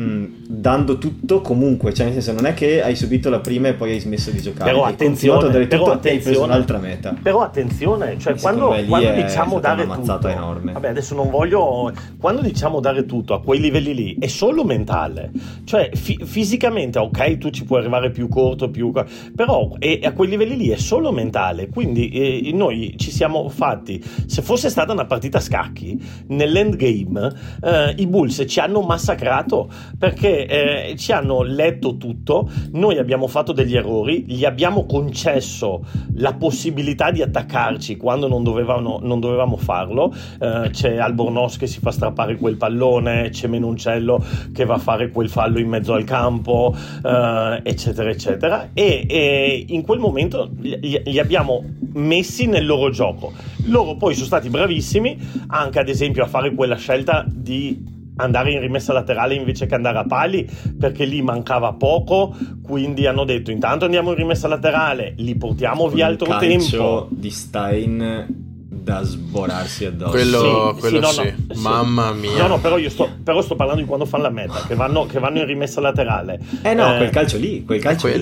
Mm, 0.00 0.24
dando 0.48 0.98
tutto 0.98 1.40
comunque, 1.40 1.92
cioè 1.92 2.06
nel 2.06 2.14
senso 2.14 2.32
non 2.32 2.46
è 2.46 2.54
che 2.54 2.82
hai 2.82 2.96
subito 2.96 3.28
la 3.30 3.40
prima 3.40 3.68
e 3.68 3.74
poi 3.74 3.92
hai 3.92 4.00
smesso 4.00 4.30
di 4.30 4.40
giocare, 4.40 4.70
Però 4.70 4.84
attenzione, 4.84 5.50
dare 5.50 5.66
però 5.66 5.92
tutto 5.92 6.08
e 6.08 6.10
hai 6.10 6.18
preso 6.18 6.42
attenzione. 6.44 6.52
un'altra 6.52 6.78
meta. 6.78 7.14
Però 7.22 7.40
attenzione, 7.42 8.18
cioè 8.18 8.34
quando, 8.38 8.74
quando 8.88 9.10
diciamo 9.12 9.60
dare 9.60 9.86
tutto, 9.86 10.28
enorme. 10.28 10.72
vabbè 10.72 10.88
adesso 10.88 11.14
non 11.14 11.30
voglio, 11.30 11.92
quando 12.18 12.40
diciamo 12.42 12.80
dare 12.80 13.04
tutto 13.06 13.34
a 13.34 13.42
quei 13.42 13.60
livelli 13.60 13.94
lì 13.94 14.16
è 14.18 14.26
solo 14.26 14.64
mentale, 14.64 15.30
cioè 15.64 15.90
fi- 15.94 16.18
fisicamente 16.24 16.98
ok 16.98 17.38
tu 17.38 17.50
ci 17.50 17.64
puoi 17.64 17.80
arrivare 17.80 18.10
più 18.10 18.28
corto, 18.28 18.70
più, 18.70 18.92
però 19.34 19.74
è- 19.78 20.00
a 20.02 20.12
quei 20.12 20.28
livelli 20.28 20.56
lì 20.56 20.68
è 20.70 20.76
solo 20.76 21.12
mentale, 21.12 21.68
quindi 21.68 22.08
eh, 22.10 22.52
noi 22.52 22.94
ci 22.96 23.10
siamo 23.10 23.48
fatti, 23.48 24.02
se 24.26 24.42
fosse 24.42 24.68
stata 24.70 24.92
una 24.92 25.06
partita 25.06 25.38
a 25.38 25.40
scacchi, 25.40 25.98
nell'endgame 26.28 27.32
eh, 27.62 27.94
i 27.96 28.06
Bulls 28.06 28.44
ci 28.46 28.60
hanno 28.60 28.80
massacrato 28.80 29.68
perché 29.98 30.46
eh, 30.46 30.96
ci 30.96 31.12
hanno 31.12 31.42
letto 31.42 31.96
tutto, 31.96 32.50
noi 32.72 32.98
abbiamo 32.98 33.26
fatto 33.26 33.52
degli 33.52 33.76
errori, 33.76 34.24
gli 34.26 34.44
abbiamo 34.44 34.86
concesso 34.86 35.84
la 36.16 36.34
possibilità 36.34 37.10
di 37.10 37.22
attaccarci 37.22 37.96
quando 37.96 38.28
non 38.28 38.42
dovevamo, 38.42 38.98
non 39.02 39.20
dovevamo 39.20 39.56
farlo. 39.56 40.14
Eh, 40.40 40.70
c'è 40.70 40.96
Albornoz 40.96 41.56
che 41.56 41.66
si 41.66 41.80
fa 41.80 41.90
strappare 41.90 42.36
quel 42.36 42.56
pallone, 42.56 43.30
c'è 43.30 43.46
Menoncello 43.46 44.24
che 44.52 44.64
va 44.64 44.74
a 44.74 44.78
fare 44.78 45.10
quel 45.10 45.28
fallo 45.28 45.58
in 45.58 45.68
mezzo 45.68 45.92
al 45.92 46.04
campo, 46.04 46.74
eh, 47.04 47.60
eccetera, 47.62 48.10
eccetera. 48.10 48.70
E, 48.72 49.06
e 49.08 49.64
in 49.68 49.82
quel 49.82 49.98
momento 49.98 50.50
li, 50.58 51.00
li 51.04 51.18
abbiamo 51.18 51.62
messi 51.92 52.46
nel 52.46 52.66
loro 52.66 52.90
gioco. 52.90 53.32
Loro 53.66 53.96
poi 53.96 54.14
sono 54.14 54.26
stati 54.26 54.48
bravissimi 54.48 55.18
anche 55.48 55.78
ad 55.78 55.88
esempio 55.88 56.24
a 56.24 56.26
fare 56.26 56.54
quella 56.54 56.76
scelta 56.76 57.24
di 57.26 57.98
andare 58.22 58.52
in 58.52 58.60
rimessa 58.60 58.92
laterale 58.92 59.34
invece 59.34 59.66
che 59.66 59.74
andare 59.74 59.98
a 59.98 60.04
pali 60.04 60.48
perché 60.78 61.04
lì 61.04 61.22
mancava 61.22 61.72
poco 61.72 62.34
quindi 62.62 63.06
hanno 63.06 63.24
detto 63.24 63.50
intanto 63.50 63.84
andiamo 63.84 64.10
in 64.10 64.16
rimessa 64.16 64.48
laterale 64.48 65.14
li 65.16 65.34
portiamo 65.36 65.88
via 65.88 66.06
altro 66.06 66.26
calcio 66.26 66.48
tempo 66.48 67.06
di 67.10 67.30
Stein 67.30 68.48
da 68.72 69.02
sborarsi 69.02 69.84
addosso. 69.84 70.10
Quello- 70.10 70.72
Sì, 70.74 70.80
quello 70.80 71.00
no, 71.00 71.06
sì. 71.08 71.22
no, 71.48 71.60
Mamma 71.60 72.12
mia. 72.12 72.38
no 72.42 72.46
no 72.46 72.58
però 72.60 72.78
io 72.78 72.88
sto, 72.88 73.08
però 73.22 73.42
sto 73.42 73.54
parlando 73.54 73.82
di 73.82 73.86
quando 73.86 74.06
fanno 74.06 74.22
la 74.24 74.30
meta 74.30 74.62
che 74.66 74.74
vanno, 74.74 75.04
che 75.06 75.18
vanno 75.18 75.38
in 75.40 75.44
rimessa 75.46 75.80
laterale 75.80 76.40
Eh 76.62 76.72
no, 76.72 76.94
Eh, 76.94 76.96
quel 76.98 77.10
calcio 77.10 77.36
lì, 77.36 77.64
quel 77.64 77.78
È 77.78 77.82
calcio 77.82 78.06
lì. 78.06 78.12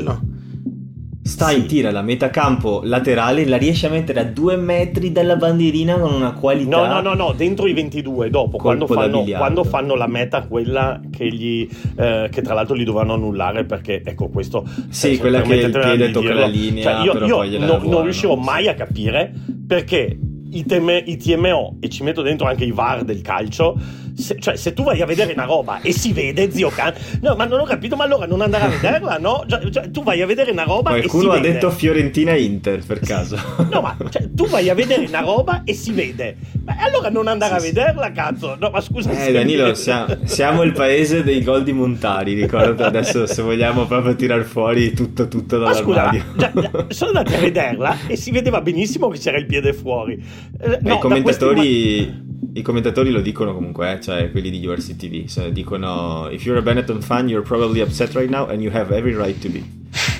Stein 1.28 1.60
Sì. 1.60 1.66
tira 1.66 1.90
la 1.90 2.00
metacampo 2.00 2.80
laterale, 2.84 3.44
la 3.46 3.58
riesce 3.58 3.86
a 3.86 3.90
mettere 3.90 4.20
a 4.20 4.24
due 4.24 4.56
metri 4.56 5.12
dalla 5.12 5.36
bandierina 5.36 5.98
con 5.98 6.12
una 6.14 6.32
qualità. 6.32 6.86
No, 6.86 6.86
no, 6.86 7.00
no, 7.02 7.14
no, 7.14 7.32
dentro 7.32 7.66
i 7.66 7.74
22, 7.74 8.30
dopo, 8.30 8.56
quando 8.56 8.86
fanno, 8.86 9.22
quando 9.24 9.62
fanno 9.62 9.94
la 9.94 10.06
meta, 10.06 10.46
quella 10.46 10.98
che, 11.10 11.28
gli, 11.28 11.68
eh, 11.96 12.28
che 12.32 12.40
tra 12.40 12.54
l'altro 12.54 12.74
li 12.74 12.84
dovranno 12.84 13.12
annullare 13.12 13.64
perché, 13.64 14.00
ecco, 14.04 14.28
questo... 14.28 14.64
Sì, 14.88 15.14
se- 15.14 15.18
quella 15.18 15.42
che 15.42 15.54
il 15.54 15.70
piede 15.70 16.10
tocca 16.10 16.26
dirlo. 16.28 16.40
la 16.40 16.46
linea, 16.46 16.82
Cioè, 16.94 17.04
io, 17.04 17.12
però 17.12 17.26
io 17.26 17.36
poi 17.36 17.58
non, 17.58 17.82
non 17.84 18.02
riuscivo 18.04 18.34
mai 18.36 18.66
a 18.68 18.74
capire 18.74 19.30
perché 19.66 20.18
i, 20.50 20.64
teme- 20.64 21.02
i 21.04 21.18
TMO, 21.18 21.76
e 21.80 21.90
ci 21.90 22.02
metto 22.04 22.22
dentro 22.22 22.46
anche 22.46 22.64
i 22.64 22.72
VAR 22.72 23.04
del 23.04 23.20
calcio, 23.20 23.76
se, 24.18 24.36
cioè 24.38 24.56
se 24.56 24.72
tu 24.72 24.82
vai 24.82 25.00
a 25.00 25.06
vedere 25.06 25.32
una 25.32 25.44
roba 25.44 25.80
e 25.80 25.92
si 25.92 26.12
vede, 26.12 26.50
zio 26.50 26.68
can... 26.70 26.92
No, 27.20 27.34
ma 27.36 27.44
non 27.44 27.60
ho 27.60 27.64
capito, 27.64 27.96
ma 27.96 28.04
allora 28.04 28.26
non 28.26 28.40
andare 28.40 28.64
a 28.64 28.68
vederla, 28.68 29.18
no? 29.18 29.44
Cioè, 29.48 29.70
cioè, 29.70 29.90
tu 29.90 30.02
vai 30.02 30.20
a 30.22 30.26
vedere 30.26 30.50
una 30.50 30.64
roba 30.64 30.90
e 30.96 31.02
si 31.02 31.08
Qualcuno 31.08 31.32
ha 31.32 31.40
vede. 31.40 31.52
detto 31.52 31.70
Fiorentina 31.70 32.32
Inter 32.34 32.84
per 32.84 33.00
caso. 33.00 33.36
No, 33.70 33.80
ma 33.80 33.96
cioè, 34.10 34.28
tu 34.32 34.46
vai 34.48 34.68
a 34.68 34.74
vedere 34.74 35.04
una 35.06 35.20
roba 35.20 35.62
e 35.64 35.72
si 35.74 35.92
vede. 35.92 36.36
Ma 36.64 36.76
allora 36.80 37.08
non 37.10 37.28
andare 37.28 37.58
Sì, 37.60 37.66
a 37.66 37.70
vederla, 37.72 38.12
cazzo. 38.12 38.56
No, 38.58 38.70
ma 38.70 38.80
scusa. 38.80 39.10
Eh 39.10 39.32
Danilo, 39.32 39.74
siamo, 39.74 40.16
siamo 40.24 40.62
il 40.62 40.72
paese 40.72 41.22
dei 41.22 41.42
gol 41.42 41.62
di 41.62 41.72
Montari, 41.72 42.34
ricordate 42.34 42.82
adesso 42.82 43.26
se 43.26 43.42
vogliamo 43.42 43.86
proprio 43.86 44.14
tirar 44.16 44.42
fuori 44.42 44.92
tutto 44.92 45.28
tutto 45.28 45.58
Ma 45.58 45.72
scusa, 45.74 46.10
già- 46.36 46.52
già, 46.54 46.86
sono 46.88 47.18
andati 47.18 47.34
a 47.34 47.40
vederla 47.40 47.96
e 48.06 48.16
si 48.16 48.30
vedeva 48.30 48.60
benissimo 48.60 49.08
che 49.08 49.18
c'era 49.18 49.38
il 49.38 49.46
piede 49.46 49.72
fuori. 49.72 50.22
Eh, 50.60 50.78
no, 50.82 50.94
I 50.94 50.98
commentatori, 50.98 52.26
i 52.58 52.62
commentatori 52.62 53.10
lo 53.10 53.20
dicono 53.20 53.54
comunque, 53.54 53.92
eh, 53.92 54.00
cioè 54.00 54.30
quelli 54.30 54.50
di 54.50 54.66
URC 54.66 54.96
TV, 54.96 55.26
se 55.26 55.52
dicono 55.52 56.28
If 56.30 56.44
you're 56.44 56.58
a 56.58 56.62
Benetton 56.62 57.00
fan, 57.00 57.28
you're 57.28 57.46
probably 57.46 57.80
upset 57.80 58.12
right 58.14 58.28
now 58.28 58.48
and 58.48 58.60
you 58.60 58.70
have 58.74 58.94
every 58.94 59.14
right 59.14 59.38
to 59.40 59.48
be. 59.48 59.62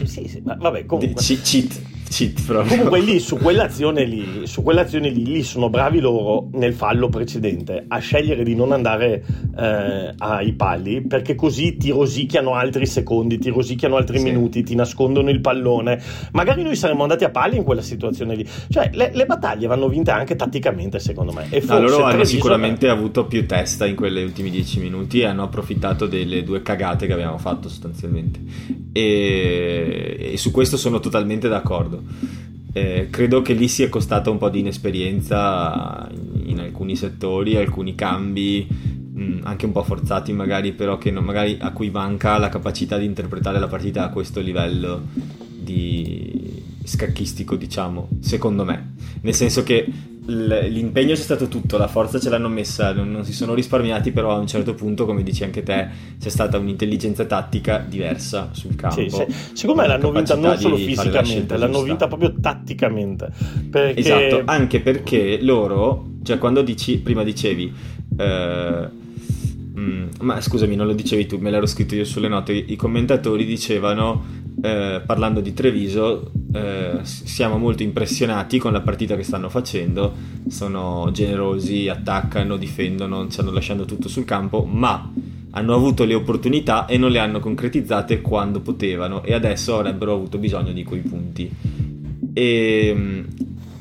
Sì, 0.05 0.29
sì, 0.29 0.41
ma 0.45 0.57
vabbè, 0.59 0.87
comunque. 0.87 1.23
cheat, 1.23 1.83
cheat 2.09 2.45
proprio. 2.45 2.71
Comunque 2.77 3.01
lì 3.01 3.19
su 3.21 3.37
quell'azione 3.37 4.05
lì, 4.05 4.47
su 4.47 4.63
quell'azione 4.63 5.09
lì, 5.11 5.25
lì 5.25 5.43
sono 5.43 5.69
bravi 5.69 6.01
loro 6.01 6.49
nel 6.53 6.73
fallo 6.75 7.09
precedente 7.09 7.85
a 7.89 7.99
scegliere 7.99 8.43
di 8.43 8.55
non 8.55 8.73
andare 8.73 9.25
eh, 9.57 10.15
ai 10.17 10.53
pali 10.55 11.07
perché 11.07 11.35
così 11.35 11.77
ti 11.77 11.91
rosicchiano 11.91 12.55
altri 12.55 12.87
secondi, 12.87 13.39
ti 13.39 13.51
rosicchiano 13.51 13.97
altri 13.97 14.19
Sì. 14.19 14.25
minuti, 14.25 14.63
ti 14.63 14.75
nascondono 14.75 15.31
il 15.31 15.41
pallone. 15.41 16.01
Magari 16.33 16.63
noi 16.63 16.77
saremmo 16.77 17.03
andati 17.03 17.25
a 17.25 17.31
pali 17.31 17.57
in 17.57 17.63
quella 17.65 17.83
situazione 17.83 18.35
lì. 18.35 18.47
Cioè 18.69 18.91
le, 18.95 19.11
le 19.13 19.27
battaglie 19.27 19.67
vanno 19.67 19.89
vinte 19.89 20.11
anche 20.11 20.37
tatticamente 20.37 20.99
secondo 20.99 21.33
me. 21.33 21.47
E 21.51 21.61
No, 21.61 21.67
forse 21.67 21.83
loro 21.83 22.05
hanno 22.05 22.25
sicuramente 22.25 22.89
avuto 22.89 23.27
più 23.27 23.47
testa 23.47 23.87
in 23.87 23.95
quegli 23.95 24.23
ultimi 24.23 24.51
dieci 24.51 24.79
minuti 24.81 25.21
e 25.21 25.27
hanno 25.27 25.43
approfittato 25.43 26.07
delle 26.07 26.43
due 26.43 26.63
cagate 26.63 27.07
che 27.07 27.13
abbiamo 27.13 27.39
fatto 27.39 27.69
sostanzialmente. 27.69 28.41
E, 28.93 30.31
e 30.33 30.37
su 30.37 30.51
questo 30.51 30.77
sono 30.77 31.01
totalmente 31.01 31.49
d'accordo. 31.49 31.98
Eh, 32.73 33.09
credo 33.11 33.43
che 33.43 33.55
lì 33.55 33.67
sia 33.67 33.89
costata 33.89 34.31
un 34.31 34.39
po' 34.39 34.51
di 34.51 34.61
inesperienza 34.61 36.09
in, 36.45 36.61
alcuni 36.61 36.97
settori, 36.97 37.57
alcuni 37.57 37.95
cambi, 37.95 38.67
mh, 38.69 39.41
anche 39.43 39.67
un 39.67 39.73
po' 39.73 39.83
forzati 39.83 40.33
magari, 40.33 40.73
però 40.73 40.99
non- 41.11 41.25
magari 41.25 41.57
a 41.61 41.73
cui 41.73 41.91
manca 41.91 42.39
la 42.39 42.49
capacità 42.49 42.99
di 42.99 43.05
interpretare 43.05 43.59
la 43.59 43.69
partita 43.69 44.05
a 44.05 44.11
questo 44.11 44.41
livello 44.41 45.03
di 45.59 46.63
scacchistico, 46.85 47.57
diciamo, 47.57 48.09
secondo 48.21 48.65
me. 48.65 48.95
Nel 49.23 49.35
senso 49.35 49.63
che 49.63 49.87
l'impegno 50.29 51.15
c'è 51.15 51.21
stato 51.21 51.49
tutto, 51.49 51.79
la 51.79 51.89
forza 51.89 52.21
ce 52.21 52.29
l'hanno 52.29 52.49
messa, 52.49 52.93
non, 52.93 53.11
non, 53.11 53.25
si 53.25 53.33
sono 53.33 53.55
risparmiati, 53.55 54.13
però 54.13 54.33
a 54.33 54.39
un 54.39 54.47
certo 54.47 54.75
punto, 54.75 55.07
come 55.07 55.23
dici 55.23 55.43
anche 55.43 55.63
te, 55.63 55.89
c'è 56.21 56.29
stata 56.29 56.59
un'intelligenza 56.59 57.25
tattica 57.25 57.79
diversa 57.79 58.51
sul 58.53 58.75
campo. 58.75 59.01
Sì, 59.01 59.09
sì. 59.09 59.27
Secondo 59.55 59.83
me 59.83 59.89
l'hanno 59.89 60.11
vinta 60.11 60.37
non 60.37 60.59
solo 60.59 60.77
fisicamente, 60.77 61.57
l'hanno 61.57 61.73
giusta. 61.73 61.87
vinta 61.87 62.07
proprio 62.09 62.35
tatticamente. 62.41 63.31
Perché... 63.71 64.01
Esatto, 64.01 64.43
anche 64.45 64.81
perché 64.81 65.39
loro, 65.41 66.11
cioè 66.23 66.39
quando 66.39 66.63
dici, 66.63 66.99
prima 66.99 67.23
dicevi... 67.23 67.73
Eh, 68.19 69.07
mm, 69.79 70.09
ma 70.21 70.41
scusami, 70.41 70.75
non 70.75 70.87
lo 70.87 70.93
dicevi 70.93 71.27
tu, 71.27 71.39
me 71.39 71.51
l'ero 71.51 71.67
scritto 71.67 71.95
io 71.95 72.05
sulle 72.05 72.29
note. 72.29 72.53
I 72.53 72.77
commentatori 72.77 73.45
dicevano 73.45 74.25
eh, 74.61 75.01
parlando 75.05 75.41
di 75.41 75.55
Treviso, 75.55 76.33
eh, 76.53 76.99
siamo 77.03 77.59
molto 77.59 77.83
impressionati 77.83 78.59
con 78.59 78.73
la 78.73 78.81
partita 78.81 79.17
che 79.17 79.23
stanno 79.23 79.49
facendo. 79.49 80.15
Sono 80.49 81.11
generosi, 81.13 81.89
attaccano, 81.89 82.57
difendono, 82.57 83.31
stanno 83.31 83.53
lasciando 83.53 83.85
tutto 83.85 84.09
sul 84.09 84.25
campo, 84.25 84.65
ma 84.65 85.13
hanno 85.51 85.75
avuto 85.75 86.05
le 86.05 86.15
opportunità 86.15 86.87
e 86.87 86.99
non 86.99 87.11
le 87.11 87.19
hanno 87.19 87.41
concretizzate 87.41 88.21
quando 88.21 88.61
potevano 88.61 89.23
e 89.23 89.33
adesso 89.33 89.79
avrebbero 89.79 90.13
avuto 90.13 90.39
bisogno 90.39 90.73
di 90.73 90.85
quei 90.85 91.01
punti. 91.01 91.51
E 92.33 93.25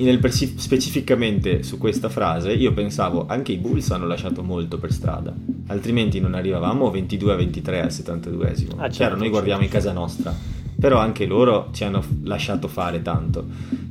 nel, 0.04 0.20
specificamente 0.32 1.62
su 1.62 1.78
questa 1.78 2.08
frase 2.08 2.52
io 2.52 2.72
pensavo 2.72 3.26
anche 3.26 3.52
i 3.52 3.58
Bulls 3.58 3.90
hanno 3.90 4.06
lasciato 4.06 4.42
molto 4.42 4.78
per 4.78 4.92
strada, 4.92 5.34
altrimenti 5.66 6.20
non 6.20 6.34
arrivavamo 6.34 6.90
22 6.90 7.32
a 7.32 7.36
23 7.36 7.80
al 7.82 7.88
72esimo. 7.88 8.72
Ah, 8.72 8.82
certo, 8.82 8.96
Chiaro, 8.96 9.16
noi 9.16 9.28
guardiamo 9.28 9.62
in 9.62 9.68
casa 9.68 9.92
nostra 9.92 10.56
però 10.78 10.98
anche 10.98 11.26
loro 11.26 11.70
ci 11.72 11.82
hanno 11.82 12.04
lasciato 12.22 12.68
fare 12.68 13.02
tanto, 13.02 13.44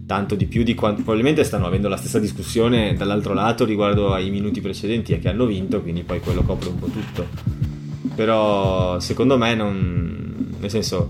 tanto 0.06 0.36
di 0.36 0.46
più 0.46 0.64
di 0.64 0.74
quanto 0.74 1.02
probabilmente 1.02 1.44
stanno 1.44 1.66
avendo 1.66 1.90
la 1.90 1.98
stessa 1.98 2.18
discussione 2.18 2.94
dall'altro 2.96 3.34
lato 3.34 3.66
riguardo 3.66 4.14
ai 4.14 4.30
minuti 4.30 4.62
precedenti 4.62 5.12
e 5.12 5.20
che 5.20 5.28
hanno 5.28 5.46
vinto, 5.46 5.82
quindi 5.82 6.04
poi 6.04 6.22
quello 6.22 6.44
copre 6.44 6.70
un 6.70 6.80
po' 6.80 6.88
tutto. 6.88 7.28
Però 8.16 9.00
secondo 9.02 9.38
me 9.38 9.54
non... 9.54 10.56
nel 10.60 10.70
senso 10.70 11.10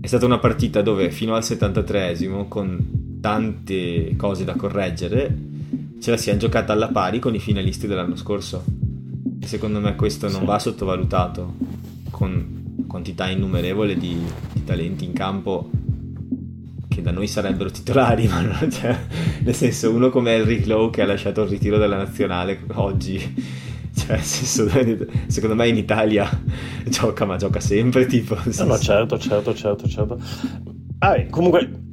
è 0.00 0.06
stata 0.06 0.26
una 0.26 0.38
partita 0.38 0.82
dove 0.82 1.12
fino 1.12 1.36
al 1.36 1.42
73esimo 1.42 2.48
con 2.48 3.13
tante 3.24 4.16
cose 4.18 4.44
da 4.44 4.54
correggere 4.54 5.34
ce 5.98 6.10
la 6.10 6.18
si 6.18 6.28
è 6.28 6.36
giocata 6.36 6.74
alla 6.74 6.88
pari 6.88 7.20
con 7.20 7.34
i 7.34 7.38
finalisti 7.38 7.86
dell'anno 7.86 8.16
scorso. 8.16 8.62
E 9.40 9.46
secondo 9.46 9.80
me 9.80 9.96
questo 9.96 10.28
non 10.28 10.40
sì. 10.40 10.44
va 10.44 10.58
sottovalutato 10.58 11.54
con 12.10 12.84
quantità 12.86 13.30
innumerevole 13.30 13.96
di, 13.96 14.22
di, 14.52 14.62
talenti 14.62 15.06
in 15.06 15.14
campo 15.14 15.70
che 16.86 17.00
da 17.00 17.12
noi 17.12 17.26
sarebbero 17.26 17.70
titolari, 17.70 18.28
ma 18.28 18.42
non, 18.42 18.70
cioè, 18.70 18.94
nel 19.42 19.54
senso 19.54 19.90
uno 19.90 20.10
come 20.10 20.32
Eric 20.32 20.66
Lowe 20.66 20.90
che 20.90 21.00
ha 21.00 21.06
lasciato 21.06 21.44
il 21.44 21.48
ritiro 21.48 21.78
della 21.78 21.96
nazionale 21.96 22.60
oggi, 22.74 23.16
cioè, 23.96 24.18
senso, 24.18 24.68
secondo 25.28 25.54
me 25.54 25.66
in 25.66 25.78
Italia 25.78 26.28
gioca, 26.84 27.24
ma 27.24 27.36
gioca 27.36 27.60
sempre 27.60 28.04
tipo. 28.04 28.34
No, 28.34 28.64
no, 28.64 28.78
certo, 28.78 29.18
certo, 29.18 29.54
certo, 29.54 29.88
certo. 29.88 30.20
Ah, 30.98 31.24
comunque 31.30 31.83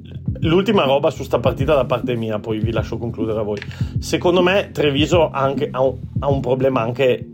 L'ultima 0.41 0.85
roba 0.85 1.11
su 1.11 1.23
sta 1.23 1.39
partita 1.39 1.75
da 1.75 1.85
parte 1.85 2.15
mia, 2.15 2.39
poi 2.39 2.59
vi 2.59 2.71
lascio 2.71 2.97
concludere 2.97 3.39
a 3.39 3.43
voi. 3.43 3.59
Secondo 3.99 4.41
me 4.41 4.71
Treviso 4.71 5.29
ha, 5.29 5.39
anche, 5.39 5.69
ha, 5.71 5.81
un, 5.81 5.97
ha 6.19 6.29
un 6.29 6.39
problema 6.39 6.81
anche 6.81 7.29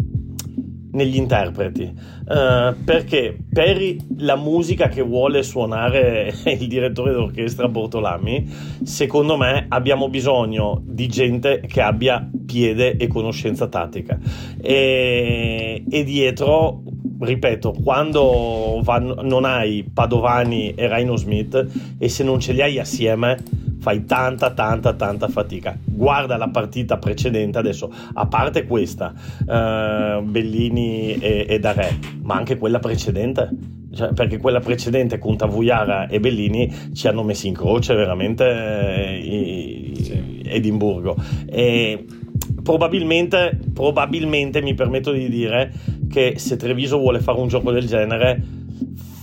negli 0.98 1.16
interpreti. 1.16 1.94
Uh, 2.28 2.76
perché 2.84 3.38
per 3.54 3.80
la 4.18 4.36
musica 4.36 4.90
che 4.90 5.02
vuole 5.02 5.44
suonare 5.44 6.34
il 6.44 6.68
direttore 6.68 7.14
d'orchestra 7.14 7.70
Bortolami 7.70 8.46
secondo 8.84 9.38
me 9.38 9.68
abbiamo 9.70 10.10
bisogno 10.10 10.82
di 10.84 11.08
gente 11.08 11.62
che 11.66 11.82
abbia 11.82 12.28
piede 12.46 12.98
e 12.98 13.08
conoscenza 13.08 13.68
tattica. 13.68 14.20
E, 14.60 15.84
e 15.90 16.04
dietro 16.04 16.82
ripeto, 17.20 17.76
quando 17.84 18.82
van, 18.84 19.22
non 19.24 19.46
hai 19.46 19.90
Padovani 19.92 20.74
e 20.74 20.94
Rhino 20.94 21.16
Smith 21.16 21.68
e 21.98 22.10
se 22.10 22.24
non 22.24 22.40
ce 22.40 22.54
li 22.54 22.62
hai 22.62 22.80
assieme 22.80 23.66
fai 23.88 24.04
tanta 24.04 24.52
tanta 24.52 24.94
tanta 24.96 25.30
fatica. 25.30 25.78
Guarda 25.82 26.36
la 26.36 26.50
partita 26.50 26.98
precedente 26.98 27.58
adesso 27.58 27.90
a 28.16 28.26
parte 28.28 28.66
questa 28.66 29.14
uh, 29.14 30.22
Bellini 30.24 31.18
e, 31.18 31.46
e 31.48 31.60
Dare 31.60 31.98
ma 32.22 32.36
anche 32.36 32.58
quella 32.58 32.80
precedente. 32.80 33.50
Cioè, 33.90 34.12
perché 34.12 34.38
quella 34.38 34.60
precedente 34.60 35.18
con 35.18 35.38
Tavuiara 35.38 36.08
e 36.08 36.20
Bellini 36.20 36.92
ci 36.94 37.08
hanno 37.08 37.24
messo 37.24 37.48
in 37.48 37.54
croce 37.54 37.96
veramente 37.96 38.44
eh, 38.46 39.92
sì. 39.96 40.42
Edimburgo. 40.44 41.16
E 41.50 42.06
probabilmente, 42.62 43.58
probabilmente 43.74 44.62
mi 44.62 44.74
permetto 44.74 45.14
di 45.14 45.30
dire 45.30 45.72
che 46.10 46.34
se 46.36 46.58
Treviso 46.58 46.98
vuole 46.98 47.22
fare 47.22 47.40
un 47.40 47.48
gioco 47.48 47.72
del 47.72 47.88
genere 47.88 48.44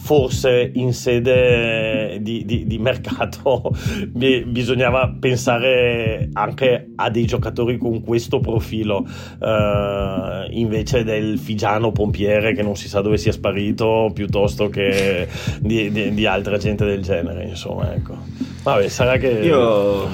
forse 0.04 0.70
in 0.74 0.92
sede 0.92 2.18
di, 2.20 2.44
di, 2.44 2.66
di 2.66 2.78
mercato 2.78 3.72
bisognava 4.12 5.16
pensare 5.18 6.28
anche 6.34 6.90
a 6.94 7.08
dei 7.08 7.24
giocatori 7.24 7.78
con 7.78 8.02
questo 8.02 8.38
profilo. 8.38 9.06
Uh, 9.38 10.44
invece 10.50 11.04
del 11.04 11.38
Figiano 11.38 11.90
pompiere 11.90 12.52
che 12.52 12.62
non 12.62 12.76
si 12.76 12.86
sa 12.86 13.00
dove 13.00 13.16
sia 13.16 13.32
sparito 13.32 14.10
piuttosto 14.12 14.68
che 14.68 15.26
di, 15.60 16.12
di 16.12 16.26
altra 16.26 16.58
gente 16.58 16.84
del 16.84 17.00
genere 17.00 17.44
insomma 17.44 17.94
ecco. 17.94 18.18
Vabbè 18.62 18.86
sarà 18.88 19.16
che 19.16 19.28
io 19.28 20.06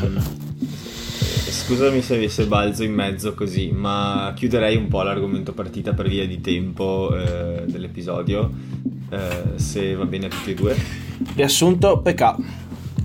scusami 1.48 2.00
se, 2.00 2.28
se 2.28 2.46
balzo 2.46 2.84
in 2.84 2.92
mezzo 2.92 3.34
così 3.34 3.72
ma 3.72 4.32
chiuderei 4.36 4.76
un 4.76 4.86
po' 4.86 5.02
l'argomento 5.02 5.52
partita 5.52 5.94
per 5.94 6.06
via 6.06 6.26
di 6.28 6.40
tempo 6.40 7.12
eh, 7.12 7.64
dell'episodio 7.66 8.50
eh, 9.10 9.58
se 9.58 9.94
va 9.94 10.04
bene 10.04 10.26
a 10.26 10.28
tutti 10.28 10.50
e 10.52 10.54
due. 10.54 10.76
Riassunto, 11.34 12.00
PK. 12.00 12.34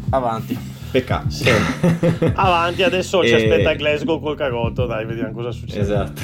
Avanti. 0.09 0.74
PK. 0.95 1.23
Sì. 1.27 1.49
Avanti, 2.35 2.83
adesso 2.83 3.21
e... 3.21 3.27
ci 3.27 3.33
aspetta 3.33 3.73
Glasgow 3.73 4.21
col 4.21 4.37
cagotto, 4.37 4.85
dai, 4.85 5.05
vediamo 5.05 5.33
cosa 5.33 5.51
succede. 5.51 5.81
Esatto. 5.81 6.21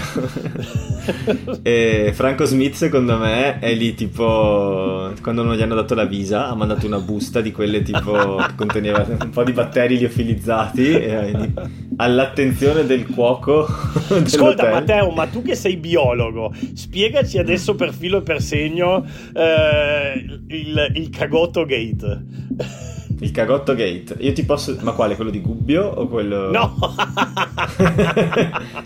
e 1.62 2.12
Franco 2.14 2.46
Smith, 2.46 2.76
secondo 2.76 3.18
me, 3.18 3.60
è 3.60 3.74
lì 3.74 3.94
tipo 3.94 5.12
quando 5.22 5.44
non 5.44 5.56
gli 5.56 5.62
hanno 5.62 5.76
dato 5.76 5.94
la 5.94 6.06
visa, 6.06 6.48
ha 6.48 6.56
mandato 6.56 6.86
una 6.86 7.00
busta 7.00 7.42
di 7.42 7.52
quelle 7.52 7.82
tipo 7.82 8.36
che 8.36 8.56
conteneva 8.56 9.06
un 9.08 9.30
po' 9.30 9.44
di 9.44 9.52
batteri 9.52 9.98
liofilizzati 9.98 10.92
e, 10.92 11.52
all'attenzione 11.98 12.86
del 12.86 13.08
cuoco. 13.08 13.66
Ascolta, 14.24 14.70
Matteo, 14.70 15.10
ma 15.12 15.28
tu 15.28 15.42
che 15.42 15.56
sei 15.56 15.76
biologo, 15.78 16.54
spiegaci 16.74 17.38
adesso 17.38 17.76
per 17.76 17.94
filo 17.94 18.20
e 18.20 18.22
per 18.22 18.42
segno 18.42 19.06
eh, 19.34 20.26
il, 20.48 20.92
il 20.96 21.10
cagotto 21.10 21.66
gate. 21.66 23.00
Il 23.22 23.30
cagotto 23.30 23.76
gate. 23.76 24.16
Io 24.20 24.34
ti 24.34 24.44
posso. 24.44 24.76
Ma 24.82 24.94
quale? 24.94 25.16
Quello 25.16 25.30
di 25.30 25.42
Gubbio 25.42 25.86
o 25.86 26.08
quello. 26.08 26.50
No! 26.50 26.76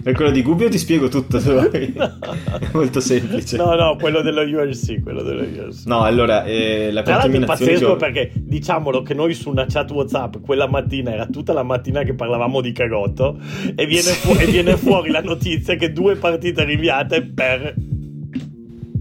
per 0.03 0.13
quello 0.13 0.31
di 0.31 0.41
Gubbio 0.41 0.67
ti 0.67 0.77
spiego 0.77 1.07
tutto 1.07 1.39
se 1.39 1.53
vuoi. 1.53 1.93
È 1.93 2.67
molto 2.73 2.99
semplice. 2.99 3.55
No, 3.55 3.75
no, 3.75 3.95
quello 3.95 4.21
dello 4.21 4.41
URC. 4.41 5.01
Quello 5.01 5.23
dello 5.23 5.43
URC. 5.43 5.85
No, 5.85 6.01
allora, 6.01 6.43
eh, 6.43 6.91
la 6.91 7.03
Tra 7.03 7.15
l'altro 7.15 7.41
è 7.41 7.45
pazzesco 7.45 7.91
ho... 7.91 7.95
perché 7.95 8.33
diciamolo 8.35 9.03
che 9.03 9.13
noi 9.13 9.33
su 9.33 9.49
una 9.49 9.65
chat 9.69 9.89
WhatsApp 9.89 10.35
quella 10.41 10.67
mattina 10.67 11.13
era 11.13 11.27
tutta 11.27 11.53
la 11.53 11.63
mattina 11.63 12.03
che 12.03 12.13
parlavamo 12.13 12.59
di 12.59 12.73
cagotto 12.73 13.39
e 13.73 13.85
viene, 13.85 14.11
fu- 14.11 14.37
e 14.37 14.47
viene 14.47 14.75
fuori 14.77 15.11
la 15.11 15.21
notizia 15.21 15.75
che 15.75 15.93
due 15.93 16.17
partite 16.17 16.65
rinviate 16.65 17.21
per. 17.21 17.73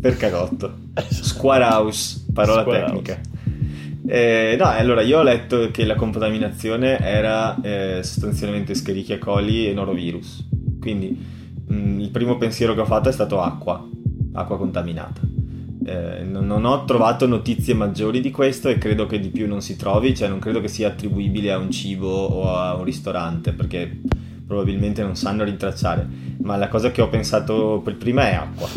Per 0.01 0.17
cagotto. 0.17 0.79
Square 1.09 1.65
House, 1.65 2.25
parola 2.33 2.61
Square 2.61 2.85
tecnica. 2.85 3.15
House. 3.15 3.34
Eh, 4.07 4.57
no, 4.59 4.67
allora 4.67 5.01
io 5.01 5.21
ho 5.21 5.23
letto 5.23 5.71
che 5.71 5.87
la 5.87 5.95
contaminazione 5.95 6.99
era 6.99 7.59
eh, 7.63 8.01
sostanzialmente 8.03 8.73
Escherichia 8.73 9.19
coli 9.19 9.69
e 9.69 9.73
norovirus. 9.73 10.47
Quindi 10.79 11.19
mh, 11.67 11.75
mm, 11.75 12.01
il 12.01 12.11
primo 12.11 12.37
pensiero 12.37 12.75
che 12.75 12.81
ho 12.81 12.87
fatto 12.87 13.09
è 13.09 13.13
stato 13.13 13.41
acqua, 13.41 13.87
acqua 14.33 14.59
contaminata. 14.59 15.21
Eh, 15.87 16.23
non, 16.23 16.65
ho 16.65 16.85
trovato 16.85 17.27
notizie 17.27 17.75
maggiori 17.75 18.21
di 18.21 18.31
questo 18.31 18.69
e 18.69 18.79
credo 18.79 19.07
che 19.07 19.21
di 19.21 19.29
più 19.29 19.47
non 19.47 19.61
si 19.61 19.77
trovi, 19.77 20.15
cioè 20.15 20.29
non 20.29 20.39
credo 20.39 20.61
che 20.61 20.69
sia 20.69 20.89
attribuibile 20.89 21.53
a 21.53 21.59
un 21.59 21.71
cibo 21.71 22.09
o 22.09 22.55
a 22.55 22.75
un 22.75 22.85
ristorante, 22.85 23.53
perché 23.53 24.01
probabilmente 24.47 25.03
non 25.03 25.17
sanno 25.17 25.45
rintracciare. 25.45 26.07
Ma 26.43 26.57
la 26.57 26.69
cosa 26.69 26.91
che 26.91 27.01
ho 27.01 27.09
pensato 27.09 27.81
per 27.83 27.97
prima 27.97 28.29
è 28.29 28.35
acqua 28.35 28.69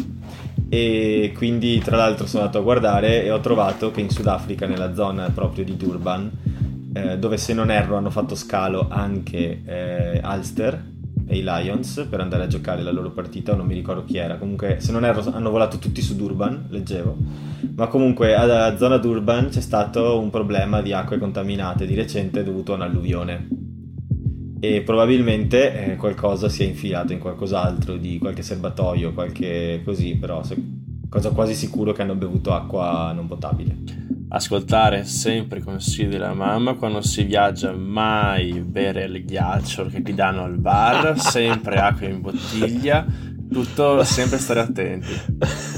e 0.70 1.34
quindi 1.36 1.80
tra 1.80 1.96
l'altro 1.96 2.28
sono 2.28 2.44
andato 2.44 2.60
a 2.60 2.64
guardare 2.64 3.24
e 3.24 3.32
ho 3.32 3.40
trovato 3.40 3.92
che 3.92 4.02
in 4.02 4.10
Sudafrica 4.10 4.66
nella 4.66 4.94
zona 4.94 5.30
proprio 5.30 5.64
di 5.64 5.78
Durban 5.78 6.32
eh, 6.94 7.18
dove 7.18 7.38
se 7.38 7.54
non 7.54 7.72
erro 7.72 7.96
hanno 7.96 8.10
fatto 8.10 8.36
scalo 8.36 8.88
anche 8.90 9.62
eh, 9.66 10.22
Ulster 10.24 10.96
e 11.30 11.38
i 11.38 11.44
Lions 11.44 12.08
per 12.10 12.22
andare 12.22 12.44
a 12.44 12.48
giocare 12.48 12.82
la 12.82 12.92
loro 12.92 13.12
partita. 13.12 13.54
Non 13.54 13.66
mi 13.66 13.74
ricordo 13.74 14.06
chi 14.06 14.18
era. 14.18 14.38
Comunque 14.38 14.78
se 14.80 14.92
non 14.92 15.04
erro 15.04 15.24
hanno 15.32 15.50
volato 15.50 15.78
tutti 15.78 16.02
su 16.02 16.16
Durban 16.16 16.68
leggevo. 16.70 17.18
Ma 17.76 17.88
comunque 17.88 18.34
alla 18.34 18.78
zona 18.78 18.98
Durban 18.98 19.50
c'è 19.50 19.62
stato 19.62 20.20
un 20.20 20.30
problema 20.30 20.82
di 20.82 20.94
acque 20.94 21.18
contaminate 21.18 21.86
di 21.86 21.96
recente 21.96 22.44
dovuto 22.44 22.72
a 22.72 22.76
un'alluvione 22.76 23.67
e 24.60 24.82
probabilmente 24.82 25.92
eh, 25.92 25.96
qualcosa 25.96 26.50
si 26.50 26.64
è 26.64 26.68
infilato 26.68 27.14
in 27.14 27.20
qualcos'altro 27.20 27.98
di 27.98 28.18
qualche 28.18 28.42
serbatoio, 28.42 29.14
qualche 29.14 29.82
così, 29.84 30.16
però 30.16 30.44
se, 30.44 30.56
cosa 31.10 31.32
quasi 31.32 31.54
sicuro 31.54 31.94
che 31.94 32.02
hanno 32.02 32.16
bevuto 32.16 32.54
acqua 32.54 33.12
non 33.14 33.28
potabile. 33.28 34.06
Ascoltare 34.30 35.06
sempre 35.06 35.60
i 35.60 35.62
consigli 35.62 36.08
della 36.08 36.34
mamma 36.34 36.74
quando 36.74 37.02
si 37.02 37.24
viaggia, 37.24 37.72
mai 37.72 38.60
bere 38.62 39.06
il 39.06 39.24
ghiaccio 39.24 39.86
che 39.86 40.02
ti 40.02 40.14
danno 40.14 40.44
al 40.44 40.58
bar, 40.58 41.18
sempre 41.22 41.78
acqua 41.78 42.08
in 42.08 42.22
bottiglia 42.22 43.06
tutto 43.52 44.04
sempre 44.04 44.38
stare 44.38 44.60
attenti. 44.60 45.08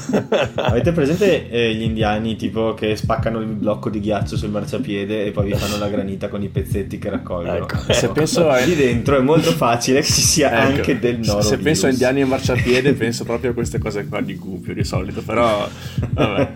Avete 0.55 0.91
presente 0.91 1.49
eh, 1.49 1.73
gli 1.73 1.83
indiani 1.83 2.35
tipo 2.35 2.73
che 2.73 2.95
spaccano 2.95 3.39
il 3.39 3.47
blocco 3.47 3.89
di 3.89 3.99
ghiaccio 3.99 4.37
sul 4.37 4.49
marciapiede 4.49 5.25
e 5.25 5.31
poi 5.31 5.51
vi 5.51 5.57
fanno 5.57 5.77
la 5.77 5.87
granita 5.87 6.29
con 6.29 6.41
i 6.41 6.49
pezzetti 6.49 6.97
che 6.97 7.09
raccolgono? 7.09 7.55
Ecco. 7.55 7.93
Se 7.93 8.09
penso 8.09 8.49
a... 8.49 8.59
Lì 8.59 8.75
dentro 8.75 9.17
è 9.17 9.21
molto 9.21 9.51
facile 9.51 10.01
che 10.01 10.07
ci 10.07 10.21
sia 10.21 10.51
ecco. 10.51 10.77
anche 10.77 10.99
del 10.99 11.19
noro. 11.19 11.41
Se 11.41 11.57
penso 11.57 11.85
a 11.85 11.89
indiani 11.89 12.21
e 12.21 12.25
marciapiede 12.25 12.93
penso 12.93 13.23
proprio 13.23 13.51
a 13.51 13.53
queste 13.53 13.77
cose 13.77 14.07
qua 14.07 14.21
di 14.21 14.35
Gupio 14.35 14.73
di 14.73 14.83
solito, 14.83 15.21
però 15.21 15.67
vabbè. 16.13 16.51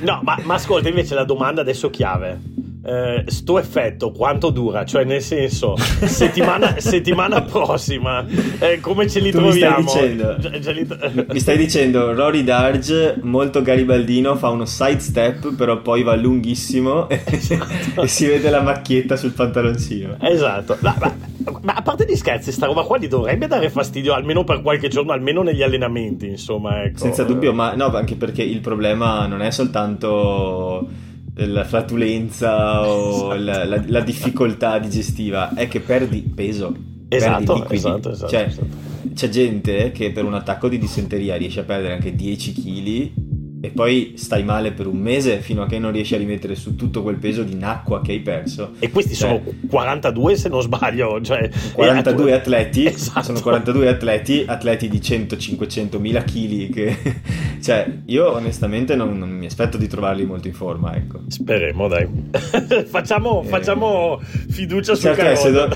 No, 0.00 0.20
ma, 0.22 0.38
ma 0.42 0.54
ascolta 0.54 0.88
invece 0.88 1.14
la 1.14 1.24
domanda 1.24 1.60
adesso 1.60 1.90
chiave 1.90 2.66
eh, 2.88 3.24
sto 3.26 3.58
effetto 3.58 4.12
quanto 4.12 4.48
dura? 4.48 4.86
Cioè, 4.86 5.04
nel 5.04 5.20
senso, 5.20 5.76
settimana, 5.76 6.76
settimana 6.80 7.42
prossima, 7.42 8.24
eh, 8.58 8.80
come 8.80 9.06
ce 9.08 9.20
li 9.20 9.30
tu 9.30 9.38
troviamo? 9.38 9.82
Mi 9.82 9.88
stai, 9.88 10.08
dicendo, 10.08 11.26
mi 11.32 11.38
stai 11.38 11.56
dicendo, 11.58 12.14
Rory 12.14 12.42
Darge, 12.44 13.18
molto 13.20 13.60
garibaldino, 13.60 14.36
fa 14.36 14.48
uno 14.48 14.64
sidestep, 14.64 15.54
però 15.54 15.82
poi 15.82 16.02
va 16.02 16.16
lunghissimo 16.16 17.10
esatto. 17.10 18.00
e 18.02 18.08
si 18.08 18.26
vede 18.26 18.48
la 18.48 18.62
macchietta 18.62 19.16
sul 19.16 19.32
pantaloncino. 19.32 20.16
Esatto. 20.22 20.78
Ma, 20.80 20.96
ma, 20.98 21.14
ma, 21.60 21.72
a 21.74 21.82
parte 21.82 22.06
gli 22.08 22.16
scherzi, 22.16 22.52
sta 22.52 22.64
roba 22.64 22.84
qua 22.84 22.96
gli 22.96 23.08
dovrebbe 23.08 23.46
dare 23.46 23.68
fastidio 23.68 24.14
almeno 24.14 24.44
per 24.44 24.62
qualche 24.62 24.88
giorno, 24.88 25.12
almeno 25.12 25.42
negli 25.42 25.62
allenamenti, 25.62 26.26
insomma. 26.28 26.84
Ecco. 26.84 27.00
Senza 27.00 27.24
dubbio, 27.24 27.52
ma 27.52 27.74
no, 27.74 27.86
anche 27.88 28.14
perché 28.14 28.42
il 28.42 28.60
problema 28.60 29.26
non 29.26 29.42
è 29.42 29.50
soltanto 29.50 31.06
la 31.46 31.64
flatulenza 31.64 32.88
o 32.88 33.34
esatto. 33.34 33.42
la, 33.42 33.64
la, 33.64 33.82
la, 33.86 34.00
difficoltà 34.00 34.78
digestiva 34.78 35.54
è 35.54 35.68
che 35.68 35.80
perdi 35.80 36.22
peso 36.22 36.74
esatto, 37.08 37.60
perdi 37.60 37.74
esatto, 37.76 38.10
esatto, 38.10 38.30
cioè, 38.30 38.42
esatto. 38.42 38.66
c'è 39.14 39.28
gente 39.28 39.92
che 39.92 40.10
per 40.10 40.24
un 40.24 40.34
attacco 40.34 40.68
di 40.68 40.78
dissenteria 40.78 41.36
riesce 41.36 41.60
a 41.60 41.64
perdere 41.64 41.94
anche 41.94 42.14
10 42.14 42.52
kg 42.52 43.10
e 43.60 43.70
poi 43.70 44.14
stai 44.16 44.44
male 44.44 44.70
per 44.72 44.86
un 44.86 44.98
mese 44.98 45.40
fino 45.40 45.62
a 45.62 45.66
che 45.66 45.78
non 45.78 45.90
riesci 45.90 46.14
a 46.14 46.18
rimettere 46.18 46.54
su 46.54 46.76
tutto 46.76 47.02
quel 47.02 47.16
peso 47.16 47.42
di 47.42 47.54
nacqua 47.54 48.00
che 48.00 48.12
hai 48.12 48.20
perso. 48.20 48.72
E 48.78 48.90
questi 48.90 49.14
cioè, 49.14 49.40
sono 49.42 49.54
42 49.68 50.36
se 50.36 50.48
non 50.48 50.62
sbaglio. 50.62 51.20
Cioè, 51.20 51.50
42 51.74 52.32
atleti, 52.32 52.86
esatto. 52.86 53.22
sono 53.22 53.40
42 53.40 53.88
atleti, 53.88 54.44
atleti 54.46 54.88
di 54.88 54.98
100-500 54.98 55.98
mila 55.98 56.22
kg. 56.22 56.72
Che, 56.72 56.96
cioè, 57.60 57.90
io 58.06 58.32
onestamente 58.32 58.94
non, 58.94 59.18
non, 59.18 59.30
mi 59.30 59.46
aspetto 59.46 59.76
di 59.76 59.88
trovarli 59.88 60.24
molto 60.24 60.46
in 60.46 60.54
forma. 60.54 60.94
Ecco. 60.94 61.20
Speriamo, 61.26 61.88
dai. 61.88 62.06
facciamo, 62.86 63.42
eh, 63.42 63.48
facciamo, 63.48 64.20
fiducia 64.50 64.94
sul 64.94 65.14
cioè, 65.14 65.34
se, 65.34 65.50
do, 65.50 65.68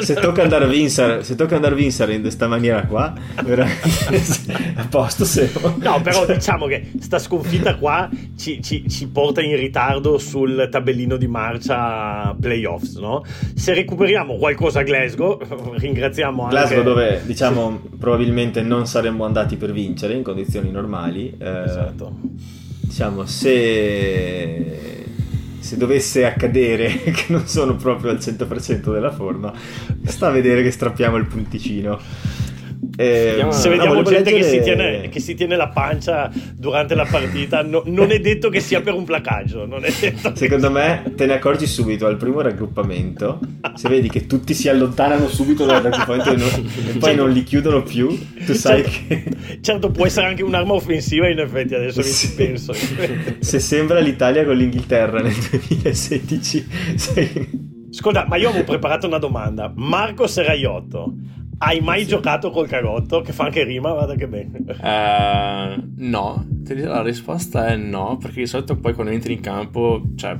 se, 0.00 0.14
tocca 0.14 0.42
andare 0.42 0.64
a 0.64 0.68
vincere, 0.68 1.22
se 1.22 1.34
tocca 1.34 1.56
andare 1.56 1.74
a 1.74 1.76
vincere 1.76 2.14
in 2.14 2.22
questa 2.22 2.46
maniera 2.46 2.86
qua, 2.86 3.12
veramente 3.44 4.54
a 4.74 4.86
posto. 4.88 5.24
Se... 5.26 5.52
No, 5.80 6.00
però 6.00 6.24
diciamo 6.24 6.66
che 6.66 6.92
sta 7.00 7.18
sconfitta 7.26 7.76
qua 7.76 8.08
ci, 8.36 8.62
ci, 8.62 8.88
ci, 8.88 9.08
porta 9.08 9.42
in 9.42 9.56
ritardo 9.56 10.18
sul 10.18 10.68
tabellino 10.70 11.16
di 11.16 11.26
marcia 11.26 12.34
playoffs, 12.40 12.96
no? 12.96 13.24
Se 13.54 13.74
recuperiamo 13.74 14.36
qualcosa 14.36 14.80
a 14.80 14.82
Glasgow, 14.84 15.38
ringraziamo 15.76 16.44
anche... 16.44 16.54
Glasgow 16.54 16.82
dove, 16.82 17.22
diciamo, 17.24 17.80
probabilmente 17.98 18.62
non 18.62 18.86
saremmo 18.86 19.24
andati 19.24 19.56
per 19.56 19.72
vincere 19.72 20.14
in 20.14 20.22
condizioni 20.22 20.70
normali. 20.70 21.34
Eh, 21.36 21.62
esatto. 21.64 22.12
Diciamo, 22.80 23.26
se 23.26 24.94
se 25.66 25.76
dovesse 25.76 26.24
accadere 26.24 27.02
che 27.10 27.24
non 27.28 27.48
sono 27.48 27.74
proprio 27.74 28.12
al 28.12 28.18
100% 28.18 28.92
della 28.92 29.10
forma, 29.10 29.52
sta 30.04 30.28
a 30.28 30.30
vedere 30.30 30.62
che 30.62 30.70
strappiamo 30.70 31.16
il 31.16 31.26
punticino. 31.26 31.98
Eh, 32.96 33.46
se 33.50 33.68
vediamo 33.68 34.02
gente 34.02 34.30
leggere... 34.30 34.36
che, 34.36 34.44
si 34.44 34.60
tiene, 34.60 35.08
che, 35.10 35.20
si 35.20 35.34
tiene, 35.34 35.56
la 35.56 35.68
pancia 35.68 36.30
durante 36.54 36.94
la 36.94 37.06
partita, 37.10 37.62
no, 37.62 37.82
non 37.86 38.10
è 38.10 38.20
detto 38.20 38.48
che 38.48 38.60
sia 38.60 38.80
per 38.80 38.94
un 38.94 39.04
placaggio. 39.04 39.68
Secondo 40.34 40.70
me 40.70 41.12
te 41.14 41.26
ne 41.26 41.34
accorgi 41.34 41.66
subito 41.66 42.06
al 42.06 42.16
primo 42.16 42.40
raggruppamento. 42.40 43.40
Se 43.74 43.88
vedi 43.88 44.08
che 44.08 44.26
tutti 44.26 44.54
si 44.54 44.68
allontanano 44.68 45.28
subito 45.28 45.64
dal 45.64 45.82
raggruppamento 45.82 46.32
e, 46.32 46.36
non, 46.36 46.48
e 46.48 46.92
poi 46.92 47.00
certo. 47.00 47.22
non 47.22 47.30
li 47.30 47.42
chiudono 47.42 47.82
più, 47.82 48.08
tu 48.44 48.54
sai 48.54 48.82
certo. 48.82 48.98
che. 49.08 49.58
Certo, 49.60 49.90
può 49.90 50.06
essere 50.06 50.26
anche 50.26 50.42
un'arma 50.42 50.72
offensiva, 50.72 51.28
in 51.28 51.38
effetti. 51.38 51.74
Adesso 51.74 52.00
mi 52.00 52.12
ci 52.12 52.34
penso. 52.34 52.72
Se 53.40 53.58
sembra 53.58 53.98
l'Italia 54.00 54.44
con 54.44 54.56
l'Inghilterra 54.56 55.20
nel 55.20 55.34
2016, 55.34 56.66
sei. 56.96 57.74
Ascolta, 57.90 58.26
ma 58.28 58.36
io 58.36 58.50
avevo 58.50 58.64
preparato 58.64 59.06
una 59.06 59.18
domanda. 59.18 59.72
Marco 59.74 60.26
Seraiotto 60.26 61.14
hai 61.58 61.80
mai 61.80 62.02
sì. 62.02 62.08
giocato 62.08 62.50
col 62.50 62.68
cagotto? 62.68 63.20
Che 63.20 63.32
fa 63.32 63.44
anche 63.44 63.64
rima, 63.64 63.92
guarda 63.92 64.14
che 64.14 64.28
bene. 64.28 64.58
Uh, 64.66 65.82
no, 65.96 66.46
la 66.68 67.02
risposta 67.02 67.68
è 67.68 67.76
no, 67.76 68.18
perché 68.20 68.40
di 68.40 68.46
solito 68.46 68.76
poi 68.76 68.92
quando 68.92 69.12
entri 69.12 69.34
in 69.34 69.40
campo, 69.40 70.02
cioè 70.16 70.38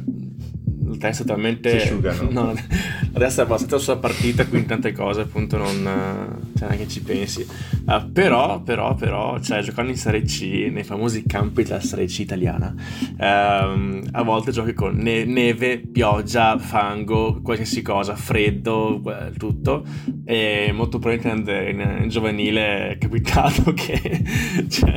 la 0.88 0.96
testa 0.98 1.24
è 1.24 1.26
talmente... 1.26 1.70
Si 1.70 1.86
asciugano. 1.86 2.28
No, 2.30 2.52
la 3.12 3.18
testa 3.18 3.42
è 3.42 3.44
abbastanza 3.44 3.78
sulla 3.78 3.96
partita, 3.96 4.46
quindi 4.46 4.68
tante 4.68 4.92
cose 4.92 5.22
appunto 5.22 5.56
non... 5.56 6.48
Cioè 6.56 6.68
neanche 6.68 6.88
ci 6.88 7.02
pensi. 7.02 7.46
Uh, 7.86 8.10
però, 8.10 8.62
però, 8.62 8.94
però, 8.94 9.38
cioè 9.40 9.62
giocando 9.62 9.92
in 9.92 9.96
Serie 9.96 10.22
C, 10.22 10.68
nei 10.72 10.82
famosi 10.82 11.24
campi 11.24 11.62
della 11.62 11.80
Serie 11.80 12.06
C 12.06 12.18
italiana, 12.18 12.74
uh, 12.74 14.00
a 14.10 14.22
volte 14.22 14.50
giochi 14.50 14.72
con 14.72 14.96
ne- 14.96 15.24
neve, 15.24 15.78
pioggia, 15.78 16.58
fango, 16.58 17.40
qualsiasi 17.42 17.82
cosa, 17.82 18.16
freddo, 18.16 19.00
tutto. 19.38 19.84
E 20.24 20.72
molto 20.74 20.98
probabilmente 20.98 21.68
in, 21.70 22.00
in 22.02 22.08
giovanile 22.08 22.90
è 22.90 22.98
capitato 22.98 23.72
che 23.74 24.24
cioè, 24.68 24.94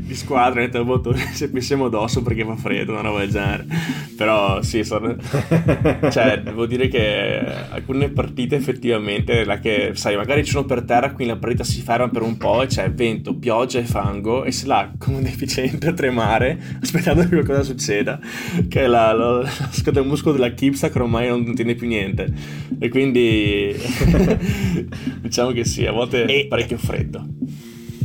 di 0.00 0.14
squadra 0.14 0.68
se 1.32 1.50
pensiamo 1.50 1.86
addosso 1.86 2.22
perché 2.22 2.44
fa 2.44 2.56
freddo, 2.56 2.92
una 2.92 3.02
roba 3.02 3.20
del 3.20 3.30
genere. 3.30 3.66
Però 4.16 4.62
sì, 4.62 4.82
sono 4.82 5.16
cioè, 6.10 6.40
devo 6.42 6.66
dire 6.66 6.88
che 6.88 7.40
alcune 7.70 8.08
partite 8.08 8.56
effettivamente, 8.56 9.44
là 9.44 9.58
che 9.58 9.92
sai, 9.94 10.16
magari 10.16 10.44
ci 10.44 10.50
sono 10.50 10.64
per 10.64 10.82
terra, 10.82 11.12
quindi 11.12 11.32
la 11.34 11.38
partita 11.38 11.64
si 11.64 11.80
ferma 11.82 12.08
per 12.16 12.24
un 12.24 12.38
po' 12.38 12.62
e 12.62 12.66
c'è 12.66 12.90
vento, 12.90 13.34
pioggia 13.34 13.78
e 13.78 13.84
fango 13.84 14.44
e 14.44 14.50
sei 14.50 14.68
là 14.68 14.90
come 14.96 15.18
un 15.18 15.22
deficiente 15.22 15.88
a 15.88 15.92
tremare, 15.92 16.58
aspettando 16.80 17.20
che 17.20 17.28
qualcosa 17.28 17.62
succeda, 17.62 18.18
che 18.68 18.84
è 18.84 18.86
la, 18.86 19.12
la, 19.12 19.42
la 19.42 19.50
scatola 19.70 20.06
muscolo 20.06 20.34
della 20.34 20.54
Kipsa 20.54 20.88
che 20.88 20.98
ormai 20.98 21.28
non 21.28 21.54
tiene 21.54 21.74
più 21.74 21.86
niente. 21.86 22.26
E 22.78 22.88
quindi 22.88 23.76
diciamo 25.20 25.50
che 25.50 25.66
sì, 25.66 25.84
a 25.84 25.92
volte 25.92 26.24
è 26.24 26.46
parecchio 26.46 26.78
freddo. 26.78 27.22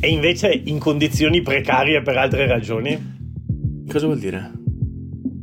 E 0.01 0.09
invece 0.09 0.61
in 0.65 0.77
condizioni 0.77 1.41
precarie 1.41 2.01
per 2.01 2.17
altre 2.17 2.47
ragioni? 2.47 3.19
Cosa 3.87 4.07
vuol 4.07 4.19
dire? 4.19 4.60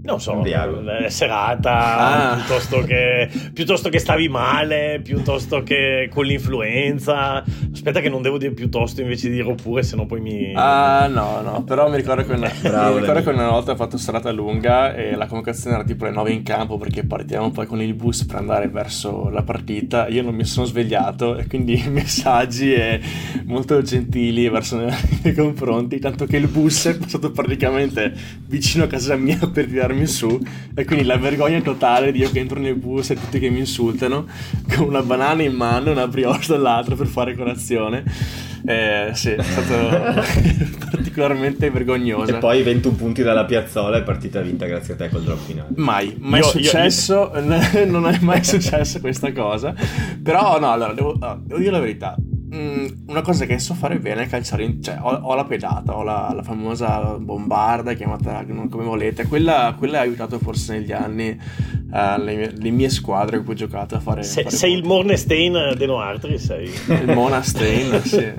Non 0.09 0.20
so, 0.22 0.42
eh, 0.42 1.11
serata, 1.11 1.98
ah. 1.98 2.34
piuttosto, 2.36 2.80
che, 2.80 3.28
piuttosto, 3.52 3.90
che, 3.90 3.98
stavi 3.98 4.30
male, 4.30 5.02
piuttosto 5.04 5.62
che 5.62 6.09
con 6.11 6.24
l'influenza. 6.24 7.44
Aspetta 7.72 8.00
che 8.00 8.09
non 8.09 8.22
devo 8.22 8.38
dire 8.38 8.52
piuttosto 8.52 9.02
invece 9.02 9.28
di 9.28 9.34
dire 9.34 9.48
oppure, 9.48 9.82
se 9.82 9.96
no 9.96 10.06
poi 10.06 10.20
mi... 10.20 10.52
Ah 10.54 11.09
no, 11.09 11.42
no, 11.42 11.62
però 11.62 11.90
mi 11.90 11.96
ricordo 11.96 12.24
che 12.24 12.32
una, 12.32 12.50
Bravo, 12.62 12.94
mi 12.94 13.00
ricordo 13.00 13.22
che 13.22 13.28
una 13.28 13.50
volta 13.50 13.72
ho 13.72 13.76
fatto 13.76 13.98
serata 13.98 14.32
lunga 14.32 14.94
e 14.94 15.14
la 15.14 15.26
convocazione 15.26 15.76
era 15.76 15.84
tipo 15.84 16.06
le 16.06 16.11
9 16.11 16.32
in 16.32 16.42
campo 16.42 16.78
perché 16.78 17.04
partiamo 17.04 17.50
poi 17.50 17.66
con 17.66 17.82
il 17.82 17.92
bus 17.92 18.24
per 18.24 18.36
andare 18.36 18.68
verso 18.68 19.28
la 19.28 19.42
partita. 19.42 20.09
Io 20.09 20.22
non 20.22 20.34
mi 20.34 20.44
sono 20.44 20.64
svegliato 20.64 21.36
e 21.36 21.46
quindi 21.46 21.84
messaggi 21.88 22.72
e 22.72 22.98
molto 23.44 23.82
gentili 23.82 24.48
verso 24.48 24.80
i 24.80 24.90
miei 25.22 25.34
confronti, 25.36 25.98
tanto 25.98 26.24
che 26.24 26.38
il 26.38 26.48
bus 26.48 26.86
è 26.86 26.96
passato 26.96 27.30
praticamente 27.30 28.14
vicino 28.46 28.84
a 28.84 28.86
casa 28.86 29.14
mia 29.16 29.38
per 29.52 29.66
tirarmi 29.66 29.97
tirarmi 29.99 30.07
su 30.07 30.40
e 30.74 30.84
quindi 30.84 31.05
la 31.05 31.16
vergogna 31.16 31.61
totale 31.61 32.12
di 32.12 32.20
io 32.20 32.30
che 32.30 32.38
entro 32.38 32.61
nel 32.61 32.76
bus 32.76 33.11
e 33.11 33.14
tutti 33.14 33.38
che 33.38 33.51
mi 33.51 33.59
insultano 33.59 34.26
con 34.74 34.86
una 34.86 35.03
banana 35.03 35.42
in 35.42 35.55
mano 35.55 35.88
e 35.88 35.92
una 35.92 36.07
brioche 36.07 36.46
dall'altra 36.49 36.94
per 36.94 37.07
fare 37.07 37.34
colazione. 37.34 38.05
Eh, 38.64 39.11
sì, 39.14 39.30
è 39.30 39.42
stato 39.42 40.24
particolarmente 40.90 41.70
vergognoso. 41.70 42.36
E 42.36 42.38
poi 42.38 42.62
21 42.62 42.94
punti 42.94 43.22
dalla 43.22 43.44
piazzola 43.44 43.99
e 43.99 44.03
partita 44.03 44.40
vinta 44.40 44.66
grazie 44.66 44.94
a 44.94 44.96
te 44.96 45.09
col 45.09 45.22
drop 45.22 45.38
finale. 45.38 45.68
Mai, 45.76 46.16
mai 46.18 46.40
io, 46.40 46.46
successo 46.46 47.32
io, 47.34 47.55
io... 47.55 47.86
non 47.90 48.07
è 48.07 48.18
mai 48.20 48.44
successo 48.44 49.01
questa 49.01 49.32
cosa. 49.32 49.74
Però 50.22 50.59
no, 50.59 50.72
allora 50.72 50.92
devo, 50.92 51.14
devo 51.14 51.59
dire 51.59 51.70
la 51.70 51.80
verità 51.80 52.16
una 52.51 53.20
cosa 53.20 53.44
che 53.44 53.59
so 53.59 53.74
fare 53.74 53.99
bene 53.99 54.22
è 54.22 54.26
calciare 54.26 54.64
in, 54.64 54.82
cioè 54.82 54.99
ho, 55.01 55.11
ho 55.11 55.34
la 55.34 55.44
pedata, 55.44 55.96
ho 55.96 56.03
la, 56.03 56.32
la, 56.34 56.42
famosa 56.42 57.18
bombarda, 57.18 57.92
chiamata 57.92 58.44
come 58.46 58.84
volete, 58.84 59.26
quella, 59.26 59.74
quella 59.76 59.99
ha 59.99 60.03
aiutato 60.03 60.38
forse 60.38 60.78
negli 60.78 60.92
anni 60.92 61.28
uh, 61.28 62.20
le, 62.22 62.36
mie, 62.36 62.53
le, 62.57 62.70
mie, 62.70 62.88
squadre 62.88 63.36
con 63.36 63.44
cui 63.44 63.55
ho 63.55 63.57
giocato 63.57 63.96
a 63.96 64.01
fare... 64.01 64.22
Se, 64.22 64.44
fare 64.44 64.57
sei 64.57 64.72
il 64.72 64.84
Mornestein 64.84 65.74
de 65.76 65.86
Noartri, 65.86 66.38
sei... 66.38 66.70
il 66.86 67.12
Monastein, 67.12 68.01
sì. 68.05 68.32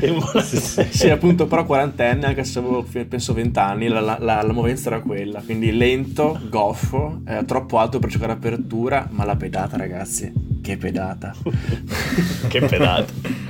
il 0.00 0.12
Monastein. 0.12 0.90
sì, 0.90 1.10
appunto, 1.10 1.46
però 1.46 1.66
quarantenne, 1.66 2.26
anche 2.26 2.44
se 2.44 2.60
avevo 2.60 2.86
penso 3.08 3.34
vent'anni, 3.34 3.88
la, 3.88 4.00
la, 4.00 4.16
la, 4.18 4.42
la, 4.42 4.52
movenza 4.52 4.88
era 4.88 5.00
quella, 5.00 5.42
quindi 5.44 5.70
lento, 5.76 6.40
goffo, 6.48 7.20
eh, 7.26 7.44
troppo 7.44 7.78
alto 7.78 7.98
per 7.98 8.08
giocare 8.08 8.32
apertura, 8.32 9.06
ma 9.10 9.24
la 9.24 9.36
pedata 9.36 9.76
ragazzi, 9.76 10.32
che 10.62 10.78
pedata. 10.78 11.34
che 12.48 12.60
pedata. 12.60 13.48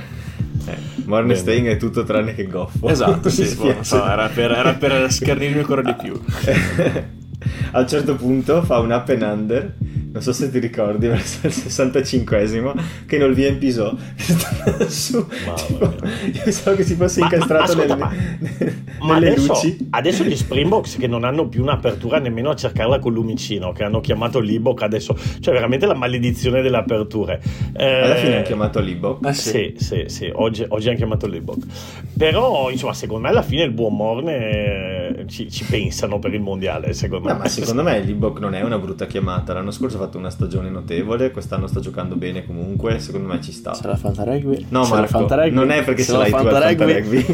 Mornstein 1.05 1.65
è 1.65 1.77
tutto 1.77 2.03
tranne 2.03 2.33
che 2.33 2.47
goffo. 2.47 2.87
Esatto, 2.87 3.29
sì, 3.31 3.45
so, 3.81 4.05
era, 4.05 4.27
per, 4.27 4.51
era 4.51 4.73
per 4.73 5.11
schernirmi 5.11 5.59
ancora 5.59 5.81
di 5.81 5.95
più. 5.95 6.19
A 7.71 7.79
un 7.79 7.87
certo 7.87 8.15
punto 8.15 8.61
fa 8.61 8.77
un 8.79 8.91
up 8.91 9.09
and 9.09 9.21
under 9.23 9.73
non 10.11 10.21
so 10.21 10.33
se 10.33 10.51
ti 10.51 10.59
ricordi, 10.59 11.07
verso 11.07 11.47
il 11.47 11.53
65esimo, 11.53 12.73
che 13.05 13.17
non 13.17 13.33
vi 13.33 13.49
Pisò 13.61 13.95
su. 14.87 15.25
Tipo, 15.55 15.93
io 16.33 16.41
pensavo 16.43 16.75
che 16.75 16.83
si 16.83 16.95
fosse 16.95 17.19
ma, 17.19 17.25
incastrato 17.25 17.75
ma, 17.75 17.83
ascolta, 17.83 17.95
nelle, 17.95 18.75
ma, 18.99 19.05
ma 19.05 19.15
adesso, 19.15 19.47
luci. 19.47 19.87
Adesso 19.89 20.23
gli 20.23 20.35
Springboks 20.35 20.97
che 20.97 21.07
non 21.07 21.23
hanno 21.23 21.47
più 21.47 21.61
un'apertura 21.61 22.19
nemmeno 22.19 22.49
a 22.49 22.55
cercarla 22.55 22.99
con 22.99 23.13
Lumicino, 23.13 23.71
che 23.71 23.83
hanno 23.83 23.99
chiamato 23.99 24.39
l'Ibok 24.39 24.81
adesso, 24.81 25.15
cioè 25.39 25.53
veramente 25.53 25.85
la 25.85 25.95
maledizione 25.95 26.61
delle 26.61 26.77
aperture. 26.77 27.41
Eh, 27.73 28.01
Alla 28.01 28.15
fine 28.15 28.35
hanno 28.35 28.43
chiamato 28.43 28.79
l'Ibok. 28.79 29.25
Ah, 29.25 29.33
sì, 29.33 29.73
sì, 29.75 29.75
sì, 29.77 30.03
sì. 30.07 30.31
Oggi, 30.33 30.65
oggi 30.67 30.87
hanno 30.87 30.97
chiamato 30.97 31.27
l'Ibok. 31.27 31.65
Però, 32.17 32.69
insomma, 32.69 32.93
secondo 32.93 33.23
me 33.23 33.29
alla 33.29 33.43
fine 33.43 33.63
il 33.63 33.71
buon 33.71 33.95
Morne 33.95 35.17
eh, 35.17 35.25
ci, 35.27 35.49
ci 35.51 35.63
pensano 35.65 36.19
per 36.19 36.33
il 36.33 36.41
mondiale, 36.41 36.93
secondo 36.93 37.27
no, 37.27 37.33
me. 37.33 37.39
Ma 37.41 37.47
secondo 37.47 37.83
me 37.83 37.99
l'Ibok 37.99 38.39
non 38.39 38.55
è 38.55 38.61
una 38.61 38.77
brutta 38.77 39.05
chiamata. 39.05 39.53
L'anno 39.53 39.71
scorso 39.71 39.97
fatto 40.01 40.17
una 40.17 40.29
stagione 40.29 40.69
notevole, 40.69 41.31
quest'anno 41.31 41.67
sta 41.67 41.79
giocando 41.79 42.15
bene 42.15 42.45
comunque, 42.45 42.99
secondo 42.99 43.27
me 43.27 43.41
ci 43.41 43.51
sta. 43.51 43.73
Se 43.73 43.85
la 43.87 43.95
Fanta 43.95 44.23
Rugby? 44.23 44.65
No, 44.69 44.85
ma 44.87 45.07
non 45.51 45.71
è 45.71 45.83
perché 45.83 46.03
se, 46.03 46.11
se 46.11 46.17
l'hai 46.17 46.31
tu 46.31 46.37
Fanta 46.37 46.67
Rugby. 46.67 47.25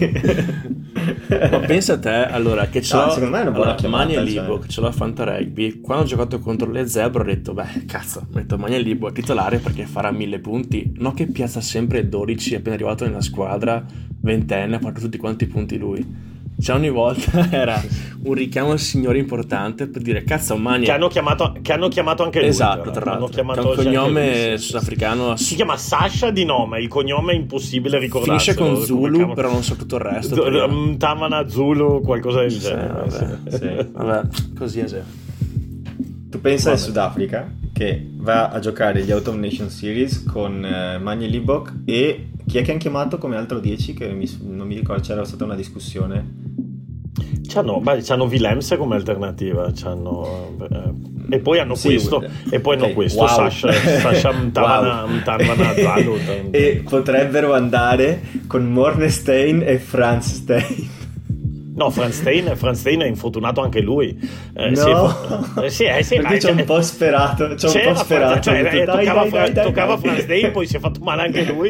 ma 1.51 1.59
pensa 1.59 1.93
a 1.93 1.99
te, 1.99 2.25
allora, 2.25 2.67
che 2.67 2.81
c'ho... 2.81 3.05
No, 3.05 3.09
secondo 3.11 3.35
me 3.35 3.39
è 3.39 3.41
una 3.41 3.51
buona 3.51 3.65
allora, 3.71 3.75
chiamata. 3.75 4.19
Libo, 4.21 4.55
cioè. 4.55 4.59
che 4.59 4.67
ce 4.67 4.81
l'ho 4.81 4.87
a 4.87 4.91
Fanta 4.91 5.23
Rugby, 5.23 5.81
quando 5.81 6.03
ho 6.03 6.07
giocato 6.07 6.39
contro 6.39 6.69
le 6.69 6.87
Zebra 6.87 7.21
ho 7.23 7.25
detto, 7.25 7.53
beh, 7.53 7.85
cazzo, 7.85 8.27
metto 8.31 8.57
Magna 8.57 8.77
Libo 8.77 9.07
a 9.07 9.11
titolare 9.11 9.59
perché 9.59 9.85
farà 9.85 10.11
mille 10.11 10.39
punti, 10.39 10.93
no 10.97 11.13
che 11.13 11.27
piazza 11.27 11.61
sempre 11.61 12.07
12 12.07 12.55
appena 12.55 12.75
arrivato 12.75 13.05
nella 13.05 13.21
squadra, 13.21 13.83
ventenne, 14.21 14.75
ha 14.75 14.79
fatto 14.79 14.99
tutti 14.99 15.17
quanti 15.17 15.45
i 15.45 15.47
punti 15.47 15.77
lui 15.77 16.35
cioè 16.59 16.75
ogni 16.75 16.89
volta 16.89 17.49
era 17.51 17.81
un 18.23 18.33
richiamo 18.33 18.71
al 18.71 18.79
signore 18.79 19.19
importante 19.19 19.87
per 19.87 20.01
dire 20.01 20.23
cazzo 20.23 20.57
mania. 20.57 20.85
Che 20.85 20.91
hanno 20.91 21.07
chiamato, 21.07 21.55
che 21.61 21.73
hanno 21.73 21.87
chiamato 21.87 22.23
anche 22.23 22.39
lui 22.39 22.49
esatto 22.49 22.91
tra 22.91 23.05
l'altro. 23.05 23.27
chiamato 23.27 23.61
che 23.61 23.67
un 23.67 23.75
cognome 23.75 24.57
sudafricano 24.57 25.35
si 25.35 25.55
chiama 25.55 25.77
Sasha 25.77 26.31
di 26.31 26.45
nome 26.45 26.81
il 26.81 26.87
cognome 26.87 27.33
è 27.33 27.35
impossibile 27.35 27.99
ricordare 27.99 28.39
finisce 28.39 28.55
con 28.55 28.75
Zulu 28.83 29.33
però 29.33 29.51
non 29.51 29.63
so 29.63 29.75
tutto 29.75 29.95
il 29.95 30.01
resto 30.01 30.95
Tamana 30.97 31.47
Zulu 31.47 32.01
qualcosa 32.01 32.41
del 32.41 32.57
genere 32.57 33.09
sì, 33.09 33.17
vabbè, 33.17 33.57
sì. 33.57 33.87
vabbè 33.91 34.27
così 34.57 34.79
è 34.79 35.03
tu 36.29 36.41
pensa 36.41 36.71
al 36.71 36.79
Sudafrica 36.79 37.49
che 37.71 38.09
va 38.15 38.49
a 38.49 38.59
giocare 38.59 39.03
gli 39.03 39.11
Autumn 39.11 39.39
Nation 39.39 39.69
Series 39.69 40.23
con 40.23 40.65
eh, 40.65 40.97
Magni 40.97 41.29
Libok 41.29 41.73
e 41.85 42.29
chi 42.45 42.57
è 42.57 42.63
che 42.63 42.71
hanno 42.71 42.79
chiamato 42.79 43.17
come 43.17 43.35
altro 43.35 43.59
10 43.59 43.93
che 43.93 44.09
mi, 44.09 44.29
non 44.41 44.67
mi 44.67 44.75
ricordo 44.75 45.01
c'era 45.01 45.23
stata 45.23 45.43
una 45.43 45.55
discussione 45.55 46.46
C'hanno, 47.57 47.79
beh, 47.79 48.01
c'hanno 48.01 48.25
Willems 48.25 48.75
come 48.77 48.95
alternativa, 48.95 49.71
c'hanno, 49.73 50.55
eh, 50.69 51.35
e 51.35 51.39
poi 51.39 51.59
hanno 51.59 51.75
sì, 51.75 51.87
questo, 51.89 52.23
e 52.49 52.59
poi 52.59 52.75
okay. 52.75 52.85
hanno 52.85 52.93
questo, 52.93 53.19
wow. 53.19 53.27
Sasha, 53.27 53.71
Sasha 53.71 54.31
Mtavana, 54.37 55.03
wow. 55.03 55.15
Mtavana 55.15 55.73
Zalut. 55.73 56.21
e 56.51 56.83
potrebbero 56.87 57.53
andare 57.53 58.21
con 58.47 58.65
Mornestein 58.65 59.63
e 59.65 59.79
Franz 59.79 60.33
Stein. 60.35 60.95
No, 61.77 61.91
Franz 61.91 62.17
Stein, 62.17 63.01
è 63.01 63.05
infortunato 63.05 63.61
anche 63.61 63.81
lui. 63.81 64.17
Eh, 64.55 64.71
no, 64.71 65.15
sì, 65.55 65.61
eh, 65.61 65.69
sì, 65.69 65.83
eh, 65.83 66.01
sì, 66.01 66.15
perché 66.15 66.39
ci 66.39 66.47
ho 66.47 66.51
un 66.51 66.63
po' 66.63 66.81
sperato. 66.81 67.55
Ci 67.55 67.67
ho 67.67 67.71
un 67.71 67.93
po' 67.93 67.99
sperato. 67.99 68.39
Cioè, 68.39 68.63
detto, 68.63 68.75
eh, 68.75 68.85
dai, 68.85 69.05
toccava, 69.05 69.21
dai, 69.21 69.29
dai, 69.29 69.53
dai, 69.53 69.65
toccava 69.65 69.97
Franz 69.97 70.21
Stein, 70.21 70.51
poi 70.51 70.65
si 70.65 70.75
è 70.75 70.79
fatto 70.79 71.03
male 71.03 71.21
anche 71.21 71.45
lui. 71.45 71.69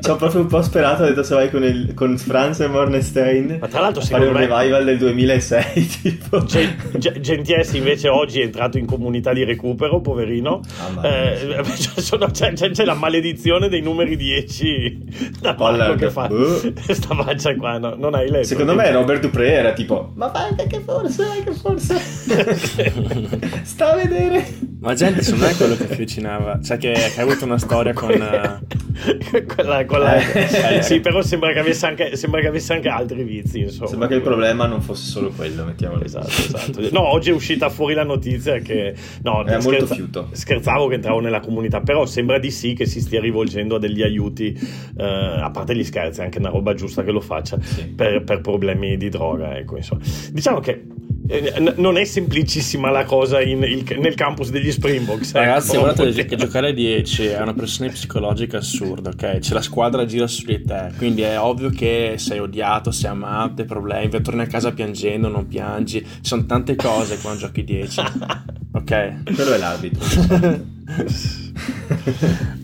Ci 0.00 0.10
ho 0.10 0.16
proprio 0.16 0.40
un 0.40 0.48
po' 0.48 0.60
sperato. 0.62 1.04
Ho 1.04 1.06
detto 1.06 1.22
se 1.22 1.34
vai 1.36 1.50
con, 1.50 1.62
il, 1.62 1.94
con 1.94 2.18
Franz 2.18 2.58
e 2.60 2.66
Mornestein. 2.66 3.58
Ma 3.60 3.68
tra 3.68 3.80
l'altro, 3.80 4.02
a 4.02 4.06
fare 4.06 4.26
un 4.26 4.32
me... 4.32 4.40
revival 4.40 4.84
del 4.84 4.98
2006. 4.98 5.86
Tipo. 6.02 6.38
G- 6.40 7.20
Gentiesi 7.20 7.76
invece 7.76 8.08
oggi 8.08 8.40
è 8.40 8.44
entrato 8.44 8.76
in 8.76 8.86
comunità 8.86 9.32
di 9.32 9.44
recupero, 9.44 10.00
poverino. 10.00 10.62
Ah, 10.96 11.06
eh, 11.06 11.62
cioè, 11.78 12.18
c'è, 12.30 12.52
c'è, 12.54 12.70
c'è, 12.70 12.84
la 12.84 12.94
maledizione 12.94 13.68
dei 13.68 13.82
numeri 13.82 14.16
10 14.16 15.38
da 15.40 15.54
Marco 15.56 15.94
che 15.94 16.10
fa 16.10 16.28
uh. 16.28 16.72
sta 16.88 17.14
faccia 17.14 17.54
qua. 17.54 17.78
No, 17.78 17.94
non 17.96 18.14
hai 18.14 18.28
letto. 18.28 18.48
Secondo 18.48 18.74
me 18.74 18.90
Robert 18.90 19.11
Robert 19.12 19.20
Dupré 19.20 19.52
era 19.52 19.72
tipo 19.72 20.12
ma 20.14 20.28
vai 20.28 20.54
che 20.66 20.80
forse 20.80 21.42
che 21.44 21.52
forse 21.52 21.98
sta 23.62 23.92
a 23.92 23.96
vedere. 23.96 24.70
Ma 24.80 24.94
gente 24.94 25.22
secondo 25.22 25.46
me 25.46 25.52
è 25.52 25.56
quello 25.56 25.76
che 25.76 25.84
avvicinava 25.84 26.60
cioè 26.62 26.76
che, 26.76 26.92
che, 26.92 27.20
ha 27.20 27.22
avuto 27.22 27.44
una 27.44 27.58
storia 27.58 27.92
con 27.92 28.10
uh... 28.10 29.44
quella, 29.54 29.84
quella... 29.84 30.16
Eh, 30.16 30.82
sì 30.82 31.00
però 31.00 31.22
sembra 31.22 31.52
che, 31.52 31.60
avesse 31.60 31.86
anche, 31.86 32.16
sembra 32.16 32.40
che 32.40 32.48
avesse 32.48 32.72
anche 32.72 32.88
altri 32.88 33.22
vizi 33.22 33.60
insomma. 33.60 33.88
Sembra 33.88 34.08
che 34.08 34.14
il 34.14 34.22
problema 34.22 34.66
non 34.66 34.80
fosse 34.80 35.08
solo 35.10 35.30
quello 35.30 35.64
mettiamolo. 35.64 36.02
Esatto 36.02 36.28
esatto. 36.28 36.80
No 36.90 37.12
oggi 37.12 37.30
è 37.30 37.32
uscita 37.32 37.68
fuori 37.68 37.94
la 37.94 38.04
notizia 38.04 38.58
che 38.58 38.94
no 39.22 39.44
è 39.44 39.60
molto 39.60 39.86
fiuto. 39.86 40.28
scherzavo 40.32 40.88
che 40.88 40.94
entravo 40.94 41.20
nella 41.20 41.40
comunità 41.40 41.80
però 41.80 42.06
sembra 42.06 42.38
di 42.38 42.50
sì 42.50 42.72
che 42.72 42.86
si 42.86 43.00
stia 43.00 43.20
rivolgendo 43.20 43.76
a 43.76 43.78
degli 43.78 44.02
aiuti 44.02 44.56
uh, 44.96 45.02
a 45.02 45.50
parte 45.52 45.76
gli 45.76 45.84
scherzi 45.84 46.22
anche 46.22 46.38
una 46.38 46.48
roba 46.48 46.74
giusta 46.74 47.04
che 47.04 47.10
lo 47.12 47.20
faccia 47.20 47.60
sì. 47.60 47.86
per, 47.88 48.24
per 48.24 48.40
problemi 48.40 48.96
di 49.02 49.08
droga. 49.08 49.56
Ecco, 49.56 49.76
insomma. 49.76 50.02
Diciamo 50.30 50.60
che 50.60 50.84
eh, 51.28 51.74
non 51.76 51.96
è 51.96 52.04
semplicissima 52.04 52.90
la 52.90 53.04
cosa 53.04 53.40
in, 53.40 53.62
il, 53.62 53.84
nel 53.98 54.14
campus 54.14 54.50
degli 54.50 54.70
Springboks. 54.72 55.30
Ecco. 55.30 55.38
Ragazzi, 55.38 55.76
guardate 55.76 56.24
che 56.24 56.36
giocare 56.36 56.68
a 56.68 56.72
10 56.72 57.26
è 57.26 57.40
una 57.40 57.54
pressione 57.54 57.90
psicologica 57.90 58.58
assurda, 58.58 59.10
ok? 59.10 59.38
C'è 59.38 59.54
la 59.54 59.62
squadra 59.62 60.04
gira 60.04 60.26
su 60.26 60.44
di 60.44 60.62
te, 60.62 60.92
quindi 60.96 61.22
è 61.22 61.38
ovvio 61.38 61.70
che 61.70 62.14
sei 62.16 62.40
odiato, 62.40 62.90
sei 62.90 63.10
amato, 63.10 63.62
hai 63.62 63.66
problemi, 63.68 64.20
torni 64.20 64.42
a 64.42 64.46
casa 64.46 64.72
piangendo, 64.72 65.28
non 65.28 65.46
piangi. 65.46 66.00
Ci 66.00 66.20
sono 66.22 66.44
tante 66.44 66.74
cose 66.74 67.18
quando 67.18 67.40
giochi 67.40 67.64
10. 67.64 68.00
Ok? 68.74 69.24
Quello 69.34 69.52
è 69.52 69.58
l'arbitro. 69.58 70.02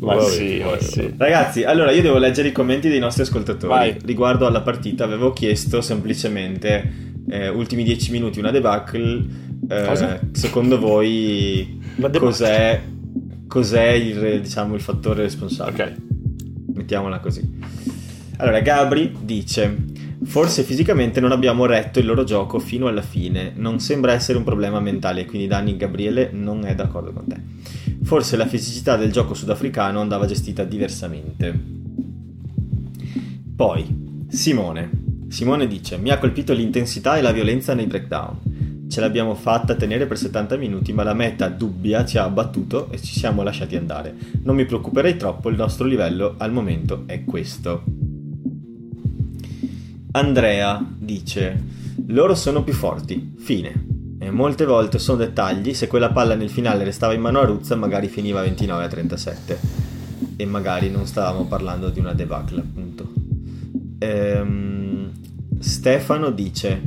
ma 0.01 0.21
sì, 0.23 0.63
ma 0.65 0.81
sì. 0.81 1.13
Ragazzi, 1.15 1.65
allora 1.65 1.91
io 1.91 2.01
devo 2.01 2.17
leggere 2.17 2.49
i 2.49 2.53
commenti 2.53 2.89
dei 2.89 2.99
nostri 2.99 3.25
ascoltatori 3.25 3.69
Vai. 3.69 3.99
riguardo 4.07 4.47
alla 4.47 4.63
partita. 4.63 5.05
Avevo 5.05 5.35
chiesto 5.35 5.83
semplicemente 5.83 7.09
eh, 7.29 7.49
ultimi 7.49 7.85
10 7.85 8.11
minuti 8.11 8.39
una 8.39 8.51
debacle. 8.51 9.47
Eh, 9.69 10.21
secondo 10.33 10.79
voi 10.79 11.81
cos'è, 12.19 12.81
cos'è 13.47 13.91
il, 13.91 14.41
diciamo, 14.41 14.75
il 14.75 14.81
fattore 14.81 15.23
responsabile? 15.23 15.85
Ok. 15.85 16.75
Mettiamola 16.75 17.19
così. 17.19 17.59
Allora, 18.39 18.61
Gabri 18.61 19.15
dice: 19.21 19.77
Forse 20.25 20.63
fisicamente 20.63 21.21
non 21.21 21.33
abbiamo 21.33 21.67
retto 21.67 21.99
il 21.99 22.07
loro 22.07 22.25
gioco 22.25 22.59
fino 22.59 22.87
alla 22.87 23.03
fine. 23.03 23.53
Non 23.55 23.81
sembra 23.81 24.13
essere 24.13 24.39
un 24.39 24.45
problema 24.45 24.81
mentale, 24.81 25.27
quindi 25.27 25.47
Dani 25.47 25.77
Gabriele 25.77 26.31
non 26.33 26.65
è 26.65 26.75
d'accordo 26.75 27.13
con 27.13 27.27
te. 27.27 27.41
Forse 28.03 28.37
la 28.37 28.47
fisicità 28.47 28.97
del 28.97 29.13
gioco 29.13 29.35
sudafricano 29.35 30.01
andava 30.01 30.27
gestita 30.27 30.65
diversamente. 30.65 31.77
Poi, 33.55 34.27
Simone. 34.29 35.08
Simone 35.29 35.67
dice: 35.67 35.97
Mi 35.99 36.11
ha 36.11 36.19
colpito 36.19 36.53
l'intensità 36.53 37.17
e 37.17 37.21
la 37.21 37.33
violenza 37.33 37.75
nei 37.75 37.87
breakdown. 37.87 38.87
Ce 38.89 39.01
l'abbiamo 39.01 39.35
fatta 39.35 39.75
tenere 39.75 40.07
per 40.07 40.17
70 40.17 40.57
minuti, 40.57 40.93
ma 40.93 41.03
la 41.03 41.13
meta 41.13 41.49
dubbia 41.49 42.05
ci 42.05 42.17
ha 42.17 42.25
abbattuto 42.25 42.91
e 42.91 43.01
ci 43.01 43.19
siamo 43.19 43.43
lasciati 43.43 43.77
andare. 43.77 44.15
Non 44.43 44.57
mi 44.57 44.65
preoccuperei 44.65 45.17
troppo, 45.17 45.51
il 45.51 45.57
nostro 45.57 45.87
livello 45.87 46.35
al 46.39 46.53
momento 46.53 47.03
è 47.07 47.25
questo. 47.25 47.85
Andrea 50.13 50.85
dice: 50.99 51.63
Loro 52.07 52.35
sono 52.35 52.65
più 52.65 52.73
forti. 52.73 53.35
Fine. 53.37 53.87
E 54.21 54.31
molte 54.31 54.65
volte 54.65 54.99
sono 54.99 55.19
dettagli, 55.19 55.75
se 55.75 55.87
quella 55.87 56.11
palla 56.11 56.35
nel 56.35 56.51
finale 56.51 56.83
restava 56.85 57.13
in 57.13 57.21
mano 57.21 57.41
a 57.41 57.45
Ruzza 57.45 57.77
magari 57.77 58.09
finiva 58.09 58.41
29 58.41 58.85
a 58.85 58.89
37 58.89 59.61
e 60.37 60.47
magari 60.47 60.91
non 60.91 61.07
stavamo 61.07 61.47
parlando 61.47 61.89
di 61.91 62.01
una 62.01 62.15
debacle 62.15 62.61
appunto. 62.61 63.13
Ehm, 63.99 64.68
Stefano 65.69 66.31
dice 66.31 66.81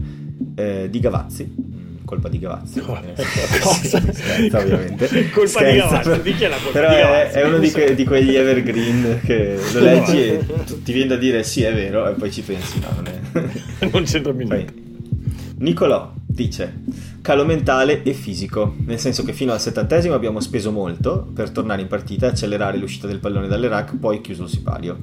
eh, 0.56 0.88
di 0.90 1.00
Gavazzi 1.00 1.70
colpa 2.12 2.28
di 2.28 2.40
Gavazzi. 2.40 2.82
No. 2.86 3.02
Eh, 3.02 3.24
scherzo, 3.24 4.58
ovviamente. 4.58 5.30
Colpa 5.30 5.48
Scherzo, 5.48 5.72
di 5.72 5.78
Gavazzi, 5.78 6.10
però- 6.10 6.22
di 6.22 6.34
chi 6.36 6.44
è 6.44 6.48
la 6.50 6.56
colpa 6.58 6.80
Però 6.80 6.90
è, 6.90 7.30
è 7.32 7.46
uno 7.46 7.58
di, 7.58 7.72
que- 7.72 7.96
di 7.96 8.04
quegli 8.04 8.36
evergreen 8.36 9.22
che 9.24 9.58
lo 9.72 9.80
leggi 9.80 10.18
e 10.22 10.46
ti 10.84 10.92
viene 10.92 11.08
da 11.08 11.16
dire 11.16 11.44
sì 11.44 11.64
è 11.64 11.74
vero 11.74 12.10
e 12.10 12.14
poi 12.14 12.30
ci 12.30 12.42
pensi 12.42 12.80
no 12.80 12.88
non 12.96 13.08
è... 13.08 13.88
non 13.90 14.04
c'entra 14.04 14.34
niente. 14.34 14.74
Nicolò 15.60 16.12
dice 16.26 16.74
calo 17.22 17.46
mentale 17.46 18.04
e 18.04 18.14
fisico, 18.14 18.76
nel 18.86 19.00
senso 19.00 19.24
che 19.24 19.32
fino 19.32 19.54
al 19.54 19.62
settantesimo 19.62 20.14
abbiamo 20.14 20.42
speso 20.42 20.72
molto 20.72 21.30
per 21.34 21.52
tornare 21.52 21.82
in 21.82 21.88
partita 21.88 22.26
e 22.26 22.30
accelerare 22.30 22.78
l'uscita 22.78 23.08
del 23.08 23.20
pallone 23.20 23.48
dall'Iraq, 23.48 23.96
poi 23.98 24.22
chiuso 24.22 24.44
il 24.44 24.50
sipario. 24.50 24.98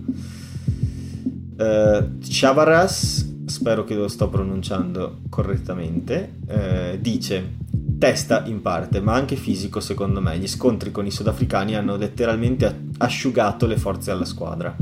Eh, 1.57 2.09
Chavaras, 2.21 3.28
spero 3.49 3.85
che 3.85 3.95
lo 3.95 4.09
sto 4.09 4.29
pronunciando 4.29 5.21
correttamente, 5.29 6.39
eh, 6.47 6.99
dice 7.01 7.57
testa 7.99 8.45
in 8.47 8.63
parte, 8.63 9.01
ma 9.01 9.15
anche 9.15 9.37
fisico 9.37 9.81
secondo 9.81 10.21
me. 10.21 10.39
Gli 10.39 10.47
scontri 10.47 10.93
con 10.93 11.07
i 11.07 11.11
sudafricani 11.11 11.75
hanno 11.75 11.97
letteralmente 11.97 12.87
asciugato 12.99 13.67
le 13.67 13.77
forze 13.77 14.11
alla 14.11 14.25
squadra, 14.25 14.75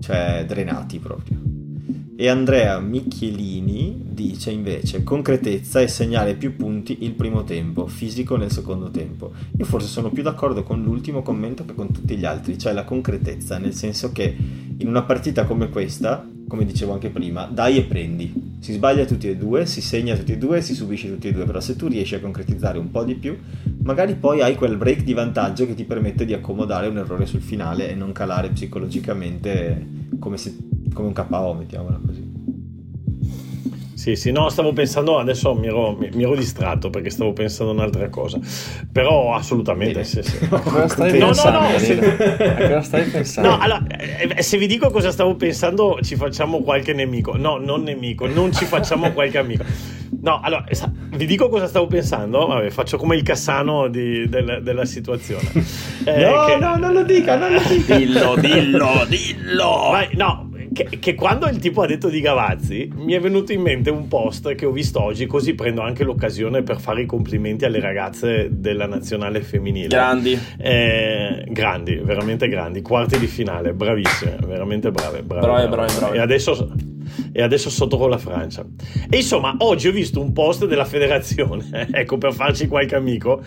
cioè 0.00 0.44
drenati 0.46 0.98
proprio. 0.98 1.43
E 2.16 2.28
Andrea 2.28 2.78
Michielini 2.78 4.00
dice 4.10 4.52
invece 4.52 5.02
concretezza 5.02 5.80
e 5.80 5.88
segnare 5.88 6.34
più 6.34 6.54
punti 6.54 6.98
il 7.00 7.10
primo 7.10 7.42
tempo, 7.42 7.88
fisico 7.88 8.36
nel 8.36 8.52
secondo 8.52 8.88
tempo. 8.88 9.32
Io 9.58 9.64
forse 9.64 9.88
sono 9.88 10.10
più 10.10 10.22
d'accordo 10.22 10.62
con 10.62 10.80
l'ultimo 10.80 11.22
commento 11.22 11.64
che 11.64 11.74
con 11.74 11.90
tutti 11.90 12.16
gli 12.16 12.24
altri, 12.24 12.56
cioè 12.56 12.72
la 12.72 12.84
concretezza, 12.84 13.58
nel 13.58 13.74
senso 13.74 14.12
che 14.12 14.32
in 14.76 14.86
una 14.86 15.02
partita 15.02 15.44
come 15.44 15.70
questa, 15.70 16.24
come 16.46 16.64
dicevo 16.64 16.92
anche 16.92 17.10
prima, 17.10 17.46
dai 17.46 17.78
e 17.78 17.82
prendi. 17.82 18.52
Si 18.60 18.72
sbaglia 18.72 19.04
tutti 19.06 19.28
e 19.28 19.36
due, 19.36 19.66
si 19.66 19.80
segna 19.80 20.14
tutti 20.14 20.32
e 20.32 20.38
due, 20.38 20.62
si 20.62 20.74
subisce 20.74 21.08
tutti 21.08 21.26
e 21.26 21.32
due, 21.32 21.44
però 21.44 21.58
se 21.58 21.74
tu 21.74 21.88
riesci 21.88 22.14
a 22.14 22.20
concretizzare 22.20 22.78
un 22.78 22.92
po' 22.92 23.02
di 23.02 23.16
più, 23.16 23.36
magari 23.82 24.14
poi 24.14 24.40
hai 24.40 24.54
quel 24.54 24.76
break 24.76 25.02
di 25.02 25.14
vantaggio 25.14 25.66
che 25.66 25.74
ti 25.74 25.82
permette 25.82 26.24
di 26.24 26.32
accomodare 26.32 26.86
un 26.86 26.98
errore 26.98 27.26
sul 27.26 27.42
finale 27.42 27.90
e 27.90 27.94
non 27.96 28.12
calare 28.12 28.50
psicologicamente 28.50 29.84
come, 30.20 30.36
se- 30.36 30.56
come 30.92 31.08
un 31.08 31.12
KO, 31.14 31.54
mettiamola 31.54 32.00
così. 32.06 32.32
Sì, 33.94 34.16
sì, 34.16 34.32
no, 34.32 34.50
stavo 34.50 34.74
pensando, 34.74 35.18
adesso 35.18 35.54
mi 35.54 35.66
ero, 35.68 35.96
mi, 35.96 36.10
mi 36.12 36.24
ero 36.24 36.34
distratto 36.34 36.90
perché 36.90 37.08
stavo 37.08 37.32
pensando 37.32 37.70
a 37.72 37.74
un'altra 37.76 38.10
cosa. 38.10 38.38
Però 38.92 39.32
assolutamente, 39.34 40.04
sì, 40.04 40.20
sì. 40.22 40.36
Cosa 40.46 40.88
stai 40.88 41.12
No, 41.18 41.26
no, 41.26 41.32
pensando? 41.32 41.58
no, 41.60 41.66
Danilo? 41.70 42.02
se- 42.02 42.44
A 42.44 42.54
cosa 42.66 42.82
stai 42.82 43.04
pensando? 43.04 43.48
No, 43.50 43.58
allora, 43.58 43.86
eh, 43.86 44.42
se 44.42 44.58
vi 44.58 44.66
dico 44.66 44.90
cosa 44.90 45.10
stavo 45.10 45.36
pensando, 45.36 45.98
ci 46.02 46.16
facciamo 46.16 46.60
qualche 46.60 46.92
nemico. 46.92 47.34
No, 47.38 47.56
non 47.56 47.82
nemico, 47.82 48.26
non 48.26 48.52
ci 48.52 48.66
facciamo 48.66 49.10
qualche 49.12 49.38
amico. 49.38 49.64
No, 50.20 50.40
allora, 50.42 50.66
vi 51.12 51.24
dico 51.24 51.48
cosa 51.48 51.66
stavo 51.66 51.86
pensando. 51.86 52.46
Vabbè, 52.46 52.68
faccio 52.70 52.98
come 52.98 53.16
il 53.16 53.22
Cassano 53.22 53.88
di- 53.88 54.28
del- 54.28 54.60
della 54.62 54.84
situazione. 54.84 55.50
Eh, 56.06 56.22
no, 56.30 56.44
che- 56.44 56.56
no, 56.58 56.76
non 56.76 56.92
lo 56.92 57.02
dica, 57.04 57.36
non 57.38 57.52
lo 57.52 57.60
dica. 57.66 57.96
Dillo, 57.96 58.36
dillo, 58.38 59.06
dillo! 59.08 59.88
Vai, 59.90 60.08
no, 60.16 60.50
che, 60.74 60.98
che 60.98 61.14
quando 61.14 61.46
il 61.46 61.58
tipo 61.58 61.80
ha 61.80 61.86
detto 61.86 62.08
di 62.08 62.20
Gavazzi, 62.20 62.90
mi 62.96 63.14
è 63.14 63.20
venuto 63.20 63.52
in 63.52 63.62
mente 63.62 63.88
un 63.90 64.08
post 64.08 64.54
che 64.54 64.66
ho 64.66 64.72
visto 64.72 65.00
oggi, 65.00 65.24
così 65.26 65.54
prendo 65.54 65.80
anche 65.80 66.04
l'occasione 66.04 66.62
per 66.62 66.78
fare 66.78 67.02
i 67.02 67.06
complimenti 67.06 67.64
alle 67.64 67.80
ragazze 67.80 68.48
della 68.50 68.86
nazionale 68.86 69.40
femminile. 69.40 69.88
Grandi. 69.88 70.38
Eh, 70.58 71.44
grandi, 71.48 71.94
veramente 71.94 72.48
grandi, 72.48 72.82
quarti 72.82 73.18
di 73.18 73.26
finale, 73.26 73.72
bravissime, 73.72 74.38
veramente 74.44 74.90
brave. 74.90 75.22
Brave, 75.22 75.46
Brave, 75.46 75.68
brave, 75.68 75.92
brave. 75.94 76.16
E 76.16 76.20
adesso, 76.20 76.72
e 77.32 77.42
adesso 77.42 77.70
sotto 77.70 77.96
con 77.96 78.10
la 78.10 78.18
Francia. 78.18 78.64
E 79.08 79.16
insomma, 79.16 79.54
oggi 79.58 79.88
ho 79.88 79.92
visto 79.92 80.20
un 80.20 80.32
post 80.32 80.66
della 80.66 80.84
federazione, 80.84 81.88
ecco 81.92 82.18
per 82.18 82.32
farci 82.32 82.66
qualche 82.66 82.94
amico, 82.94 83.42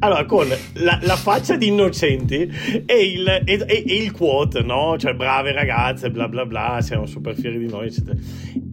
allora 0.00 0.24
con 0.24 0.48
la, 0.74 0.98
la 1.02 1.16
faccia 1.16 1.56
di 1.56 1.68
innocenti 1.68 2.50
e 2.86 3.04
il, 3.04 3.28
e, 3.28 3.64
e- 3.66 3.84
e 3.86 3.94
il 3.94 4.12
quote, 4.12 4.62
no? 4.62 4.96
Cioè 4.98 5.14
brave 5.14 5.52
ragazze, 5.52 6.10
bla 6.10 6.28
bla 6.28 6.46
bla, 6.46 6.78
siamo 6.80 7.06
super 7.06 7.34
fieri 7.34 7.58
di 7.58 7.68
noi, 7.68 7.86
eccetera. 7.86 8.16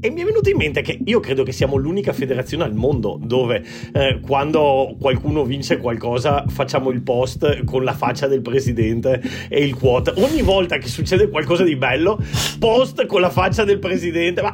E 0.01 0.09
mi 0.11 0.21
è 0.21 0.25
venuto 0.25 0.49
in 0.49 0.55
mente 0.55 0.81
che 0.81 0.97
io 1.03 1.19
credo 1.19 1.43
che 1.43 1.51
siamo 1.51 1.75
l'unica 1.75 2.13
federazione 2.13 2.63
al 2.63 2.73
mondo 2.73 3.19
dove 3.21 3.63
eh, 3.93 4.19
quando 4.21 4.95
qualcuno 4.99 5.43
vince 5.43 5.77
qualcosa 5.77 6.45
facciamo 6.47 6.89
il 6.89 7.01
post 7.01 7.65
con 7.65 7.83
la 7.83 7.93
faccia 7.93 8.27
del 8.27 8.41
presidente 8.41 9.21
e 9.49 9.63
il 9.63 9.75
quote. 9.75 10.13
Ogni 10.15 10.41
volta 10.41 10.77
che 10.77 10.87
succede 10.87 11.29
qualcosa 11.29 11.63
di 11.63 11.75
bello, 11.75 12.17
post 12.59 13.05
con 13.05 13.21
la 13.21 13.29
faccia 13.29 13.63
del 13.63 13.79
presidente. 13.79 14.38
Ma 14.41 14.53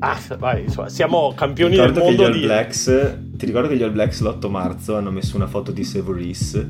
ah, 0.00 0.18
vai, 0.38 0.62
insomma, 0.64 0.88
siamo 0.88 1.32
campioni 1.34 1.76
del 1.76 1.88
Ricordo 1.88 2.06
che 2.06 2.12
gli 2.12 2.16
mondo 2.16 2.32
All 2.32 2.38
di 2.38 2.46
Blacks, 2.46 3.18
ti 3.36 3.46
ricordo 3.46 3.68
che 3.68 3.76
gli 3.76 3.82
All 3.82 3.92
Blacks 3.92 4.20
l'8 4.20 4.48
marzo 4.48 4.96
hanno 4.96 5.10
messo 5.10 5.36
una 5.36 5.46
foto 5.46 5.72
di 5.72 5.84
Severis 5.84 6.66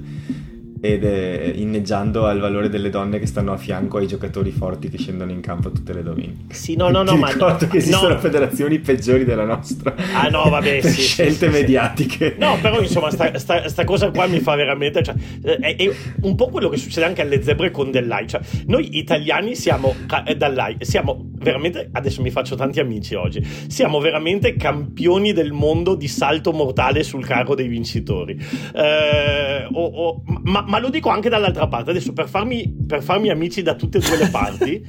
ed 0.80 1.04
è 1.04 1.52
inneggiando 1.54 2.26
al 2.26 2.38
valore 2.40 2.68
delle 2.68 2.88
donne 2.90 3.18
che 3.18 3.26
stanno 3.26 3.52
a 3.52 3.56
fianco 3.56 3.98
ai 3.98 4.06
giocatori 4.06 4.50
forti 4.50 4.88
che 4.88 4.96
scendono 4.98 5.30
in 5.30 5.40
campo 5.40 5.70
tutte 5.70 5.92
le 5.92 6.02
domeniche. 6.02 6.54
Sì, 6.54 6.74
no, 6.76 6.88
no, 6.88 7.02
no, 7.02 7.12
Ti 7.12 7.18
ma 7.18 7.28
ricordo 7.30 7.64
no, 7.66 7.70
che 7.70 7.76
esistono 7.78 8.14
no. 8.14 8.18
federazioni 8.20 8.78
peggiori 8.78 9.24
della 9.24 9.44
nostra. 9.44 9.94
Ah, 10.14 10.28
no, 10.28 10.48
vabbè, 10.48 10.80
sì, 10.80 11.00
scelte 11.02 11.32
sì, 11.32 11.44
sì. 11.44 11.48
mediatiche. 11.48 12.36
No, 12.38 12.58
però 12.60 12.80
insomma, 12.80 13.10
sta, 13.10 13.36
sta- 13.38 13.68
sta 13.68 13.84
cosa 13.84 14.10
qua 14.10 14.26
mi 14.26 14.40
fa 14.40 14.54
veramente. 14.54 15.02
Cioè, 15.02 15.14
eh, 15.42 15.56
è, 15.58 15.76
è 15.76 15.90
un 16.22 16.34
po' 16.34 16.48
quello 16.48 16.68
che 16.68 16.76
succede 16.78 17.06
anche 17.06 17.22
alle 17.22 17.42
zebre 17.42 17.70
con 17.70 17.90
Dell'Ai. 17.90 18.26
Cioè, 18.26 18.40
noi 18.66 18.96
italiani 18.98 19.54
siamo 19.54 19.94
eh, 20.26 20.34
Dall'Ai, 20.36 20.76
siamo 20.80 21.30
veramente. 21.34 21.90
Adesso 21.92 22.22
mi 22.22 22.30
faccio 22.30 22.56
tanti 22.56 22.80
amici 22.80 23.14
oggi. 23.14 23.44
Siamo 23.68 24.00
veramente 24.00 24.56
campioni 24.56 25.32
del 25.32 25.52
mondo 25.52 25.94
di 25.94 26.08
salto 26.08 26.52
mortale 26.52 27.02
sul 27.02 27.24
carro 27.24 27.54
dei 27.54 27.68
vincitori. 27.68 28.38
Eh, 28.74 29.66
o- 29.70 29.84
o- 29.84 30.22
ma, 30.44 30.64
ma 30.70 30.78
lo 30.78 30.88
dico 30.88 31.10
anche 31.10 31.28
dall'altra 31.28 31.66
parte. 31.66 31.90
Adesso 31.90 32.12
per 32.12 32.28
farmi, 32.28 32.72
per 32.86 33.02
farmi 33.02 33.28
amici 33.28 33.60
da 33.62 33.74
tutte 33.74 33.98
e 33.98 34.00
due 34.00 34.16
le 34.16 34.28
parti. 34.28 34.84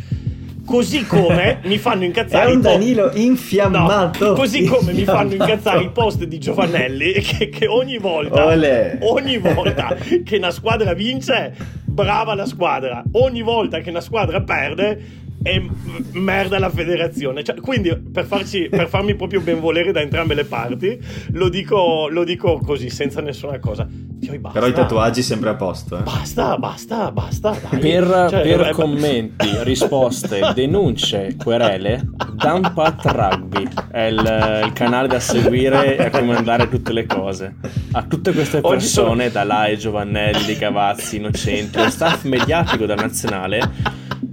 Così 0.63 1.05
come 1.07 1.59
mi 1.63 1.77
fanno 1.79 2.03
incazzare 2.05 2.51
È 2.51 2.53
un 2.53 2.59
i 2.59 2.61
po- 2.61 2.69
Danilo 2.69 3.11
infiammato. 3.15 4.27
No, 4.27 4.33
così 4.33 4.63
come 4.63 4.93
mi 4.93 5.03
fanno 5.03 5.21
Infiammato. 5.23 5.51
incazzare 5.51 5.83
i 5.83 5.89
post 5.89 6.23
di 6.23 6.37
Giovanelli 6.39 7.13
che, 7.19 7.49
che 7.49 7.67
ogni 7.67 7.97
volta 7.97 8.45
Olè. 8.45 8.99
ogni 9.01 9.37
volta 9.39 9.95
che 10.23 10.37
una 10.37 10.51
squadra 10.51 10.93
vince 10.93 11.53
brava 11.83 12.35
la 12.35 12.45
squadra 12.45 13.03
ogni 13.13 13.41
volta 13.41 13.79
che 13.79 13.89
una 13.89 13.99
squadra 14.01 14.41
perde 14.43 14.97
è 15.41 15.59
m- 15.59 15.71
merda 16.13 16.59
la 16.59 16.69
federazione 16.69 17.43
Cioè, 17.43 17.59
quindi 17.59 17.95
per, 17.95 18.25
farci, 18.25 18.69
per 18.69 18.87
farmi 18.87 19.15
proprio 19.15 19.41
benvolere 19.41 19.91
da 19.91 20.01
entrambe 20.01 20.33
le 20.33 20.45
parti 20.45 20.99
lo 21.31 21.49
dico, 21.49 22.07
lo 22.09 22.23
dico 22.23 22.59
così 22.59 22.89
senza 22.89 23.21
nessuna 23.21 23.59
cosa 23.59 23.87
Dio, 24.21 24.39
basta. 24.39 24.59
Però 24.59 24.71
i 24.71 24.73
tatuaggi 24.75 25.23
sempre 25.23 25.49
a 25.49 25.55
posto, 25.55 25.97
eh. 25.97 26.03
basta 26.03 26.55
basta 26.57 27.11
basta 27.11 27.57
dai. 27.69 27.79
Per, 27.79 28.27
Cioè, 28.29 28.41
per 28.41 28.67
eh, 28.67 28.71
commenti, 28.71 29.49
risposte, 29.63 30.51
denunce, 30.53 31.35
querele, 31.37 32.07
Dumpat 32.35 33.03
Rugby 33.05 33.67
è 33.89 34.01
il, 34.03 34.63
il 34.65 34.73
canale 34.73 35.07
da 35.07 35.19
seguire 35.19 35.97
e 35.97 36.03
a 36.03 36.09
cui 36.11 36.23
mandare 36.23 36.69
tutte 36.69 36.93
le 36.93 37.07
cose. 37.07 37.55
A 37.93 38.03
tutte 38.03 38.31
queste 38.31 38.61
persone, 38.61 39.31
da 39.31 39.43
Lai, 39.43 39.75
Giovannelli, 39.75 40.55
Cavazzi, 40.55 41.15
Innocenti, 41.15 41.79
lo 41.79 41.89
staff 41.89 42.23
mediatico 42.25 42.85
della 42.85 43.01
nazionale, 43.01 43.71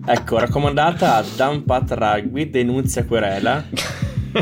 ecco, 0.08 0.38
raccomandata 0.38 1.16
a 1.16 1.24
Dumpat 1.36 1.92
Rugby, 1.92 2.50
denunzia, 2.50 3.04
querela. 3.04 3.64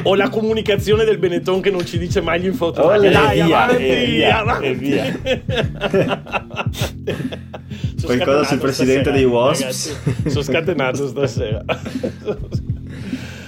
o 0.02 0.14
la 0.14 0.28
comunicazione 0.28 1.04
del 1.04 1.18
Benetton 1.18 1.60
che 1.60 1.70
non 1.70 1.86
ci 1.86 1.98
dice 1.98 2.20
mai 2.20 2.40
gli 2.40 2.46
infortunati 2.46 3.06
Olè, 3.06 3.12
dai 3.12 3.42
via, 3.42 3.62
avanti 3.62 3.86
e 3.86 4.06
via, 4.06 4.38
avanti 4.38 4.66
e 4.66 4.74
via. 4.74 5.20
Qualcosa 8.02 8.44
sul 8.44 8.58
presidente 8.58 9.10
stasera, 9.10 9.16
dei 9.16 9.24
Wasps? 9.24 9.60
ragazzi. 9.60 10.30
sono 10.30 10.44
scatenato 10.44 11.06
stasera 11.08 11.64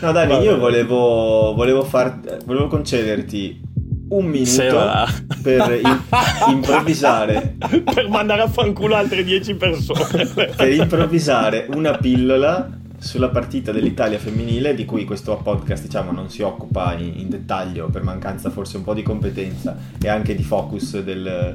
No, 0.01 0.13
Dani, 0.13 0.39
io 0.39 0.59
volevo, 0.59 1.55
volevo, 1.55 1.83
far, 1.83 2.21
volevo 2.45 2.69
concederti 2.69 3.61
un 4.09 4.27
minuto 4.27 5.07
per 5.43 5.81
im- 5.83 6.03
improvvisare. 6.49 7.57
Per 7.99 8.09
mandare 8.09 8.43
a 8.43 8.49
fanculo 8.49 8.95
altre 8.95 9.25
10 9.25 9.55
persone. 9.55 10.27
Per 10.27 10.73
improvvisare 10.73 11.67
una 11.71 11.97
pillola 11.97 12.79
sulla 12.99 13.29
partita 13.29 13.71
dell'Italia 13.71 14.19
femminile 14.19 14.75
di 14.75 14.85
cui 14.85 15.05
questo 15.05 15.37
podcast 15.37 15.85
diciamo 15.85 16.11
non 16.11 16.31
si 16.31 16.43
occupa 16.43 16.95
in, 16.99 17.13
in 17.17 17.29
dettaglio 17.29 17.89
per 17.89 18.03
mancanza 18.03 18.51
forse 18.51 18.77
un 18.77 18.83
po' 18.83 18.93
di 18.93 19.03
competenza 19.03 19.77
e 20.03 20.09
anche 20.09 20.35
di 20.35 20.43
focus 20.43 21.01
del, 21.01 21.55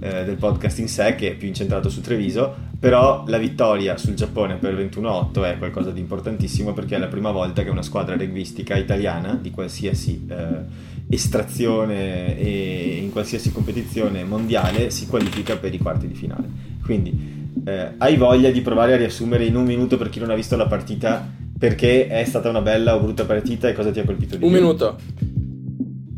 eh, 0.00 0.24
del 0.24 0.36
podcast 0.36 0.78
in 0.80 0.88
sé 0.88 1.14
che 1.14 1.30
è 1.30 1.34
più 1.34 1.48
incentrato 1.48 1.88
su 1.88 2.00
Treviso. 2.00 2.68
Però 2.80 3.24
la 3.26 3.36
vittoria 3.36 3.98
sul 3.98 4.14
Giappone 4.14 4.56
per 4.56 4.74
21-8 4.74 5.44
è 5.44 5.58
qualcosa 5.58 5.90
di 5.90 6.00
importantissimo 6.00 6.72
perché 6.72 6.96
è 6.96 6.98
la 6.98 7.08
prima 7.08 7.30
volta 7.30 7.62
che 7.62 7.68
una 7.68 7.82
squadra 7.82 8.16
rugbistica 8.16 8.74
italiana 8.74 9.38
di 9.40 9.50
qualsiasi 9.50 10.26
eh, 10.28 10.88
estrazione 11.10 12.38
e 12.38 13.00
in 13.02 13.10
qualsiasi 13.10 13.52
competizione 13.52 14.24
mondiale 14.24 14.90
si 14.90 15.06
qualifica 15.06 15.56
per 15.56 15.74
i 15.74 15.78
quarti 15.78 16.06
di 16.06 16.14
finale 16.14 16.48
quindi 16.82 17.38
eh, 17.64 17.92
hai 17.98 18.16
voglia 18.16 18.50
di 18.50 18.60
provare 18.60 18.94
a 18.94 18.96
riassumere 18.96 19.44
in 19.44 19.56
un 19.56 19.64
minuto 19.64 19.96
per 19.96 20.08
chi 20.08 20.20
non 20.20 20.30
ha 20.30 20.34
visto 20.34 20.56
la 20.56 20.66
partita 20.66 21.28
perché 21.58 22.06
è 22.06 22.24
stata 22.24 22.48
una 22.48 22.62
bella 22.62 22.94
o 22.94 23.00
brutta 23.00 23.24
partita 23.26 23.68
e 23.68 23.74
cosa 23.74 23.90
ti 23.90 24.00
ha 24.00 24.04
colpito 24.04 24.36
di 24.36 24.44
Un 24.44 24.50
più? 24.50 24.60
minuto. 24.60 24.96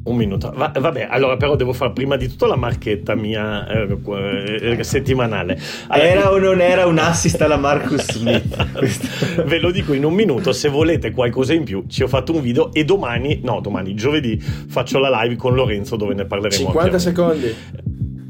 Un 0.05 0.16
minuto, 0.16 0.53
Va, 0.57 0.72
vabbè, 0.76 1.07
allora 1.09 1.36
però 1.36 1.55
devo 1.55 1.72
fare 1.72 1.92
prima 1.92 2.16
di 2.16 2.28
tutto 2.28 2.46
la 2.46 2.57
marchetta 2.57 3.14
mia 3.14 3.66
eh, 3.68 3.98
eh, 4.61 4.82
settimanale. 4.82 5.57
Allora, 5.86 6.09
era 6.09 6.32
o 6.32 6.38
non 6.38 6.61
era 6.61 6.86
un 6.86 6.98
assist 6.98 7.40
alla 7.40 7.57
Marcus 7.57 8.11
Smith? 8.12 8.57
Ve 9.46 9.61
lo 9.61 9.70
dico 9.70 9.92
in 9.92 10.05
un 10.05 10.14
minuto, 10.14 10.53
se 10.53 10.68
volete 10.68 11.12
qualcosa 11.12 11.53
in 11.53 11.62
più 11.62 11.84
ci 11.86 12.03
ho 12.03 12.09
fatto 12.09 12.34
un 12.34 12.40
video 12.40 12.72
e 12.72 12.84
domani, 12.84 13.40
no 13.44 13.61
domani, 13.61 13.94
giovedì 13.94 14.38
faccio 14.40 14.98
la 14.98 15.22
live 15.22 15.36
con 15.36 15.55
Lorenzo 15.55 15.94
dove 15.94 16.14
ne 16.14 16.24
parleremo. 16.24 16.64
50 16.64 16.98
secondi. 16.98 17.55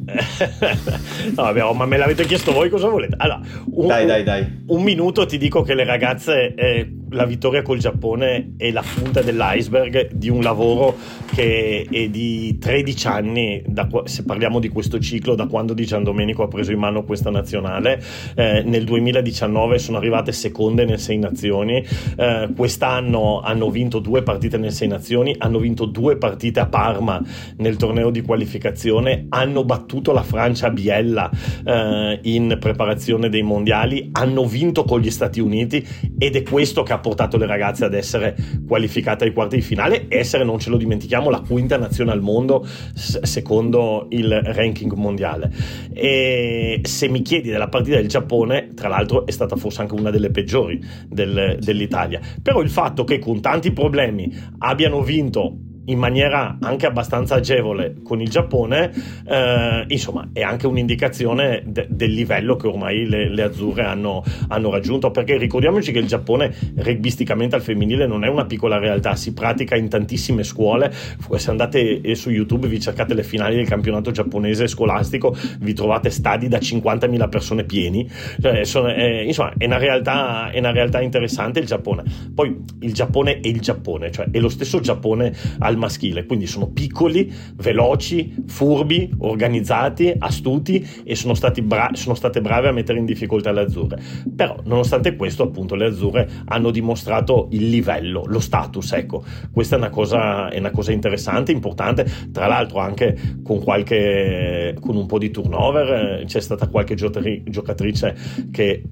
no, 1.34 1.42
vabbè, 1.42 1.64
oh, 1.64 1.72
ma 1.72 1.86
me 1.86 1.96
l'avete 1.96 2.24
chiesto 2.26 2.52
voi 2.52 2.68
cosa 2.68 2.88
volete? 2.88 3.14
Allora, 3.18 3.40
un, 3.70 3.86
dai, 3.86 4.04
dai, 4.04 4.22
dai. 4.22 4.62
Un 4.66 4.82
minuto 4.82 5.24
ti 5.24 5.38
dico 5.38 5.62
che 5.62 5.74
le 5.74 5.84
ragazze, 5.84 6.54
eh, 6.54 6.92
la 7.12 7.24
vittoria 7.24 7.62
col 7.62 7.78
Giappone 7.78 8.54
è 8.56 8.70
la 8.70 8.82
punta 8.82 9.22
dell'iceberg 9.22 10.12
di 10.12 10.28
un 10.28 10.42
lavoro 10.42 10.96
che 11.34 11.86
è 11.90 12.08
di 12.08 12.58
13 12.58 13.06
anni, 13.06 13.62
da, 13.66 13.88
se 14.04 14.24
parliamo 14.24 14.58
di 14.58 14.68
questo 14.68 14.98
ciclo, 14.98 15.34
da 15.34 15.46
quando 15.46 15.72
Di 15.74 15.84
Gian 15.84 16.02
Domenico 16.02 16.42
ha 16.42 16.48
preso 16.48 16.72
in 16.72 16.78
mano 16.78 17.04
questa 17.04 17.30
nazionale. 17.30 18.02
Eh, 18.34 18.62
nel 18.64 18.84
2019 18.84 19.78
sono 19.78 19.98
arrivate 19.98 20.32
seconde 20.32 20.84
nel 20.84 20.98
Sei 20.98 21.18
Nazioni, 21.18 21.84
eh, 22.16 22.48
quest'anno 22.56 23.40
hanno 23.40 23.70
vinto 23.70 23.98
due 23.98 24.22
partite 24.22 24.58
nel 24.58 24.72
Sei 24.72 24.88
Nazioni, 24.88 25.34
hanno 25.38 25.58
vinto 25.58 25.86
due 25.86 26.16
partite 26.16 26.60
a 26.60 26.66
Parma 26.66 27.22
nel 27.58 27.76
torneo 27.76 28.10
di 28.10 28.22
qualificazione, 28.22 29.26
hanno 29.28 29.64
battuto 29.64 30.12
la 30.12 30.22
Francia 30.22 30.68
a 30.68 30.70
Biella 30.70 31.30
eh, 31.64 32.18
in 32.22 32.56
preparazione 32.58 33.28
dei 33.28 33.42
mondiali, 33.42 34.08
hanno 34.12 34.44
vinto 34.44 34.84
con 34.84 35.00
gli 35.00 35.10
Stati 35.10 35.40
Uniti 35.40 35.86
ed 36.18 36.36
è 36.36 36.42
questo 36.42 36.82
che 36.82 36.92
ha 36.92 36.98
portato 37.02 37.36
le 37.36 37.44
ragazze 37.44 37.84
ad 37.84 37.92
essere 37.92 38.34
qualificate 38.66 39.24
ai 39.24 39.34
quarti 39.34 39.56
di 39.56 39.62
finale, 39.62 40.06
essere, 40.08 40.44
non 40.44 40.58
ce 40.58 40.70
lo 40.70 40.78
dimentichiamo, 40.78 41.28
la 41.28 41.40
quinta 41.40 41.76
nazione 41.76 42.12
al 42.12 42.22
mondo 42.22 42.66
secondo 42.94 44.06
il 44.10 44.40
ranking 44.42 44.92
mondiale. 44.94 45.52
E 45.92 46.80
se 46.82 47.08
mi 47.08 47.20
chiedi 47.20 47.50
della 47.50 47.68
partita 47.68 47.96
del 47.96 48.08
Giappone, 48.08 48.70
tra 48.74 48.88
l'altro 48.88 49.26
è 49.26 49.30
stata 49.30 49.56
forse 49.56 49.82
anche 49.82 49.94
una 49.94 50.10
delle 50.10 50.30
peggiori 50.30 50.82
del, 51.06 51.58
dell'Italia, 51.60 52.20
però 52.40 52.62
il 52.62 52.70
fatto 52.70 53.04
che 53.04 53.18
con 53.18 53.42
tanti 53.42 53.72
problemi 53.72 54.34
abbiano 54.58 55.02
vinto 55.02 55.56
in 55.86 55.98
maniera 55.98 56.58
anche 56.60 56.86
abbastanza 56.86 57.36
agevole 57.36 57.96
con 58.02 58.20
il 58.20 58.28
Giappone, 58.28 58.92
eh, 59.26 59.84
insomma, 59.88 60.28
è 60.32 60.42
anche 60.42 60.66
un'indicazione 60.66 61.62
de- 61.66 61.86
del 61.90 62.12
livello 62.12 62.56
che 62.56 62.68
ormai 62.68 63.06
le, 63.06 63.28
le 63.28 63.42
azzurre 63.42 63.84
hanno, 63.84 64.22
hanno, 64.48 64.70
raggiunto. 64.70 65.10
Perché 65.10 65.36
ricordiamoci 65.36 65.92
che 65.92 65.98
il 65.98 66.06
Giappone, 66.06 66.54
rugbisticamente 66.76 67.56
al 67.56 67.62
femminile, 67.62 68.06
non 68.06 68.24
è 68.24 68.28
una 68.28 68.46
piccola 68.46 68.78
realtà, 68.78 69.16
si 69.16 69.32
pratica 69.32 69.76
in 69.76 69.88
tantissime 69.88 70.44
scuole. 70.44 70.92
Se 71.36 71.50
andate 71.50 72.00
eh, 72.00 72.14
su 72.14 72.30
YouTube, 72.30 72.68
vi 72.68 72.80
cercate 72.80 73.14
le 73.14 73.22
finali 73.22 73.56
del 73.56 73.68
campionato 73.68 74.10
giapponese 74.10 74.68
scolastico, 74.68 75.36
vi 75.60 75.72
trovate 75.72 76.10
stadi 76.10 76.48
da 76.48 76.58
50.000 76.58 77.28
persone 77.28 77.64
pieni. 77.64 78.08
Cioè, 78.40 78.64
sono, 78.64 78.92
eh, 78.92 79.24
insomma, 79.24 79.52
è 79.56 79.64
una, 79.64 79.78
realtà, 79.78 80.50
è 80.50 80.58
una 80.58 80.70
realtà 80.72 81.00
interessante 81.00 81.58
il 81.58 81.66
Giappone. 81.66 82.04
Poi 82.34 82.56
il 82.80 82.92
Giappone 82.92 83.40
è 83.40 83.48
il 83.48 83.60
Giappone, 83.60 84.10
cioè 84.10 84.28
è 84.30 84.38
lo 84.38 84.48
stesso 84.48 84.80
Giappone 84.80 85.32
al 85.58 85.71
maschile, 85.76 86.26
quindi 86.26 86.46
sono 86.46 86.68
piccoli, 86.68 87.32
veloci, 87.56 88.34
furbi, 88.46 89.10
organizzati, 89.18 90.14
astuti 90.18 90.86
e 91.04 91.14
sono, 91.14 91.34
bra- 91.62 91.90
sono 91.92 92.14
state 92.14 92.40
brave 92.40 92.68
a 92.68 92.72
mettere 92.72 92.98
in 92.98 93.04
difficoltà 93.04 93.52
le 93.52 93.60
azzurre. 93.62 94.00
Però 94.34 94.58
nonostante 94.64 95.16
questo 95.16 95.44
appunto 95.44 95.74
le 95.74 95.86
azzurre 95.86 96.28
hanno 96.46 96.70
dimostrato 96.70 97.48
il 97.52 97.68
livello, 97.68 98.24
lo 98.26 98.40
status, 98.40 98.92
ecco, 98.92 99.24
questa 99.50 99.76
è 99.76 99.78
una 99.78 99.90
cosa, 99.90 100.48
è 100.48 100.58
una 100.58 100.70
cosa 100.70 100.92
interessante, 100.92 101.52
importante, 101.52 102.06
tra 102.32 102.46
l'altro 102.46 102.78
anche 102.78 103.38
con 103.42 103.62
qualche, 103.62 104.76
con 104.80 104.96
un 104.96 105.06
po' 105.06 105.18
di 105.18 105.30
turnover, 105.30 106.20
eh, 106.20 106.24
c'è 106.24 106.40
stata 106.40 106.68
qualche 106.68 106.94
giocatrice 106.94 108.16
che 108.50 108.82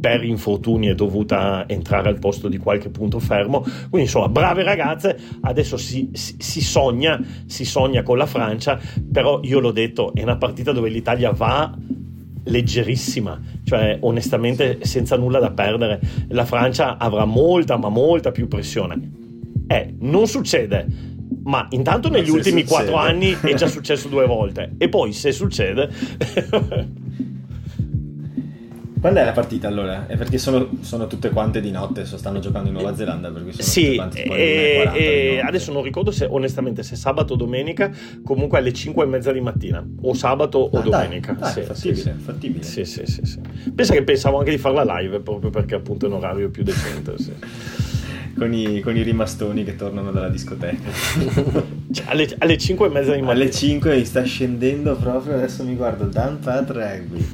per 0.00 0.24
infortuni 0.24 0.86
è 0.86 0.94
dovuta 0.94 1.64
entrare 1.68 2.08
al 2.08 2.18
posto 2.18 2.48
di 2.48 2.56
qualche 2.56 2.88
punto 2.88 3.18
fermo. 3.18 3.60
Quindi 3.60 4.02
insomma, 4.02 4.28
brave 4.28 4.62
ragazze, 4.62 5.18
adesso 5.42 5.76
si, 5.76 6.10
si, 6.12 6.36
si, 6.38 6.60
sogna, 6.62 7.20
si 7.46 7.64
sogna 7.64 8.02
con 8.02 8.16
la 8.16 8.26
Francia, 8.26 8.80
però 9.12 9.40
io 9.42 9.60
l'ho 9.60 9.72
detto, 9.72 10.12
è 10.14 10.22
una 10.22 10.36
partita 10.36 10.72
dove 10.72 10.88
l'Italia 10.88 11.30
va 11.32 11.76
leggerissima, 12.44 13.38
cioè 13.64 13.98
onestamente 14.00 14.78
senza 14.82 15.16
nulla 15.16 15.38
da 15.38 15.50
perdere. 15.50 16.00
La 16.28 16.46
Francia 16.46 16.96
avrà 16.96 17.26
molta, 17.26 17.76
ma 17.76 17.90
molta 17.90 18.30
più 18.30 18.48
pressione. 18.48 19.18
Eh, 19.66 19.94
non 20.00 20.26
succede, 20.26 20.86
ma 21.44 21.66
intanto 21.70 22.08
negli 22.08 22.30
ultimi 22.30 22.64
quattro 22.64 22.96
anni 22.96 23.36
è 23.40 23.54
già 23.54 23.68
successo 23.68 24.08
due 24.08 24.26
volte 24.26 24.74
e 24.78 24.88
poi 24.88 25.12
se 25.12 25.32
succede 25.32 25.90
Quando 29.00 29.20
è 29.20 29.24
la 29.24 29.32
partita 29.32 29.66
allora? 29.66 30.06
È 30.06 30.16
perché 30.16 30.36
sono, 30.36 30.68
sono 30.80 31.06
tutte 31.06 31.30
quante 31.30 31.62
di 31.62 31.70
notte, 31.70 32.04
so, 32.04 32.18
stanno 32.18 32.38
giocando 32.38 32.68
in 32.68 32.74
Nuova 32.74 32.94
Zelanda. 32.94 33.30
Per 33.30 33.42
cui 33.42 33.52
sono 33.52 33.66
sì, 33.66 33.96
e, 33.96 34.90
e 34.94 35.40
adesso 35.42 35.72
non 35.72 35.82
ricordo 35.82 36.10
se 36.10 36.26
onestamente 36.28 36.82
se 36.82 36.96
sabato 36.96 37.32
o 37.32 37.36
domenica, 37.36 37.90
comunque 38.22 38.58
alle 38.58 38.74
5 38.74 39.02
e 39.02 39.06
mezza 39.06 39.32
di 39.32 39.40
mattina, 39.40 39.82
o 40.02 40.12
sabato 40.12 40.68
ah, 40.70 40.78
o 40.78 40.82
domenica. 40.82 41.32
Dai, 41.32 41.50
sì, 41.50 41.62
fattibile, 41.62 42.02
sì, 42.02 42.10
fattibile. 42.18 42.62
Sì, 42.62 42.84
sì, 42.84 43.06
sì, 43.06 43.20
sì. 43.24 43.40
Pensa 43.74 43.94
che 43.94 44.02
pensavo 44.02 44.38
anche 44.38 44.50
di 44.50 44.58
farla 44.58 44.84
live 44.98 45.20
proprio 45.20 45.48
perché 45.48 45.76
appunto 45.76 46.04
è 46.04 46.08
un 46.08 46.16
orario 46.16 46.50
più 46.50 46.62
decente. 46.62 47.14
Sì 47.16 47.32
con 48.36 48.54
i, 48.54 48.80
con 48.80 48.96
i 48.96 49.02
rimastoni 49.02 49.64
che 49.64 49.76
tornano 49.76 50.12
dalla 50.12 50.30
discoteca. 50.30 50.88
cioè, 51.92 52.06
alle, 52.08 52.28
alle 52.38 52.56
5 52.56 52.86
e 52.86 52.90
mezza 52.90 53.14
di 53.14 53.22
mattina. 53.22 53.32
Alle 53.32 53.50
5 53.50 53.96
mi 53.96 54.04
sta 54.04 54.22
scendendo 54.22 54.96
proprio, 54.96 55.34
adesso 55.34 55.64
mi 55.64 55.74
guardo 55.74 56.04
Dan 56.04 56.38
Pat 56.38 56.70
Rugby. 56.70 57.26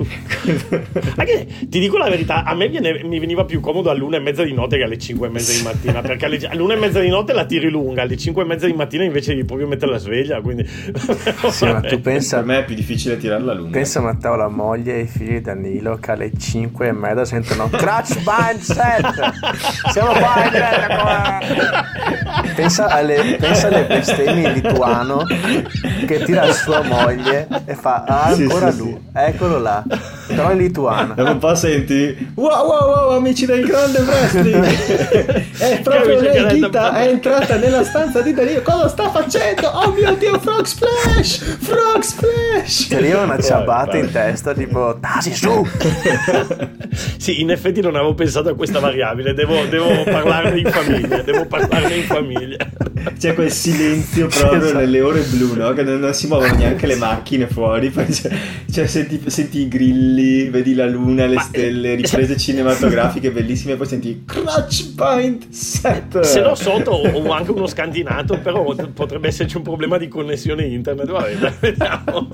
Anche, 1.16 1.46
ti 1.68 1.78
dico 1.78 1.98
la 1.98 2.08
verità, 2.08 2.44
a 2.44 2.54
me 2.54 2.68
viene, 2.68 3.02
mi 3.04 3.18
veniva 3.18 3.44
più 3.44 3.60
comodo 3.60 3.90
all'una 3.90 4.16
e 4.16 4.20
mezza 4.20 4.44
di 4.44 4.54
notte 4.54 4.76
che 4.76 4.84
alle 4.84 4.98
5 4.98 5.26
e 5.26 5.30
mezza 5.30 5.52
di 5.52 5.62
mattina, 5.62 6.00
perché 6.00 6.24
alle, 6.24 6.38
all'una 6.48 6.74
e 6.74 6.76
mezza 6.76 7.00
di 7.00 7.08
notte 7.08 7.32
la 7.32 7.44
tiri 7.44 7.68
lunga, 7.68 8.02
alle 8.02 8.16
5 8.16 8.42
e 8.42 8.46
mezza 8.46 8.66
di 8.66 8.72
mattina 8.72 9.04
invece 9.04 9.34
devi 9.34 9.44
proprio 9.44 9.66
mettere 9.68 9.92
la 9.92 9.98
sveglia, 9.98 10.40
quindi... 10.40 10.66
sì, 11.50 11.64
ma 11.66 11.80
tu 11.80 12.00
pensa... 12.00 12.38
Per 12.38 12.46
me 12.46 12.58
è 12.60 12.64
più 12.64 12.74
difficile 12.74 13.16
tirarla 13.16 13.52
lunga. 13.52 13.72
Pensa 13.72 14.00
Matteo, 14.00 14.36
la 14.36 14.48
moglie 14.48 14.96
e 14.96 15.00
i 15.00 15.06
figli 15.06 15.32
di 15.32 15.40
Danilo 15.42 15.96
che 15.96 16.10
alle 16.12 16.30
5 16.36 16.88
e 16.88 16.92
mezza 16.92 17.24
sentono 17.24 17.68
Crash 17.68 18.16
Bind 18.16 18.60
Set! 18.60 19.32
Siamo 19.92 20.12
qua 20.12 20.44
in 20.44 20.50
diretta 20.50 21.84
pensa 22.54 22.86
alle, 22.86 23.36
pensa 23.38 23.68
alle 23.68 23.84
bestemmie 23.84 24.45
lituano 24.52 25.24
che 26.06 26.22
tira 26.24 26.50
sua 26.54 26.82
moglie 26.82 27.46
e 27.64 27.74
fa 27.74 28.04
ah, 28.06 28.24
ancora 28.26 28.70
sì, 28.70 28.78
lui, 28.78 28.92
sì. 28.92 29.18
eccolo 29.18 29.58
là, 29.58 29.82
però 30.26 30.52
in 30.52 30.58
lituano. 30.58 31.14
Dopo 31.14 31.30
un 31.30 31.38
po' 31.38 31.54
senti 31.54 32.32
wow 32.34 32.66
wow 32.66 32.88
wow 32.88 33.16
amici 33.16 33.46
del 33.46 33.64
grande 33.64 33.98
wrestling 34.00 34.64
è 35.58 35.80
proprio 35.82 36.20
lei 36.20 36.60
Ghita 36.60 36.94
è 36.94 37.08
entrata 37.08 37.56
nella 37.56 37.84
stanza 37.84 38.20
di 38.20 38.32
Danilo 38.32 38.62
cosa 38.62 38.88
sta 38.88 39.10
facendo? 39.10 39.68
Oh 39.68 39.92
mio 39.92 40.14
dio 40.14 40.38
frog 40.38 40.64
splash 40.64 41.38
frog 41.60 42.00
splash 42.00 42.88
C'è 42.88 43.00
lì 43.00 43.12
una 43.12 43.38
ciabatta 43.38 43.96
in 43.96 44.10
testa 44.10 44.52
tipo 44.52 44.98
tasi 45.00 45.34
su 45.34 45.66
sì 47.16 47.40
in 47.40 47.50
effetti 47.50 47.80
non 47.80 47.94
avevo 47.96 48.14
pensato 48.14 48.50
a 48.50 48.54
questa 48.54 48.80
variabile 48.80 49.34
devo, 49.34 49.64
devo 49.66 50.04
parlarne 50.04 50.58
in 50.58 50.70
famiglia 50.70 51.22
devo 51.22 51.46
parlarne 51.46 51.94
in 51.94 52.04
famiglia. 52.04 52.56
C'è 53.18 53.34
quel 53.34 53.50
silenzio 53.50 54.28
proprio 54.40 54.62
esatto. 54.62 54.78
nelle 54.78 55.00
ore 55.00 55.20
blu, 55.22 55.54
no? 55.54 55.72
Che 55.72 55.82
non, 55.82 56.00
non, 56.00 56.14
si 56.14 56.26
muovono 56.26 56.54
neanche 56.54 56.86
le 56.86 56.96
macchine 56.96 57.46
fuori. 57.46 57.90
Poi 57.90 58.06
c'è, 58.06 58.30
cioè, 58.70 58.86
senti, 58.86 59.20
senti, 59.26 59.60
i 59.60 59.68
grilli, 59.68 60.48
vedi 60.48 60.74
la 60.74 60.86
luna, 60.86 61.26
le 61.26 61.36
Ma, 61.36 61.40
stelle, 61.40 61.94
riprese 61.94 62.36
cinematografiche 62.36 63.30
bellissime. 63.32 63.76
Poi 63.76 63.86
senti 63.86 64.22
Clutch 64.24 64.94
Point 64.94 65.48
Set. 65.50 66.20
Se 66.20 66.40
no, 66.40 66.54
sotto 66.54 66.90
ho 66.90 67.30
anche 67.30 67.50
uno 67.50 67.66
scantinato, 67.66 68.38
però 68.38 68.64
potrebbe 68.92 69.28
esserci 69.28 69.56
un 69.56 69.62
problema 69.62 69.98
di 69.98 70.08
connessione 70.08 70.64
internet. 70.64 71.10
Vabbè, 71.10 71.52
vediamo. 71.60 72.28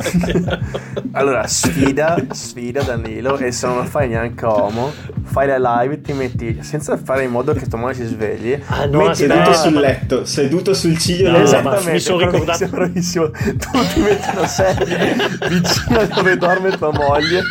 allora, 1.13 1.47
sfida, 1.47 2.17
sfida 2.31 2.83
Danilo. 2.83 3.37
E 3.39 3.53
se 3.53 3.67
non 3.67 3.77
lo 3.77 3.85
fai 3.85 4.09
neanche 4.09 4.45
Homo, 4.45 4.93
fai 5.25 5.47
la 5.47 5.81
live, 5.81 6.01
ti 6.01 6.13
metti 6.13 6.59
senza 6.63 6.97
fare 6.97 7.25
in 7.25 7.31
modo 7.31 7.53
che 7.53 7.67
tua 7.67 7.79
moglie 7.79 7.95
si 7.95 8.05
svegli. 8.05 8.59
Ah, 8.67 8.87
no, 8.87 9.05
metti 9.05 9.17
seduto 9.17 9.51
no, 9.51 9.55
sul 9.55 9.75
letto, 9.75 10.25
seduto 10.25 10.75
sul 10.75 10.99
ciglio 10.99 11.31
no, 11.31 11.39
Esattamente, 11.39 11.93
mi 11.93 12.01
sono 12.01 12.19
ricordato. 12.19 12.67
Bravissimo. 12.69 13.31
Tu 13.31 13.79
ti 13.95 14.01
metti 14.01 14.29
una 14.37 14.47
sedia 14.47 14.99
vicino 15.49 16.07
dove 16.15 16.37
dorme 16.37 16.71
tua 16.77 16.93
moglie 16.93 17.43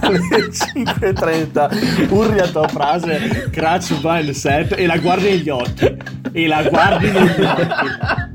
alle 0.00 0.18
5.30 0.18 2.12
urli 2.12 2.40
a 2.40 2.48
tua 2.48 2.68
frase 2.68 3.48
Crash 3.50 3.90
Mobile 3.90 4.32
Set 4.32 4.74
e 4.76 4.86
la 4.86 4.98
guardi 4.98 5.30
negli 5.30 5.48
occhi. 5.48 5.96
E 6.32 6.46
la 6.46 6.62
guardi 6.62 7.10
negli 7.10 7.42
occhi. 7.42 8.29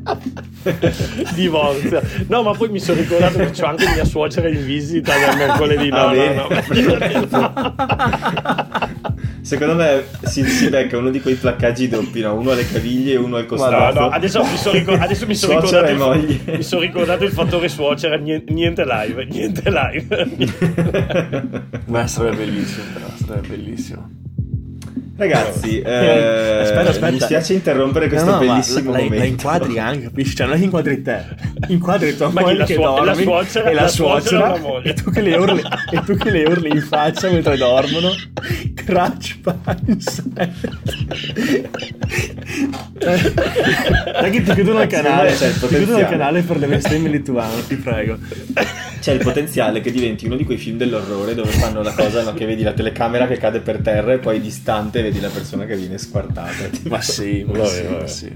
divorzia. 1.34 2.02
No, 2.28 2.44
ma 2.44 2.54
poi 2.54 2.70
mi 2.70 2.80
sono 2.80 3.00
ricordato 3.00 3.38
che 3.40 3.52
c'ho 3.52 3.66
anche 3.66 3.88
mia 3.94 4.06
suocera 4.06 4.48
in 4.50 4.66
visita 4.66 5.14
dal 5.18 5.38
mercoledì. 5.38 5.90
No, 5.90 6.08
ah, 6.08 6.14
no, 6.14 6.48
no. 6.48 7.84
Secondo 9.42 9.76
me 9.76 10.06
si, 10.24 10.44
si 10.44 10.70
becca 10.70 10.98
uno 10.98 11.12
di 11.12 11.22
quei 11.22 11.36
placcaggi 11.36 11.88
doppi, 11.88 12.22
no? 12.22 12.34
uno 12.34 12.52
alle 12.52 12.68
caviglie 12.68 13.14
e 13.14 13.18
uno 13.18 13.36
al 13.36 13.46
costato. 13.46 14.00
No, 14.00 14.06
no, 14.08 14.12
adesso 14.12 14.44
mi 14.44 14.58
sono 14.58 14.76
ricor- 14.76 15.00
adesso 15.00 15.28
mi 15.28 15.36
sono 15.36 15.60
ricordato, 15.60 16.14
il, 16.14 16.42
mi 16.46 16.64
sono 16.64 16.82
ricordato 16.82 17.24
il 17.26 17.32
fattore 17.32 17.70
suocera, 17.70 18.16
niente, 18.16 18.52
niente 18.52 18.84
live, 18.84 19.26
niente 19.26 19.62
live. 19.70 20.26
Beh, 21.86 22.08
sarebbe 22.08 22.38
bellissimo, 22.38 22.86
però, 22.94 23.08
sarebbe 23.24 23.48
bellissimo. 23.50 24.25
Ragazzi, 25.18 25.80
eh, 25.80 26.60
Aspetta, 26.62 26.90
aspetta. 26.90 27.12
mi 27.12 27.20
spiace 27.22 27.54
interrompere 27.54 28.10
questo 28.10 28.26
No, 28.32 28.32
no, 28.34 28.40
bellissimo 28.40 28.92
la, 28.92 28.98
la, 28.98 29.04
momento. 29.04 29.24
la 29.24 29.30
inquadri 29.30 29.80
anche, 29.80 30.02
capisci? 30.04 30.36
Cioè, 30.36 30.48
non 30.48 30.62
inquadri 30.62 31.02
te, 31.02 31.24
inquadri 31.70 32.18
tua 32.18 32.30
Ma 32.32 32.42
moglie 32.42 32.58
la 32.58 32.66
che 32.66 32.74
suo- 32.74 32.84
dormi 32.84 33.06
la 33.08 33.14
suocera- 33.14 33.70
e 33.70 33.74
la, 33.74 33.82
la 33.84 33.88
suocera 33.88 34.56
suocera, 34.58 34.80
la 34.80 34.82
e 34.90 34.94
tu 34.94 35.12
che 35.12 35.22
le 35.22 35.36
urli, 35.38 35.62
e 35.92 36.02
tu 36.04 36.16
che 36.18 36.30
le 36.32 36.44
urli 36.44 36.70
in 36.70 36.82
faccia 36.82 37.30
mentre 37.30 37.56
dormono. 37.56 38.10
Crash 38.74 39.40
Mindset. 39.66 40.60
Dai 43.00 44.32
che 44.32 44.44
ti 44.44 44.54
chiudono 44.54 44.82
il 44.82 44.88
canale, 44.88 45.34
C'è 45.34 45.48
il 45.48 45.60
ti 45.60 45.68
chiudono 45.68 46.00
il 46.00 46.08
canale 46.08 46.42
per 46.42 46.58
le 46.58 46.68
bestemmie 46.68 47.10
lituane, 47.10 47.66
ti 47.68 47.76
prego. 47.76 48.18
C'è 49.00 49.14
il 49.14 49.20
potenziale 49.24 49.82
che 49.82 49.92
diventi 49.92 50.26
uno 50.26 50.36
di 50.36 50.44
quei 50.46 50.58
film 50.58 50.78
dell'orrore 50.78 51.36
dove 51.36 51.50
fanno 51.52 51.82
la 51.84 51.94
cosa 51.94 52.24
no, 52.24 52.34
che 52.34 52.46
vedi 52.46 52.64
la 52.64 52.74
telecamera 52.74 53.28
che 53.28 53.38
cade 53.38 53.60
per 53.60 53.78
terra 53.80 54.14
e 54.14 54.18
poi 54.18 54.42
distante 54.42 55.02
vedi 55.06 55.20
la 55.20 55.30
persona 55.30 55.66
che 55.66 55.76
viene 55.76 55.98
squartata. 55.98 56.70
Ma 56.90 57.02
sì, 57.02 57.44
ma 57.48 57.54
Vabbè, 57.60 57.68
sì, 57.70 57.84
vabbè. 57.84 58.08
sì. 58.08 58.36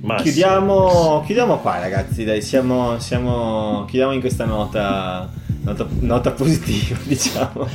Ma 0.00 0.16
Chiudiamo, 0.22 1.22
chiudiamo 1.24 1.58
qua 1.58 1.80
ragazzi, 1.80 2.24
dai, 2.24 2.40
siamo, 2.40 2.98
siamo- 3.00 3.84
chiudiamo 3.88 4.12
in 4.12 4.20
questa 4.20 4.44
nota, 4.44 5.28
nota, 5.62 5.86
nota 6.00 6.30
positiva, 6.30 6.96
diciamo. 7.02 7.66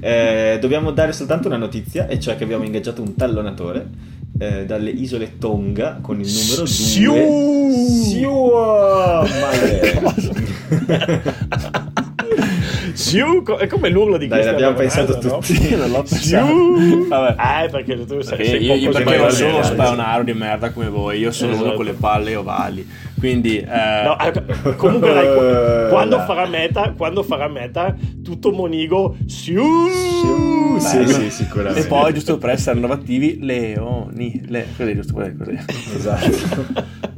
Eh, 0.00 0.58
dobbiamo 0.60 0.90
dare 0.90 1.12
soltanto 1.12 1.46
una 1.46 1.56
notizia, 1.58 2.08
e 2.08 2.18
cioè 2.18 2.36
che 2.36 2.42
abbiamo 2.44 2.64
ingaggiato 2.64 3.02
un 3.02 3.14
tallonatore 3.14 3.86
eh, 4.38 4.64
dalle 4.66 4.90
isole 4.90 5.38
Tonga 5.38 5.98
con 6.02 6.18
il 6.20 6.26
numero 6.26 6.62
2. 6.62 6.66
Siu! 6.66 7.12
Siu! 8.02 8.50
Siu, 12.96 13.42
co- 13.42 13.56
è 13.56 13.66
come 13.66 13.90
l'urlo 13.90 14.16
di 14.16 14.26
Dai, 14.26 14.42
l'abbiamo 14.44 14.78
Ronaldo, 14.78 15.04
pensato 15.04 15.28
no? 15.28 15.38
tutti. 15.38 15.76
Non 15.76 15.90
l'ho 15.90 16.02
pensato. 16.02 17.06
Vabbè. 17.08 17.64
Eh, 17.64 17.68
perché 17.68 18.04
tu 18.06 18.20
sei, 18.22 18.36
Perché 18.36 18.44
sei 18.44 18.62
io, 18.64 18.74
io 18.74 18.90
perché 18.90 19.16
non 19.18 19.30
sono 19.30 19.54
uno 19.56 19.62
spaonaro 19.62 20.24
di 20.24 20.32
merda 20.32 20.70
come 20.70 20.88
voi, 20.88 21.18
io 21.18 21.30
sono 21.30 21.52
uno 21.52 21.60
Esatto. 21.60 21.76
con 21.76 21.84
le 21.84 21.92
palle 21.92 22.36
ovali. 22.36 22.88
Quindi, 23.18 23.58
eh, 23.58 24.02
No, 24.04 24.18
eh, 24.18 24.74
comunque 24.76 25.12
dai, 25.12 25.26
qu- 25.34 25.88
quando 25.92 26.18
farà 26.20 26.46
meta, 26.46 26.92
quando 26.96 27.22
farà 27.22 27.48
meta, 27.48 27.94
tutto 28.24 28.50
Monigo, 28.52 29.16
siu! 29.26 29.62
Siu! 29.90 30.78
Sì, 30.78 30.96
bello. 30.98 31.08
sì, 31.08 31.30
sicuramente. 31.30 31.80
E 31.80 31.86
poi, 31.86 32.12
giusto 32.14 32.38
per 32.38 32.50
essere 32.50 32.76
innovativi, 32.76 33.38
leoni. 33.42 34.42
Le, 34.46 34.66
così, 34.76 34.94
giusto 34.94 35.12
così. 35.14 35.34
così. 35.36 35.58
Esatto. 35.94 36.94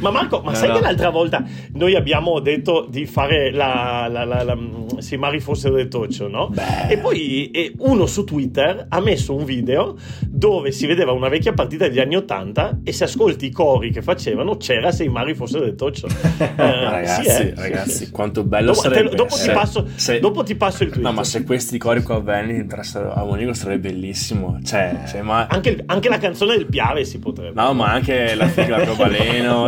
Ma 0.00 0.10
Marco, 0.10 0.40
ma 0.40 0.50
No, 0.50 0.56
sai 0.56 0.68
no. 0.68 0.74
che 0.76 0.80
l'altra 0.80 1.10
volta 1.10 1.44
noi 1.74 1.94
abbiamo 1.94 2.40
detto 2.40 2.86
di 2.88 3.06
fare 3.06 3.50
la, 3.52 4.06
la, 4.10 4.24
la, 4.24 4.42
la- 4.42 4.58
se 4.98 5.14
i 5.14 5.18
mari 5.18 5.40
fossero 5.40 5.74
del 5.76 5.88
toccio, 5.88 6.28
no? 6.28 6.48
Beh. 6.48 6.88
E 6.88 6.98
poi 6.98 7.50
eh, 7.50 7.72
uno 7.78 8.06
su 8.06 8.24
Twitter 8.24 8.86
ha 8.88 9.00
messo 9.00 9.34
un 9.34 9.44
video 9.44 9.96
dove 10.26 10.72
si 10.72 10.86
vedeva 10.86 11.12
una 11.12 11.28
vecchia 11.28 11.52
partita 11.52 11.88
degli 11.88 11.98
anni 12.00 12.16
Ottanta 12.16 12.80
e 12.84 12.92
se 12.92 13.04
ascolti 13.04 13.46
i 13.46 13.50
cori 13.50 13.90
che 13.90 14.02
facevano 14.02 14.56
c'era 14.56 14.90
se 14.92 15.04
i 15.04 15.08
mari 15.08 15.34
fossero 15.34 15.64
del 15.64 15.74
toccio. 15.74 16.06
Eh, 16.60 16.84
ragazzi, 16.84 17.22
sì, 17.30 17.40
eh. 17.48 17.54
ragazzi, 17.56 18.10
quanto 18.10 18.44
bello 18.44 18.72
Dopo, 18.72 18.82
te- 18.88 18.94
sarebbe. 18.94 19.14
dopo 19.16 19.34
ti 19.34 19.40
se- 19.40 19.52
passo, 19.52 19.86
se- 19.94 20.20
dopo 20.20 20.42
ti 20.42 20.54
passo 20.56 20.82
il 20.82 20.90
tweet. 20.90 21.04
No, 21.06 21.12
ma 21.12 21.24
se 21.24 21.44
questi 21.44 21.78
cori 21.78 22.02
qua 22.02 22.20
venni 22.20 22.56
interessassero 22.56 23.12
a 23.14 23.24
Monico 23.24 23.54
sarebbe 23.54 23.88
bellissimo. 23.90 24.58
Cioè, 24.62 25.04
cioè, 25.08 25.22
ma... 25.22 25.46
anche, 25.48 25.82
anche 25.86 26.08
la 26.08 26.18
canzone 26.18 26.56
del 26.56 26.66
Piave 26.66 27.04
si 27.04 27.18
potrebbe. 27.18 27.52
No, 27.60 27.72
ma 27.72 27.92
anche 27.92 28.34
la 28.34 28.46
figa 28.48 28.84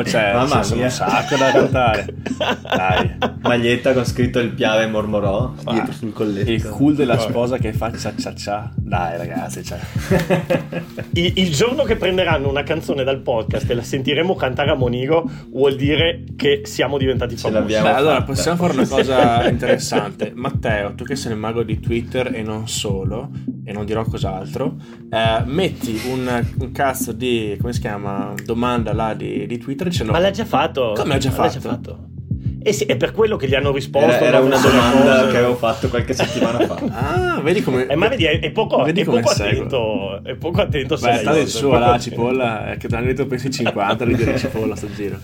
Cioè, 0.07 0.33
Mamma 0.33 0.63
sono 0.63 0.77
mia. 0.77 0.87
un 0.87 0.91
sacco 0.91 1.37
da 1.37 1.51
cantare. 1.51 2.07
Dai. 2.63 3.17
Maglietta 3.43 3.93
con 3.93 4.05
scritto 4.05 4.39
il 4.39 4.51
piave 4.51 4.87
mormorò 4.87 5.53
Ah, 5.65 5.73
dietro 5.73 5.93
sul 5.93 6.13
colletto. 6.13 6.51
Il 6.51 6.69
cool 6.69 6.95
della 6.95 7.19
sposa 7.19 7.59
che 7.59 7.73
fa 7.73 7.91
cia 7.97 8.15
cia 8.17 8.35
cia. 8.35 8.73
Dai, 8.77 9.17
ragazzi, 9.19 9.63
cioè. 9.65 9.79
Il, 11.15 11.33
il 11.37 11.51
giorno 11.55 11.83
che 11.85 11.97
prenderanno 11.97 12.49
una 12.49 12.63
canzone 12.63 13.05
dal 13.05 13.21
podcast 13.21 13.69
e 13.71 13.75
la 13.75 13.83
sentiremo 13.83 14.35
cantare 14.35 14.71
a 14.71 14.75
Monigo 14.75 15.29
vuol 15.51 15.77
dire 15.77 16.25
che 16.37 16.63
siamo 16.65 16.97
diventati 16.99 17.37
Ce 17.37 17.51
famosi. 17.51 17.67
Beh, 17.81 17.89
allora 17.91 18.23
possiamo 18.23 18.57
fare 18.57 18.73
una 18.75 18.87
cosa 18.87 19.49
interessante. 19.49 20.33
Matteo, 20.35 20.95
tu 20.95 21.05
che 21.05 21.17
sei 21.17 21.33
il 21.33 21.39
mago 21.39 21.63
di 21.63 21.81
Twitter 21.81 22.35
e 22.35 22.43
non 22.43 22.69
solo, 22.69 23.31
e 23.65 23.73
non 23.73 23.85
dirò 23.85 24.05
cos'altro, 24.05 24.77
eh, 25.11 25.43
metti 25.45 26.01
un, 26.11 26.45
un 26.59 26.73
cazzo 26.73 27.13
di, 27.13 27.57
come 27.61 27.73
si 27.73 27.81
chiama, 27.81 28.33
domanda 28.45 28.93
là 28.93 29.15
di, 29.15 29.47
di 29.47 29.59
Twitter 29.59 29.82
dicendo... 29.89 30.13
Ma 30.13 30.19
l'ha 30.19 30.31
già 30.31 30.45
fatto. 30.45 30.93
Come 30.97 31.09
l'ha 31.09 31.19
già 31.19 31.33
Ma 31.37 31.51
fatto? 31.51 32.11
Eh 32.65 32.73
sì, 32.73 32.85
è 32.85 32.97
per 32.97 33.11
quello 33.11 33.37
che 33.37 33.49
gli 33.49 33.55
hanno 33.55 33.73
risposto. 33.73 34.09
Era, 34.09 34.25
era 34.25 34.41
una 34.41 34.57
domanda 34.57 35.01
cosa. 35.01 35.27
che 35.31 35.37
avevo 35.37 35.57
fatto 35.57 35.89
qualche 35.89 36.15
settimana 36.15 36.61
fa. 36.67 36.81
Ah, 37.35 37.41
vedi 37.41 37.61
come... 37.63 37.87
Eh, 37.87 37.97
ma 37.97 38.09
vedi, 38.09 38.25
è, 38.25 38.51
poco, 38.51 38.83
Vedi 38.85 39.01
è 39.01 39.05
come 39.05 39.21
poco 39.21 39.33
attento. 39.33 40.23
È 40.23 40.35
poco 40.37 40.61
attento. 40.61 40.97
Beh, 40.97 41.17
sta 41.17 41.33
del 41.33 41.49
suo 41.49 41.77
la 41.77 41.99
cipolla, 41.99 42.71
è 42.73 42.77
che 42.77 42.87
ti 42.87 42.95
hanno 42.95 43.07
detto 43.07 43.27
pensi 43.27 43.51
50 43.51 44.05
di 44.05 44.15
dire 44.15 44.39
cipolla 44.39 44.77
sto 44.77 44.89
giro. 44.95 45.19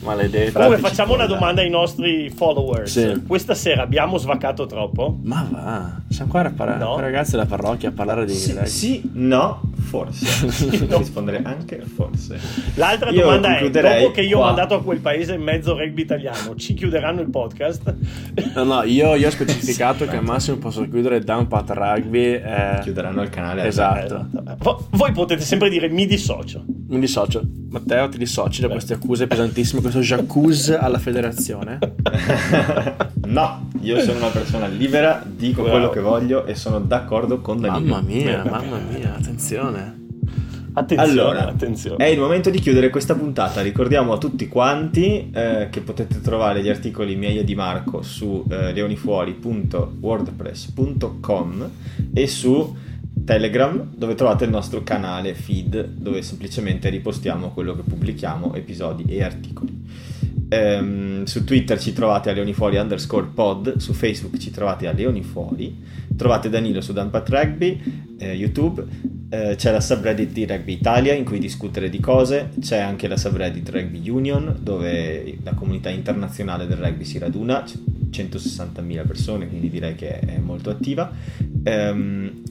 Maledetto. 0.00 0.52
Comunque 0.54 0.78
Frate 0.78 0.94
facciamo 0.94 1.14
una 1.14 1.22
cipolla. 1.24 1.38
domanda 1.38 1.60
ai 1.62 1.70
nostri 1.70 2.30
followers. 2.30 2.90
Sì. 2.90 3.22
Questa 3.24 3.54
sera 3.54 3.82
abbiamo 3.82 4.18
svaccato 4.18 4.66
troppo? 4.66 5.18
Ma 5.22 5.48
va, 5.48 6.00
siamo 6.22 6.26
qua 6.30 6.40
a 6.44 6.50
par- 6.54 6.78
No. 6.78 6.98
ragazzi 6.98 7.32
della 7.32 7.46
parrocchia 7.46 7.88
a 7.88 7.92
parlare 7.92 8.24
di... 8.24 8.32
Sì, 8.32 8.56
sì, 8.64 9.10
no, 9.14 9.60
forse. 9.80 10.46
no. 10.88 10.98
Rispondere 10.98 11.40
anche 11.44 11.80
forse. 11.80 12.38
L'altra 12.74 13.10
Io 13.10 13.22
domanda 13.22 13.58
è: 13.58 13.70
dopo 13.70 14.10
che 14.12 14.22
io 14.22 14.36
ho 14.36 14.40
qua. 14.40 14.46
mandato 14.48 14.74
a 14.74 14.82
quel 14.82 14.98
paese 15.00 15.34
in 15.34 15.42
mezzo 15.42 15.76
rugby 15.76 16.02
italiano, 16.02 16.54
ci 16.56 16.74
chiuderanno 16.74 17.20
il 17.20 17.30
podcast? 17.30 17.94
No, 18.54 18.64
no, 18.64 18.82
io, 18.84 19.14
io 19.14 19.26
ho 19.26 19.30
specificato 19.32 20.06
che 20.06 20.16
al 20.16 20.24
massimo 20.24 20.56
posso 20.56 20.82
chiudere 20.88 21.20
Down 21.20 21.46
Pat 21.48 21.70
Rugby. 21.70 22.34
eh, 22.34 22.78
Chiuderanno 22.82 23.22
il 23.22 23.28
canale. 23.30 23.64
Esatto. 23.66 24.28
Vo- 24.58 24.86
Voi 24.90 25.12
potete 25.12 25.42
sempre 25.42 25.68
dire 25.68 25.88
mi 25.88 26.06
dissocio. 26.06 26.64
Mi 26.88 26.98
dissocio. 27.00 27.42
Matteo, 27.70 28.08
ti 28.10 28.18
dissoci 28.18 28.60
da 28.60 28.68
queste 28.68 28.92
accuse 28.94 29.26
pesantissime, 29.26 29.80
questo 29.80 30.00
jacuzzi 30.00 30.74
alla 30.74 30.98
federazione? 30.98 31.78
no, 33.26 33.68
io 33.80 33.98
sono 34.00 34.18
una 34.18 34.28
persona 34.28 34.66
libera, 34.66 35.22
dico 35.26 35.62
Bravo. 35.62 35.70
quello 35.78 35.90
che 35.90 36.00
voglio 36.00 36.11
e 36.44 36.54
sono 36.54 36.80
d'accordo 36.80 37.40
con 37.40 37.60
Danilo. 37.60 37.94
Mamma 37.94 38.06
mia, 38.06 38.44
mamma 38.44 38.78
mia, 38.78 39.14
attenzione. 39.14 40.00
Attenzione, 40.74 41.10
Allora, 41.10 41.48
attenzione. 41.48 42.02
è 42.02 42.08
il 42.08 42.18
momento 42.18 42.48
di 42.48 42.58
chiudere 42.58 42.88
questa 42.88 43.14
puntata. 43.14 43.60
Ricordiamo 43.60 44.14
a 44.14 44.18
tutti 44.18 44.48
quanti 44.48 45.30
eh, 45.30 45.68
che 45.70 45.82
potete 45.82 46.22
trovare 46.22 46.62
gli 46.62 46.70
articoli 46.70 47.14
miei 47.14 47.36
e 47.38 47.44
di 47.44 47.54
Marco 47.54 48.00
su 48.00 48.46
eh, 48.48 48.72
leonifuori.wordpress.com 48.72 51.70
e 52.14 52.26
su 52.26 52.74
Telegram, 53.24 53.86
dove 53.94 54.14
trovate 54.14 54.44
il 54.44 54.50
nostro 54.50 54.82
canale 54.82 55.34
feed, 55.34 55.84
dove 55.84 56.22
semplicemente 56.22 56.88
ripostiamo 56.88 57.50
quello 57.50 57.76
che 57.76 57.82
pubblichiamo, 57.82 58.54
episodi 58.54 59.04
e 59.08 59.22
articoli. 59.22 59.84
Ehm, 60.52 61.24
su 61.24 61.44
Twitter 61.44 61.80
ci 61.80 61.94
trovate 61.94 62.28
a 62.28 62.34
leonifuori 62.34 62.76
underscore 62.76 63.28
pod, 63.32 63.78
su 63.78 63.94
Facebook 63.94 64.36
ci 64.36 64.50
trovate 64.50 64.86
a 64.86 64.92
leonifuori, 64.92 65.74
trovate 66.14 66.50
Danilo 66.50 66.82
su 66.82 66.92
Dampat 66.92 67.28
Rugby, 67.30 67.80
eh, 68.18 68.34
YouTube, 68.34 68.84
eh, 69.30 69.54
c'è 69.56 69.72
la 69.72 69.80
subreddit 69.80 70.30
di 70.30 70.44
Rugby 70.44 70.74
Italia 70.74 71.14
in 71.14 71.24
cui 71.24 71.38
discutere 71.38 71.88
di 71.88 72.00
cose, 72.00 72.50
c'è 72.60 72.76
anche 72.76 73.08
la 73.08 73.16
subreddit 73.16 73.66
Rugby 73.70 74.06
Union 74.10 74.58
dove 74.60 75.38
la 75.42 75.54
comunità 75.54 75.88
internazionale 75.88 76.66
del 76.66 76.76
rugby 76.76 77.04
si 77.04 77.16
raduna, 77.16 77.62
c- 77.62 77.78
160.000 78.10 79.06
persone, 79.06 79.48
quindi 79.48 79.70
direi 79.70 79.94
che 79.94 80.18
è 80.18 80.36
molto 80.36 80.68
attiva. 80.68 81.10
Ehm, 81.62 82.42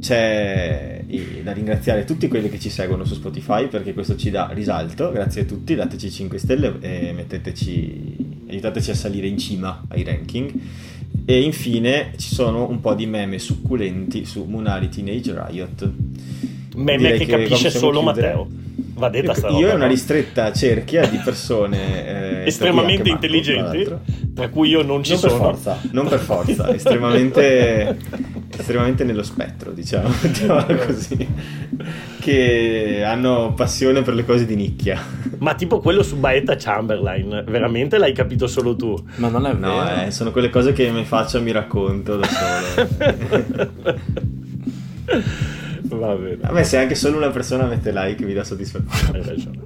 c'è 0.00 1.04
da 1.42 1.52
ringraziare 1.52 2.04
tutti 2.04 2.28
quelli 2.28 2.48
che 2.48 2.58
ci 2.58 2.70
seguono 2.70 3.04
su 3.04 3.14
Spotify 3.14 3.68
perché 3.68 3.92
questo 3.92 4.16
ci 4.16 4.30
dà 4.30 4.50
risalto. 4.52 5.10
Grazie 5.12 5.42
a 5.42 5.44
tutti, 5.44 5.74
dateci 5.74 6.10
5 6.10 6.38
stelle 6.38 6.74
e 6.80 7.12
metteteci, 7.12 8.44
aiutateci 8.48 8.90
a 8.90 8.94
salire 8.94 9.26
in 9.26 9.38
cima 9.38 9.82
ai 9.88 10.02
ranking. 10.04 10.52
E 11.24 11.40
infine 11.40 12.12
ci 12.16 12.34
sono 12.34 12.68
un 12.68 12.80
po' 12.80 12.94
di 12.94 13.06
meme 13.06 13.38
succulenti 13.38 14.24
su 14.24 14.44
Munari 14.44 14.88
Teenage 14.88 15.34
Riot. 15.46 15.90
Meme 16.76 16.96
direi 16.96 17.18
che 17.18 17.26
che 17.26 17.32
capisce 17.42 17.70
solo 17.70 18.00
chiudere. 18.02 18.26
Matteo. 18.28 18.60
Va 18.94 19.08
detta 19.08 19.34
sta 19.34 19.48
Io 19.48 19.54
roba, 19.54 19.70
e 19.70 19.74
una 19.74 19.84
no? 19.84 19.90
ristretta 19.90 20.52
cerchia 20.52 21.06
di 21.06 21.18
persone 21.18 22.42
eh, 22.42 22.46
estremamente 22.46 23.02
tra 23.02 23.12
Marco, 23.12 23.26
tra 23.26 23.36
intelligenti, 23.36 23.76
l'altro. 23.84 24.00
tra 24.34 24.48
cui 24.48 24.68
io 24.68 24.82
non 24.82 25.02
ci 25.02 25.12
non 25.12 25.20
per 25.20 25.30
sono. 25.30 25.42
forza, 25.42 25.80
non 25.90 26.08
per 26.08 26.18
forza, 26.20 26.74
estremamente, 26.74 27.98
estremamente 28.62 29.04
nello 29.04 29.22
spettro, 29.22 29.72
diciamo, 29.72 30.08
mettiamola 30.22 30.74
così, 30.86 31.28
che 32.20 33.02
hanno 33.04 33.52
passione 33.54 34.02
per 34.02 34.14
le 34.14 34.24
cose 34.24 34.46
di 34.46 34.56
nicchia. 34.56 34.98
Ma 35.38 35.54
tipo 35.54 35.80
quello 35.80 36.02
su 36.02 36.16
Baetta 36.16 36.56
Chamberlain, 36.56 37.44
veramente 37.48 37.98
l'hai 37.98 38.12
capito 38.12 38.46
solo 38.46 38.74
tu? 38.74 38.96
Ma 39.16 39.28
non 39.28 39.46
è 39.46 39.54
vero. 39.54 39.72
No, 39.72 40.02
eh, 40.02 40.10
sono 40.10 40.30
quelle 40.30 40.48
cose 40.48 40.72
che 40.72 40.90
mi 40.90 41.04
faccio 41.04 41.38
e 41.38 41.40
mi 41.40 41.52
racconto 41.52 42.16
da 42.16 42.26
solo. 42.26 43.70
Va 45.82 46.14
bene. 46.14 46.38
A 46.42 46.52
me 46.52 46.64
se 46.64 46.78
anche 46.78 46.94
solo 46.94 47.16
una 47.18 47.30
persona 47.30 47.66
mette 47.66 47.92
like 47.92 48.24
mi 48.24 48.32
dà 48.32 48.44
soddisfazione. 48.44 49.18
Hai 49.18 49.24
ragione. 49.24 49.60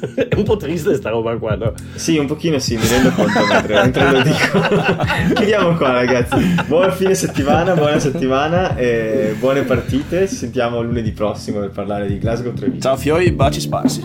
È 0.00 0.34
un 0.34 0.44
po' 0.44 0.56
triste 0.56 0.94
sta 0.94 1.10
roba 1.10 1.36
qua, 1.36 1.54
no? 1.56 1.72
Sì, 1.94 2.16
un 2.16 2.26
pochino 2.26 2.58
sì, 2.58 2.76
mi 2.76 2.86
rendo 2.88 3.10
conto 3.10 3.44
mentre, 3.46 3.74
mentre 3.74 4.10
lo 4.10 4.22
dico. 4.22 5.34
Chiudiamo 5.34 5.74
qua 5.76 5.92
ragazzi. 5.92 6.54
Buon 6.66 6.92
fine 6.92 7.14
settimana, 7.14 7.74
buona 7.74 7.98
settimana 7.98 8.76
e 8.76 9.34
buone 9.38 9.62
partite. 9.62 10.26
Ci 10.28 10.34
sentiamo 10.34 10.82
lunedì 10.82 11.12
prossimo 11.12 11.60
per 11.60 11.70
parlare 11.70 12.06
di 12.06 12.18
Glasgow 12.18 12.52
Treviso. 12.52 12.80
Ciao 12.80 12.96
Fioi, 12.96 13.30
baci 13.32 13.60
sparsi. 13.60 14.02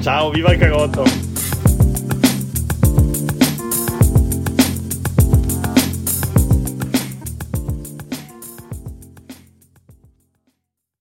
Ciao, 0.00 0.30
viva 0.30 0.52
il 0.52 0.58
carotto! 0.58 1.35